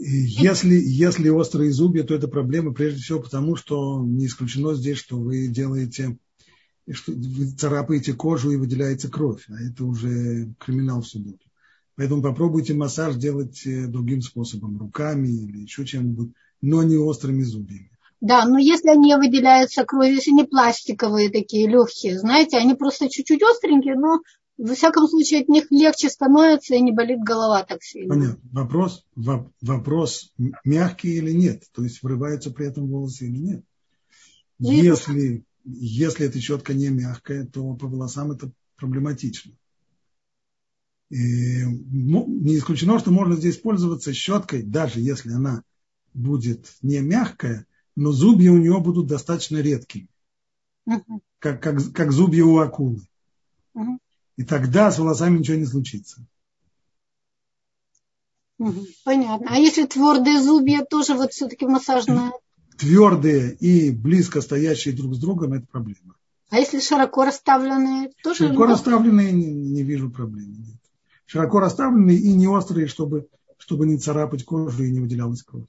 Если, 0.02 0.80
если 0.82 1.28
острые 1.28 1.72
зубья, 1.72 2.04
то 2.04 2.14
это 2.14 2.26
проблема 2.26 2.72
прежде 2.72 3.02
всего 3.02 3.20
потому, 3.20 3.54
что 3.54 4.02
не 4.02 4.26
исключено 4.26 4.74
здесь, 4.74 4.96
что 4.96 5.18
вы 5.18 5.48
делаете, 5.48 6.16
что 6.90 7.12
вы 7.12 7.50
царапаете 7.50 8.14
кожу 8.14 8.50
и 8.50 8.56
выделяется 8.56 9.10
кровь, 9.10 9.44
а 9.50 9.60
это 9.60 9.84
уже 9.84 10.54
криминал 10.58 11.02
в 11.02 11.06
субботу. 11.06 11.46
Поэтому 11.96 12.22
попробуйте 12.22 12.72
массаж 12.72 13.16
делать 13.16 13.66
э, 13.66 13.88
другим 13.88 14.22
способом, 14.22 14.78
руками 14.78 15.28
или 15.28 15.58
еще 15.58 15.84
чем-нибудь, 15.84 16.32
но 16.62 16.82
не 16.82 16.96
острыми 16.96 17.42
зубьями. 17.42 17.90
Да, 18.22 18.46
но 18.46 18.58
если 18.58 18.88
они 18.88 19.14
выделяются 19.16 19.84
кровью, 19.84 20.14
если 20.14 20.30
не 20.30 20.44
пластиковые 20.44 21.28
такие 21.28 21.68
легкие, 21.68 22.18
знаете, 22.18 22.56
они 22.56 22.74
просто 22.74 23.10
чуть-чуть 23.10 23.42
остренькие, 23.42 23.96
но 23.96 24.20
во 24.60 24.74
всяком 24.74 25.08
случае 25.08 25.40
от 25.40 25.48
них 25.48 25.70
легче 25.70 26.10
становится 26.10 26.74
и 26.74 26.80
не 26.80 26.92
болит 26.92 27.20
голова 27.20 27.64
так 27.64 27.82
сильно. 27.82 28.14
Понятно. 28.14 28.50
Вопрос, 28.52 29.06
вопрос 29.16 30.32
мягкий 30.64 31.16
или 31.16 31.32
нет, 31.32 31.64
то 31.72 31.82
есть 31.82 32.02
врываются 32.02 32.50
при 32.50 32.66
этом 32.66 32.86
волосы 32.86 33.26
или 33.26 33.38
нет. 33.38 33.64
Ну, 34.58 34.70
если, 34.70 35.44
если 35.64 36.26
эта 36.26 36.38
щетка 36.40 36.74
не 36.74 36.90
мягкая, 36.90 37.46
то 37.46 37.74
по 37.74 37.86
волосам 37.86 38.32
это 38.32 38.52
проблематично. 38.76 39.52
И 41.08 41.64
не 41.64 42.58
исключено, 42.58 42.98
что 42.98 43.10
можно 43.10 43.34
здесь 43.36 43.56
пользоваться 43.56 44.12
щеткой, 44.12 44.62
даже 44.62 45.00
если 45.00 45.32
она 45.32 45.64
будет 46.12 46.66
не 46.82 47.00
мягкая, 47.00 47.66
но 47.96 48.12
зубья 48.12 48.52
у 48.52 48.58
него 48.58 48.80
будут 48.80 49.06
достаточно 49.06 49.56
редкими, 49.56 50.08
как, 51.38 51.62
как, 51.62 51.92
как 51.92 52.12
зубья 52.12 52.44
у 52.44 52.58
акулы. 52.58 53.00
Uh-huh. 53.74 53.98
И 54.40 54.42
тогда 54.42 54.90
с 54.90 54.98
волосами 54.98 55.38
ничего 55.38 55.58
не 55.58 55.66
случится. 55.66 56.24
Понятно. 59.04 59.46
А 59.50 59.58
если 59.58 59.84
твердые 59.84 60.40
зубья 60.40 60.82
тоже 60.82 61.12
вот 61.12 61.32
все-таки 61.32 61.66
массажная? 61.66 62.32
Твердые 62.78 63.54
и 63.56 63.90
близко 63.90 64.40
стоящие 64.40 64.94
друг 64.94 65.14
с 65.14 65.18
другом 65.18 65.52
это 65.52 65.66
проблема. 65.66 66.14
А 66.48 66.58
если 66.58 66.80
широко 66.80 67.26
расставленные? 67.26 68.12
Тоже 68.24 68.46
широко 68.46 68.64
расставленные 68.64 69.30
не, 69.30 69.44
не 69.44 69.82
вижу 69.82 70.10
проблем. 70.10 70.52
Нет. 70.58 70.80
Широко 71.26 71.60
расставленные 71.60 72.16
и 72.16 72.32
не 72.32 72.48
острые, 72.48 72.86
чтобы, 72.86 73.28
чтобы 73.58 73.84
не 73.84 73.98
царапать 73.98 74.46
кожу 74.46 74.84
и 74.84 74.90
не 74.90 75.00
выделялась 75.00 75.42
кровь. 75.42 75.66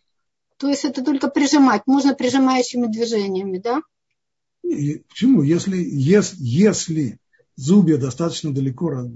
То 0.56 0.70
есть 0.70 0.86
это 0.86 1.04
только 1.04 1.28
прижимать, 1.28 1.82
можно 1.88 2.14
прижимающими 2.14 2.88
движениями, 2.88 3.58
да? 3.58 3.82
Почему? 4.64 5.42
Если, 5.42 5.76
если, 5.76 6.38
если 6.40 7.21
зубья 7.62 7.98
достаточно 7.98 8.54
далеко 8.54 9.08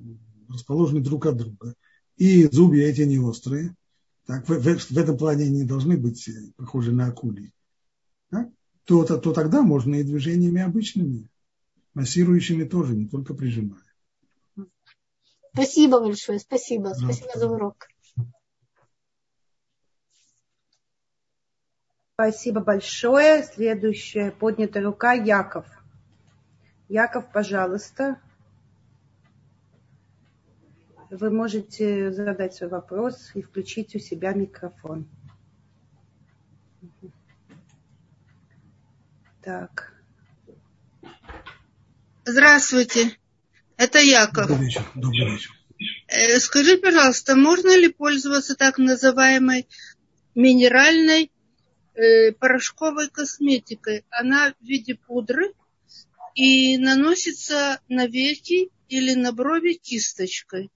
расположены 0.49 1.01
друг 1.01 1.25
от 1.25 1.37
друга, 1.37 1.75
и 2.17 2.45
зубья 2.45 2.87
эти 2.87 3.01
не 3.01 3.19
острые, 3.19 3.75
так, 4.25 4.47
в, 4.47 4.59
в, 4.59 4.79
в 4.79 4.97
этом 4.97 5.17
плане 5.17 5.45
они 5.45 5.59
не 5.59 5.63
должны 5.63 5.97
быть 5.97 6.29
похожи 6.55 6.91
на 6.91 7.07
акули, 7.07 7.51
да? 8.31 8.49
то, 8.85 9.03
то, 9.03 9.17
то 9.17 9.33
тогда 9.33 9.61
можно 9.61 9.95
и 9.95 10.03
движениями 10.03 10.61
обычными, 10.61 11.29
массирующими 11.93 12.63
тоже, 12.63 12.95
не 12.95 13.07
только 13.07 13.33
прижимая. 13.33 13.81
Спасибо 15.53 15.99
большое, 15.99 16.39
спасибо, 16.39 16.93
спасибо 16.95 17.31
за 17.35 17.49
урок. 17.49 17.87
Спасибо 22.15 22.61
большое. 22.61 23.43
Следующая 23.43 24.31
поднятая 24.31 24.83
рука 24.83 25.13
Яков. 25.13 25.65
Яков, 26.87 27.29
пожалуйста. 27.31 28.21
Вы 31.09 31.29
можете 31.29 32.11
задать 32.11 32.55
свой 32.55 32.69
вопрос 32.69 33.31
и 33.35 33.41
включить 33.41 33.95
у 33.95 33.99
себя 33.99 34.33
микрофон. 34.33 35.07
Так. 39.41 39.93
Здравствуйте. 42.25 43.11
Это 43.77 43.99
Яков. 43.99 44.47
Добрый 44.47 44.65
вечер. 44.65 44.83
Добрый 44.95 45.31
вечер. 45.31 45.51
Э, 46.07 46.39
скажи, 46.39 46.77
пожалуйста, 46.77 47.35
можно 47.35 47.77
ли 47.77 47.89
пользоваться 47.89 48.55
так 48.55 48.77
называемой 48.77 49.67
минеральной 50.33 51.31
Э, 51.95 52.33
порошковой 52.33 53.09
косметикой. 53.09 54.03
Она 54.09 54.53
в 54.59 54.65
виде 54.65 54.95
пудры 54.95 55.53
и 56.33 56.77
наносится 56.77 57.79
на 57.87 58.05
веки 58.05 58.69
или 58.89 59.13
на 59.13 59.31
брови 59.31 59.79
кисточкой. 59.81 60.71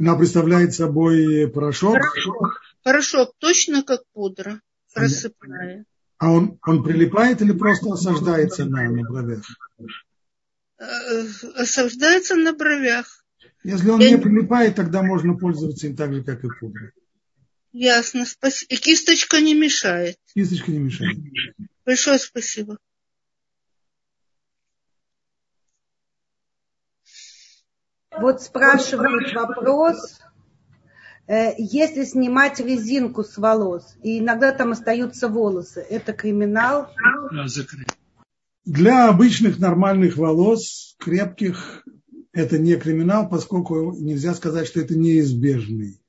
Она 0.00 0.16
представляет 0.16 0.72
собой 0.72 1.46
порошок? 1.48 1.92
Порошок, 1.92 2.62
порошок 2.82 3.34
точно 3.38 3.82
как 3.82 4.00
пудра, 4.14 4.62
рассыпная. 4.94 5.84
А 6.16 6.32
он, 6.32 6.58
он 6.66 6.82
прилипает 6.82 7.42
или 7.42 7.52
просто 7.52 7.92
осаждается 7.92 8.64
на, 8.64 8.90
на 8.90 9.02
бровях? 9.02 9.44
Э, 10.78 11.24
осаждается 11.54 12.34
на 12.34 12.54
бровях. 12.54 13.24
Если 13.62 13.90
он 13.90 14.00
Я... 14.00 14.12
не 14.12 14.16
прилипает, 14.16 14.74
тогда 14.74 15.02
можно 15.02 15.34
пользоваться 15.34 15.86
им 15.86 15.96
так 15.96 16.14
же, 16.14 16.24
как 16.24 16.42
и 16.44 16.48
пудрой. 16.58 16.92
Ясно, 17.72 18.24
спасибо. 18.24 18.72
И 18.72 18.76
кисточка 18.78 19.40
не 19.40 19.54
мешает. 19.54 20.16
Кисточка 20.34 20.70
не 20.70 20.78
мешает. 20.78 21.18
Большое 21.84 22.18
спасибо. 22.18 22.78
Вот 28.20 28.42
спрашивают 28.42 29.32
вопрос, 29.34 30.20
э, 31.26 31.54
если 31.58 32.04
снимать 32.04 32.60
резинку 32.60 33.24
с 33.24 33.36
волос, 33.36 33.96
и 34.02 34.18
иногда 34.18 34.52
там 34.52 34.72
остаются 34.72 35.28
волосы, 35.28 35.80
это 35.88 36.12
криминал? 36.12 36.88
Для 38.64 39.08
обычных 39.08 39.58
нормальных 39.58 40.16
волос, 40.16 40.94
крепких, 40.98 41.84
это 42.32 42.58
не 42.58 42.76
криминал, 42.76 43.28
поскольку 43.28 43.92
нельзя 43.92 44.34
сказать, 44.34 44.68
что 44.68 44.80
это 44.80 44.96
неизбежный 44.96 46.00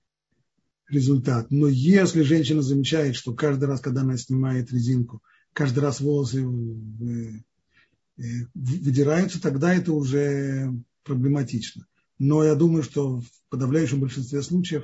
результат. 0.90 1.48
Но 1.50 1.68
если 1.68 2.22
женщина 2.22 2.62
замечает, 2.62 3.16
что 3.16 3.34
каждый 3.34 3.66
раз, 3.66 3.80
когда 3.80 4.02
она 4.02 4.18
снимает 4.18 4.72
резинку, 4.72 5.24
каждый 5.54 5.80
раз 5.80 6.02
волосы 6.02 6.44
э, 6.44 8.24
выдираются, 8.54 9.42
тогда 9.42 9.74
это 9.74 9.94
уже 9.94 10.72
проблематично. 11.04 11.88
Но 12.24 12.44
я 12.44 12.54
думаю, 12.54 12.84
что 12.84 13.18
в 13.18 13.26
подавляющем 13.50 14.00
большинстве 14.00 14.44
случаев 14.44 14.84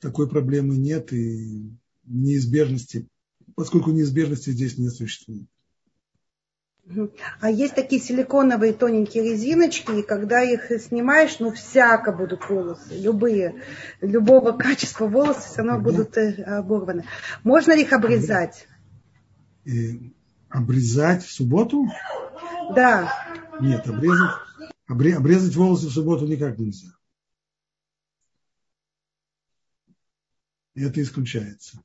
такой 0.00 0.28
проблемы 0.28 0.76
нет 0.76 1.12
и 1.12 1.70
неизбежности, 2.02 3.06
поскольку 3.54 3.92
неизбежности 3.92 4.50
здесь 4.50 4.76
не 4.76 4.88
существует. 4.88 5.46
А 7.40 7.48
есть 7.48 7.76
такие 7.76 8.02
силиконовые 8.02 8.72
тоненькие 8.72 9.22
резиночки, 9.22 10.00
и 10.00 10.02
когда 10.02 10.42
их 10.42 10.72
снимаешь, 10.82 11.36
ну 11.38 11.52
всяко 11.52 12.10
будут 12.10 12.50
волосы, 12.50 12.98
любые, 12.98 13.62
любого 14.00 14.50
качества 14.50 15.06
волосы 15.06 15.42
все 15.42 15.62
равно 15.62 15.80
будут 15.80 16.16
э, 16.18 16.42
оборваны. 16.42 17.04
Можно 17.44 17.76
ли 17.76 17.82
их 17.82 17.92
обрезать? 17.92 18.66
И 19.64 20.12
обрезать 20.48 21.22
в 21.22 21.30
субботу? 21.30 21.86
Да. 22.74 23.12
Нет, 23.60 23.86
обрезать, 23.86 24.32
обрезать 24.86 25.56
волосы 25.56 25.88
в 25.88 25.92
субботу 25.92 26.26
никак 26.26 26.58
нельзя. 26.58 26.88
Это 30.74 31.00
исключается. 31.02 31.82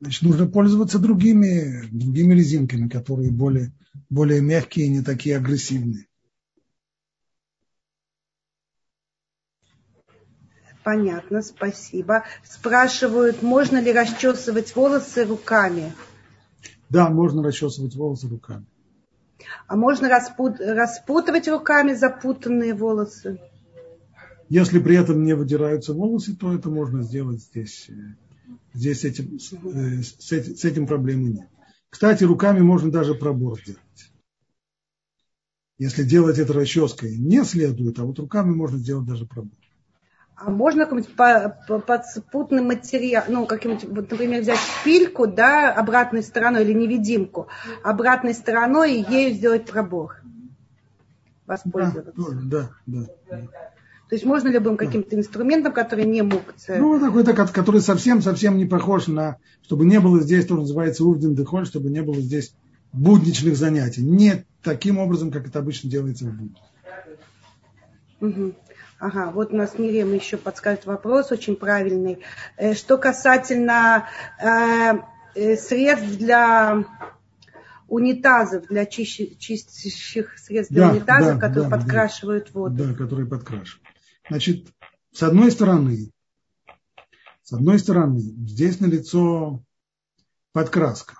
Значит, 0.00 0.22
нужно 0.22 0.46
пользоваться 0.46 0.98
другими, 0.98 1.86
другими 1.90 2.34
резинками, 2.34 2.88
которые 2.88 3.30
более, 3.30 3.72
более 4.10 4.40
мягкие 4.40 4.86
и 4.86 4.90
не 4.90 5.02
такие 5.02 5.36
агрессивные. 5.36 6.08
Понятно, 10.82 11.42
спасибо. 11.42 12.24
Спрашивают, 12.42 13.42
можно 13.42 13.80
ли 13.80 13.92
расчесывать 13.92 14.74
волосы 14.74 15.24
руками? 15.24 15.92
Да, 16.88 17.08
можно 17.08 17.42
расчесывать 17.42 17.94
волосы 17.94 18.28
руками. 18.28 18.66
А 19.66 19.76
можно 19.76 20.08
распут... 20.08 20.60
распутывать 20.60 21.48
руками 21.48 21.94
запутанные 21.94 22.74
волосы? 22.74 23.40
Если 24.48 24.80
при 24.80 24.96
этом 24.96 25.22
не 25.24 25.34
выдираются 25.34 25.94
волосы, 25.94 26.36
то 26.36 26.54
это 26.54 26.68
можно 26.68 27.02
сделать 27.02 27.40
здесь. 27.40 27.88
Здесь 28.74 29.04
этим, 29.04 29.36
э, 29.36 30.02
с, 30.02 30.32
этим, 30.32 30.56
с 30.56 30.64
этим 30.64 30.86
проблемы 30.86 31.30
нет. 31.30 31.48
Кстати, 31.88 32.24
руками 32.24 32.60
можно 32.60 32.90
даже 32.90 33.14
пробор 33.14 33.58
сделать. 33.60 33.80
Если 35.78 36.04
делать 36.04 36.38
это 36.38 36.52
расческой 36.52 37.16
не 37.16 37.44
следует, 37.44 37.98
а 37.98 38.04
вот 38.04 38.18
руками 38.18 38.50
можно 38.54 38.78
сделать 38.78 39.06
даже 39.06 39.26
пробор. 39.26 39.61
А 40.44 40.50
можно 40.50 40.86
какой-нибудь 40.86 41.14
подспутный 41.86 42.62
материал, 42.62 43.22
ну, 43.28 43.46
каким-нибудь, 43.46 43.84
вот, 43.84 44.10
например, 44.10 44.42
взять 44.42 44.58
шпильку, 44.58 45.28
да, 45.28 45.72
обратной 45.72 46.22
стороной 46.22 46.64
или 46.64 46.72
невидимку, 46.72 47.46
обратной 47.84 48.34
стороной 48.34 48.94
и 48.96 49.12
ею 49.12 49.34
сделать 49.34 49.70
пробор. 49.70 50.20
Воспользоваться. 51.46 52.12
Да, 52.44 52.70
да, 52.86 53.06
да. 53.30 53.36
То 54.08 54.16
есть 54.16 54.24
можно 54.24 54.48
любым 54.48 54.76
каким-то 54.76 55.16
инструментом, 55.16 55.72
который 55.72 56.04
не 56.04 56.22
мукция. 56.22 56.78
Ну, 56.80 56.98
такой, 56.98 57.24
так, 57.24 57.52
который 57.52 57.80
совсем-совсем 57.80 58.56
не 58.56 58.66
похож 58.66 59.06
на, 59.06 59.36
чтобы 59.62 59.84
не 59.84 60.00
было 60.00 60.20
здесь, 60.20 60.46
то 60.46 60.56
называется 60.56 61.04
увден 61.04 61.34
дехоль, 61.34 61.66
чтобы 61.66 61.88
не 61.88 62.02
было 62.02 62.16
здесь 62.16 62.52
будничных 62.92 63.56
занятий. 63.56 64.02
Не 64.02 64.44
таким 64.62 64.98
образом, 64.98 65.30
как 65.30 65.46
это 65.46 65.60
обычно 65.60 65.88
делается 65.88 66.26
в 66.26 66.32
будни. 66.32 66.56
Угу. 68.20 68.54
Ага, 69.02 69.32
вот 69.32 69.52
у 69.52 69.56
нас 69.56 69.80
Мирем 69.80 70.14
еще 70.14 70.36
подскажет 70.36 70.86
вопрос, 70.86 71.32
очень 71.32 71.56
правильный. 71.56 72.20
Э, 72.56 72.72
что 72.72 72.98
касательно 72.98 74.06
э, 74.38 74.92
э, 75.34 75.56
средств 75.56 76.18
для 76.18 76.84
унитазов, 77.88 78.68
для 78.68 78.86
чистящих 78.86 80.38
средств 80.38 80.72
для 80.72 80.86
да, 80.86 80.92
унитазов, 80.92 81.34
да, 81.34 81.48
которые 81.48 81.68
да, 81.68 81.76
подкрашивают 81.76 82.44
да, 82.44 82.50
воду. 82.60 82.76
Да, 82.76 82.94
которые 82.94 83.26
подкрашивают. 83.26 83.82
Значит, 84.28 84.68
с 85.10 85.24
одной 85.24 85.50
стороны, 85.50 86.12
с 87.42 87.52
одной 87.52 87.80
стороны, 87.80 88.20
здесь 88.20 88.78
налицо 88.78 89.64
подкраска. 90.52 91.16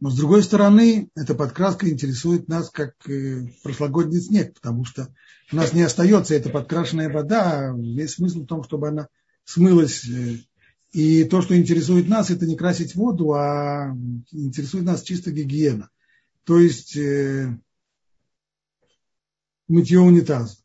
Но 0.00 0.10
с 0.10 0.16
другой 0.16 0.44
стороны, 0.44 1.10
эта 1.16 1.34
подкраска 1.34 1.88
интересует 1.88 2.46
нас 2.46 2.70
как 2.70 2.94
э, 3.08 3.48
прошлогодний 3.64 4.20
снег, 4.20 4.54
потому 4.54 4.84
что 4.84 5.12
у 5.50 5.56
нас 5.56 5.72
не 5.72 5.82
остается 5.82 6.34
эта 6.34 6.50
подкрашенная 6.50 7.10
вода, 7.10 7.74
весь 7.76 8.12
смысл 8.12 8.42
в 8.42 8.46
том, 8.46 8.62
чтобы 8.62 8.88
она 8.88 9.08
смылась. 9.44 10.08
Э, 10.08 10.36
и 10.92 11.24
то, 11.24 11.42
что 11.42 11.58
интересует 11.58 12.08
нас, 12.08 12.30
это 12.30 12.46
не 12.46 12.56
красить 12.56 12.94
воду, 12.94 13.32
а 13.32 13.92
интересует 14.30 14.84
нас 14.84 15.02
чисто 15.02 15.32
гигиена. 15.32 15.90
То 16.44 16.60
есть 16.60 16.96
э, 16.96 17.58
мытье 19.66 19.98
унитаза. 19.98 20.56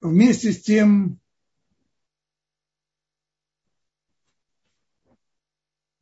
Вместе 0.00 0.52
с 0.52 0.62
тем 0.62 1.18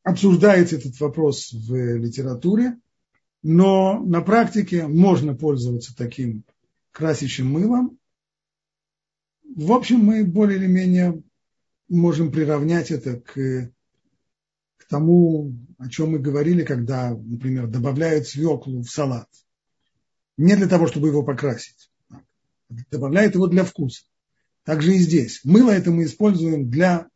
обсуждается 0.06 0.76
этот 0.76 1.00
вопрос 1.00 1.52
в 1.52 1.96
литературе, 1.96 2.78
но 3.42 3.98
на 3.98 4.20
практике 4.20 4.86
можно 4.86 5.34
пользоваться 5.34 5.96
таким 5.96 6.44
красящим 6.92 7.50
мылом. 7.50 7.98
В 9.42 9.72
общем, 9.72 9.98
мы 9.98 10.24
более 10.24 10.58
или 10.58 10.68
менее 10.68 11.20
можем 11.88 12.30
приравнять 12.30 12.92
это 12.92 13.18
к, 13.18 13.34
к 14.76 14.88
тому, 14.88 15.52
о 15.76 15.88
чем 15.88 16.12
мы 16.12 16.20
говорили, 16.20 16.62
когда, 16.62 17.10
например, 17.10 17.66
добавляют 17.66 18.28
свеклу 18.28 18.82
в 18.82 18.88
салат. 18.88 19.28
Не 20.36 20.54
для 20.54 20.68
того, 20.68 20.86
чтобы 20.86 21.08
его 21.08 21.24
покрасить. 21.24 21.90
Добавляют 22.92 23.34
его 23.34 23.48
для 23.48 23.64
вкуса. 23.64 24.04
Также 24.62 24.94
и 24.94 24.98
здесь. 24.98 25.40
Мыло 25.42 25.72
это 25.72 25.90
мы 25.90 26.04
используем 26.04 26.70
для 26.70 27.08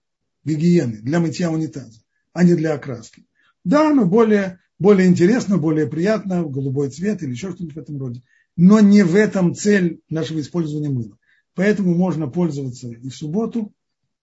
гигиены, 0.43 1.03
для 1.03 1.21
мытья 1.21 1.53
унитаза 1.53 2.01
а 2.33 2.45
не 2.45 2.55
для 2.55 2.75
окраски. 2.75 3.27
Да, 3.65 3.91
оно 3.91 4.07
более, 4.07 4.61
более 4.79 5.09
интересно, 5.09 5.59
более 5.59 5.87
приятно, 5.87 6.45
голубой 6.45 6.91
цвет 6.91 7.23
или 7.23 7.31
еще 7.31 7.51
что-нибудь 7.51 7.75
в 7.75 7.79
этом 7.79 7.99
роде. 7.99 8.23
Но 8.57 8.81
не 8.81 9.03
в 9.03 9.15
этом 9.15 9.55
цель 9.55 10.01
нашего 10.09 10.41
использования 10.41 10.91
мыла. 10.91 11.19
Поэтому 11.55 11.95
можно 11.95 12.29
пользоваться 12.29 12.89
и 12.89 13.09
в 13.09 13.15
субботу 13.15 13.73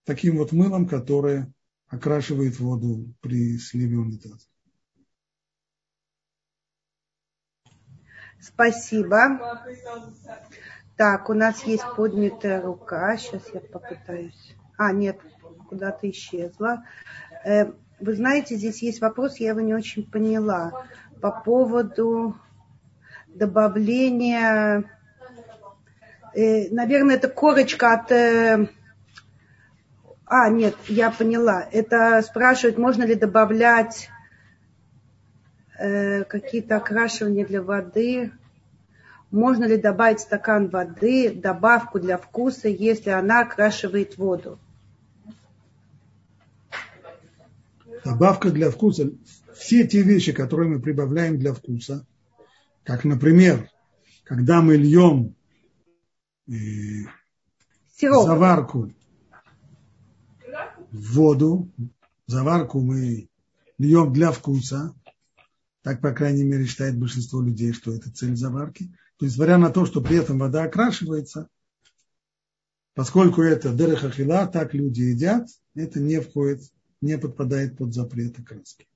таким 0.04 0.38
вот 0.38 0.52
мылом, 0.52 0.86
которое 0.86 1.52
окрашивает 1.88 2.58
воду 2.58 3.14
при 3.20 3.58
сливе 3.58 3.96
унитаза. 3.96 4.46
Спасибо. 8.40 9.64
Так, 10.96 11.28
у 11.28 11.34
нас 11.34 11.62
есть 11.64 11.84
поднятая 11.96 12.60
рука. 12.60 13.16
Сейчас 13.16 13.42
я 13.52 13.60
попытаюсь. 13.60 14.56
А, 14.76 14.92
нет, 14.92 15.18
куда-то 15.68 16.08
исчезла. 16.10 16.84
Вы 18.00 18.14
знаете, 18.14 18.54
здесь 18.54 18.80
есть 18.82 19.00
вопрос, 19.00 19.38
я 19.38 19.48
его 19.48 19.60
не 19.60 19.74
очень 19.74 20.08
поняла, 20.08 20.86
по 21.20 21.32
поводу 21.32 22.36
добавления, 23.26 24.84
э, 26.34 26.70
наверное, 26.70 27.16
это 27.16 27.28
корочка 27.28 27.94
от... 27.94 28.12
Э, 28.12 28.68
а, 30.26 30.48
нет, 30.48 30.76
я 30.86 31.10
поняла. 31.10 31.66
Это 31.72 32.22
спрашивают, 32.22 32.78
можно 32.78 33.02
ли 33.02 33.16
добавлять 33.16 34.10
э, 35.78 36.22
какие-то 36.24 36.76
окрашивания 36.76 37.46
для 37.46 37.62
воды. 37.62 38.30
Можно 39.30 39.64
ли 39.64 39.76
добавить 39.76 40.20
стакан 40.20 40.68
воды, 40.68 41.34
добавку 41.34 41.98
для 41.98 42.16
вкуса, 42.16 42.68
если 42.68 43.10
она 43.10 43.40
окрашивает 43.40 44.16
воду? 44.16 44.58
Добавка 48.08 48.50
для 48.50 48.70
вкуса. 48.70 49.12
Все 49.54 49.86
те 49.86 50.02
вещи, 50.02 50.32
которые 50.32 50.70
мы 50.70 50.80
прибавляем 50.80 51.38
для 51.38 51.52
вкуса, 51.52 52.06
как, 52.84 53.04
например, 53.04 53.70
когда 54.24 54.62
мы 54.62 54.76
льем 54.76 55.34
э, 56.48 56.52
заварку 58.00 58.92
в 60.90 61.12
воду, 61.14 61.70
заварку 62.26 62.80
мы 62.80 63.28
льем 63.78 64.12
для 64.12 64.32
вкуса, 64.32 64.94
так, 65.82 66.00
по 66.00 66.12
крайней 66.12 66.44
мере, 66.44 66.64
считает 66.64 66.98
большинство 66.98 67.42
людей, 67.42 67.72
что 67.72 67.94
это 67.94 68.10
цель 68.10 68.36
заварки. 68.36 68.84
То 69.18 69.26
есть, 69.26 69.36
несмотря 69.36 69.58
на 69.58 69.70
то, 69.70 69.84
что 69.84 70.00
при 70.00 70.16
этом 70.16 70.38
вода 70.38 70.62
окрашивается, 70.62 71.48
поскольку 72.94 73.42
это 73.42 73.72
дерехахила, 73.74 74.46
так 74.46 74.72
люди 74.72 75.02
едят, 75.02 75.48
это 75.74 76.00
не 76.00 76.20
входит 76.20 76.62
не 77.00 77.18
подпадает 77.18 77.76
под 77.76 77.94
запрет 77.94 78.38
окраски. 78.38 78.86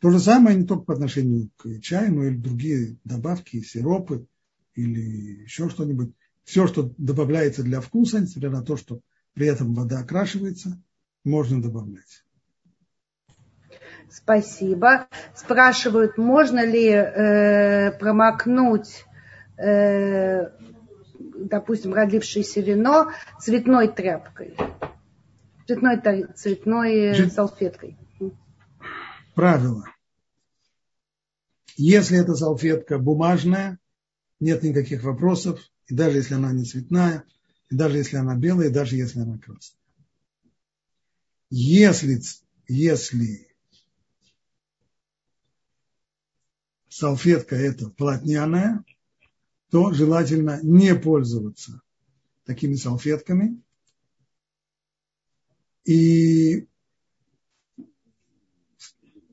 То 0.00 0.10
же 0.10 0.18
самое 0.18 0.56
не 0.56 0.66
только 0.66 0.84
по 0.84 0.94
отношению 0.94 1.50
к 1.56 1.80
чаю, 1.80 2.14
но 2.14 2.24
и 2.24 2.34
другие 2.34 2.96
добавки, 3.04 3.60
сиропы 3.60 4.26
или 4.74 5.42
еще 5.42 5.68
что-нибудь. 5.68 6.12
Все, 6.44 6.66
что 6.66 6.92
добавляется 6.96 7.62
для 7.62 7.80
вкуса, 7.80 8.20
несмотря 8.20 8.50
на 8.50 8.62
то, 8.62 8.76
что 8.76 9.00
при 9.34 9.46
этом 9.46 9.74
вода 9.74 10.00
окрашивается, 10.00 10.80
можно 11.22 11.62
добавлять. 11.62 12.24
Спасибо. 14.10 15.06
Спрашивают, 15.34 16.18
можно 16.18 16.64
ли 16.64 16.88
э, 16.88 17.92
промокнуть, 17.92 19.04
э, 19.56 20.48
допустим, 21.18 21.94
родившееся 21.94 22.60
вино 22.60 23.12
цветной 23.38 23.88
тряпкой 23.88 24.56
цветной, 25.70 26.26
цветной 26.34 27.14
Жи... 27.14 27.30
салфеткой. 27.30 27.96
Правило. 29.34 29.84
Если 31.76 32.18
эта 32.18 32.34
салфетка 32.34 32.98
бумажная, 32.98 33.78
нет 34.40 34.62
никаких 34.62 35.04
вопросов, 35.04 35.60
и 35.86 35.94
даже 35.94 36.18
если 36.18 36.34
она 36.34 36.52
не 36.52 36.64
цветная, 36.64 37.24
и 37.70 37.76
даже 37.76 37.98
если 37.98 38.16
она 38.16 38.36
белая, 38.36 38.68
и 38.68 38.72
даже 38.72 38.96
если 38.96 39.20
она 39.20 39.38
красная. 39.38 39.78
Если, 41.50 42.20
если 42.68 43.48
салфетка 46.88 47.56
это 47.56 47.90
полотняная, 47.90 48.84
то 49.70 49.92
желательно 49.92 50.60
не 50.62 50.94
пользоваться 50.94 51.80
такими 52.44 52.74
салфетками, 52.74 53.62
и 55.84 56.66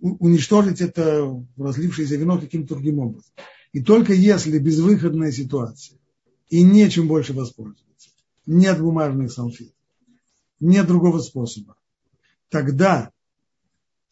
уничтожить 0.02 0.82
это 0.82 1.45
разлившееся 1.58 2.16
вино 2.16 2.39
каким-то 2.39 2.76
другим 2.76 3.00
образом. 3.00 3.32
И 3.74 3.82
только 3.82 4.14
если 4.14 4.60
безвыходная 4.60 5.32
ситуация, 5.32 5.98
и 6.50 6.64
нечем 6.64 7.08
больше 7.08 7.34
воспользоваться, 7.34 8.10
нет 8.45 8.80
бумажных 8.80 9.32
салфеток, 9.32 9.76
нет 10.60 10.88
другого 10.88 11.20
способа, 11.20 11.76
тогда 12.50 13.12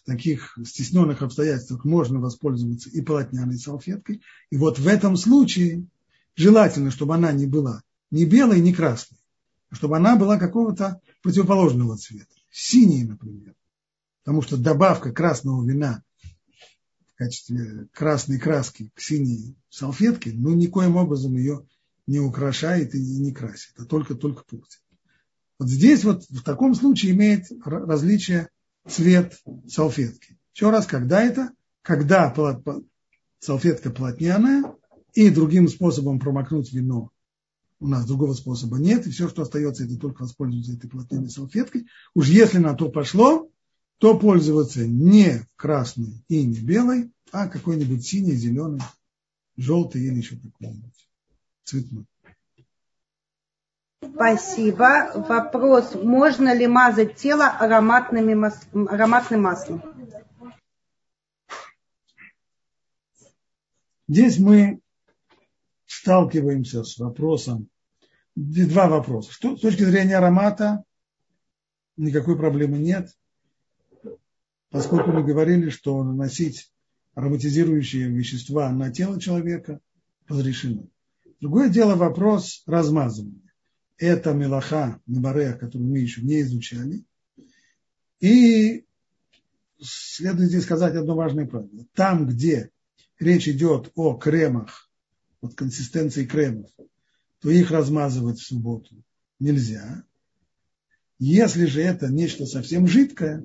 в 0.04 0.06
таких 0.06 0.58
стесненных 0.66 1.22
обстоятельствах 1.22 1.86
можно 1.86 2.20
воспользоваться 2.20 2.90
и 2.90 3.02
полотняной 3.02 3.58
салфеткой. 3.58 4.22
И 4.52 4.58
вот 4.58 4.78
в 4.78 4.88
этом 4.88 5.18
случае 5.18 5.88
желательно, 6.36 6.92
чтобы 6.92 7.16
она 7.16 7.32
не 7.32 7.48
была 7.48 7.82
ни 8.12 8.26
белой, 8.26 8.60
ни 8.60 8.72
красной, 8.72 9.18
чтобы 9.72 9.98
она 9.98 10.16
была 10.16 10.38
какого-то 10.38 11.02
противоположного 11.22 11.98
цвета, 11.98 12.34
синей, 12.52 13.04
например. 13.04 13.56
Потому 14.24 14.42
что 14.42 14.58
добавка 14.58 15.12
красного 15.12 15.66
вина 15.68 16.04
в 17.14 17.18
качестве 17.18 17.88
красной 17.94 18.40
краски 18.40 18.90
к 18.94 19.00
синей 19.00 19.56
салфетке, 19.70 20.32
ну, 20.34 20.54
никоим 20.54 20.96
образом 20.96 21.36
ее 21.36 21.66
не 22.08 22.20
украшает 22.20 22.94
и 22.94 23.00
не 23.00 23.34
красит, 23.34 23.74
а 23.78 23.86
только, 23.86 24.16
только 24.16 24.44
портит. 24.44 24.82
Вот 25.58 25.70
здесь 25.70 26.04
вот 26.04 26.24
в 26.30 26.44
таком 26.44 26.76
случае 26.76 27.14
имеет 27.14 27.46
различие 27.64 28.50
цвет 28.88 29.40
салфетки. 29.68 30.38
Еще 30.54 30.70
раз, 30.70 30.86
когда 30.86 31.22
это? 31.22 31.52
Когда 31.82 32.34
салфетка 33.40 33.92
плотняная, 33.92 34.76
и 35.16 35.30
другим 35.30 35.68
способом 35.68 36.20
промокнуть 36.20 36.74
вино 36.74 37.10
у 37.80 37.88
нас 37.88 38.06
другого 38.06 38.34
способа 38.34 38.78
нет, 38.78 39.06
и 39.06 39.12
все, 39.12 39.28
что 39.28 39.42
остается, 39.42 39.84
это 39.84 39.98
только 39.98 40.24
воспользоваться 40.24 40.74
этой 40.74 40.90
плотняной 40.90 41.30
салфеткой. 41.30 41.88
Уж 42.14 42.30
если 42.30 42.58
на 42.58 42.74
то 42.74 42.90
пошло, 42.90 43.50
то 43.98 44.18
пользоваться 44.18 44.86
не 44.88 45.42
красной 45.56 46.24
и 46.28 46.46
не 46.46 46.60
белой, 46.60 47.12
а 47.32 47.48
какой-нибудь 47.48 48.06
синий, 48.06 48.36
зеленый, 48.36 48.82
желтый 49.58 50.04
или 50.04 50.18
еще 50.18 50.38
какой-нибудь 50.38 51.08
цветной. 51.64 52.06
Спасибо. 54.14 55.12
Вопрос, 55.28 55.96
можно 55.96 56.54
ли 56.54 56.68
мазать 56.68 57.16
тело 57.16 57.48
ароматными 57.48 58.34
мас... 58.34 58.60
ароматным 58.74 59.42
маслом? 59.42 59.82
Здесь 64.08 64.38
мы 64.38 64.80
сталкиваемся 65.86 66.84
с 66.84 66.98
вопросом, 66.98 67.70
два 68.36 68.88
вопроса. 68.88 69.32
С 69.32 69.38
точки 69.38 69.84
зрения 69.84 70.18
аромата 70.18 70.84
никакой 71.98 72.38
проблемы 72.38 72.78
нет, 72.78 73.10
поскольку 74.70 75.12
мы 75.12 75.24
говорили, 75.24 75.70
что 75.70 76.04
наносить 76.04 76.72
ароматизирующие 77.14 78.10
вещества 78.10 78.70
на 78.72 78.92
тело 78.92 79.20
человека 79.20 79.80
разрешено. 80.28 80.88
Другое 81.40 81.70
дело 81.70 81.96
вопрос 81.96 82.64
размазывания 82.66 83.46
это 83.98 84.34
Мелаха 84.34 85.00
Набарех, 85.06 85.60
которую 85.60 85.90
мы 85.90 86.00
еще 86.00 86.22
не 86.22 86.42
изучали. 86.42 87.06
И 88.20 88.86
следует 89.80 90.50
здесь 90.50 90.64
сказать 90.64 90.96
одно 90.96 91.16
важное 91.16 91.46
правило. 91.46 91.86
Там, 91.94 92.28
где 92.28 92.72
речь 93.20 93.48
идет 93.48 93.92
о 93.96 94.16
кремах, 94.16 94.85
вот 95.46 95.56
консистенции 95.56 96.26
кремов, 96.26 96.70
то 97.40 97.50
их 97.50 97.72
размазывать 97.72 98.40
в 98.40 98.46
субботу 98.46 99.04
нельзя. 99.40 100.04
Если 101.18 101.66
же 101.66 101.82
это 101.82 102.08
нечто 102.08 102.46
совсем 102.46 102.88
жидкое, 102.88 103.44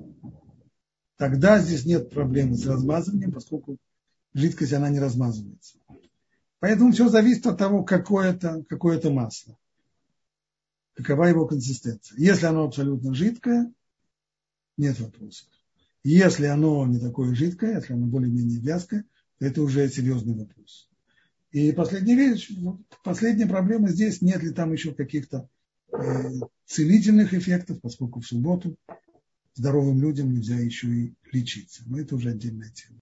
тогда 1.17 1.59
здесь 1.59 1.85
нет 1.85 2.09
проблемы 2.09 2.57
с 2.57 2.65
размазыванием, 2.65 3.31
поскольку 3.31 3.77
жидкость 4.33 4.73
она 4.73 4.89
не 4.89 4.99
размазывается. 4.99 5.77
Поэтому 6.59 6.91
все 6.91 7.09
зависит 7.09 7.47
от 7.47 7.57
того, 7.57 7.83
какое 7.83 8.33
это, 8.33 8.63
какое 8.67 8.97
это 8.97 9.09
масло 9.09 9.57
какова 10.95 11.25
его 11.25 11.47
консистенция. 11.47 12.17
Если 12.17 12.45
оно 12.45 12.65
абсолютно 12.65 13.13
жидкое, 13.13 13.71
нет 14.77 14.99
вопросов. 14.99 15.47
Если 16.03 16.45
оно 16.45 16.85
не 16.87 16.99
такое 16.99 17.35
жидкое, 17.35 17.75
если 17.75 17.93
оно 17.93 18.07
более-менее 18.07 18.59
вязкое, 18.59 19.05
то 19.39 19.45
это 19.45 19.61
уже 19.61 19.87
серьезный 19.89 20.35
вопрос. 20.35 20.89
И 21.51 21.71
последняя 21.73 22.15
вещь, 22.15 22.47
ну, 22.49 22.83
последняя 23.03 23.45
проблема 23.45 23.89
здесь, 23.89 24.21
нет 24.21 24.41
ли 24.41 24.51
там 24.51 24.71
еще 24.71 24.93
каких-то 24.93 25.49
э, 25.91 26.29
целительных 26.65 27.33
эффектов, 27.33 27.81
поскольку 27.81 28.21
в 28.21 28.25
субботу 28.25 28.75
здоровым 29.53 30.01
людям 30.01 30.33
нельзя 30.33 30.57
еще 30.57 30.87
и 30.87 31.13
лечиться. 31.31 31.83
Но 31.85 31.99
это 31.99 32.15
уже 32.15 32.29
отдельная 32.29 32.71
тема. 32.71 32.99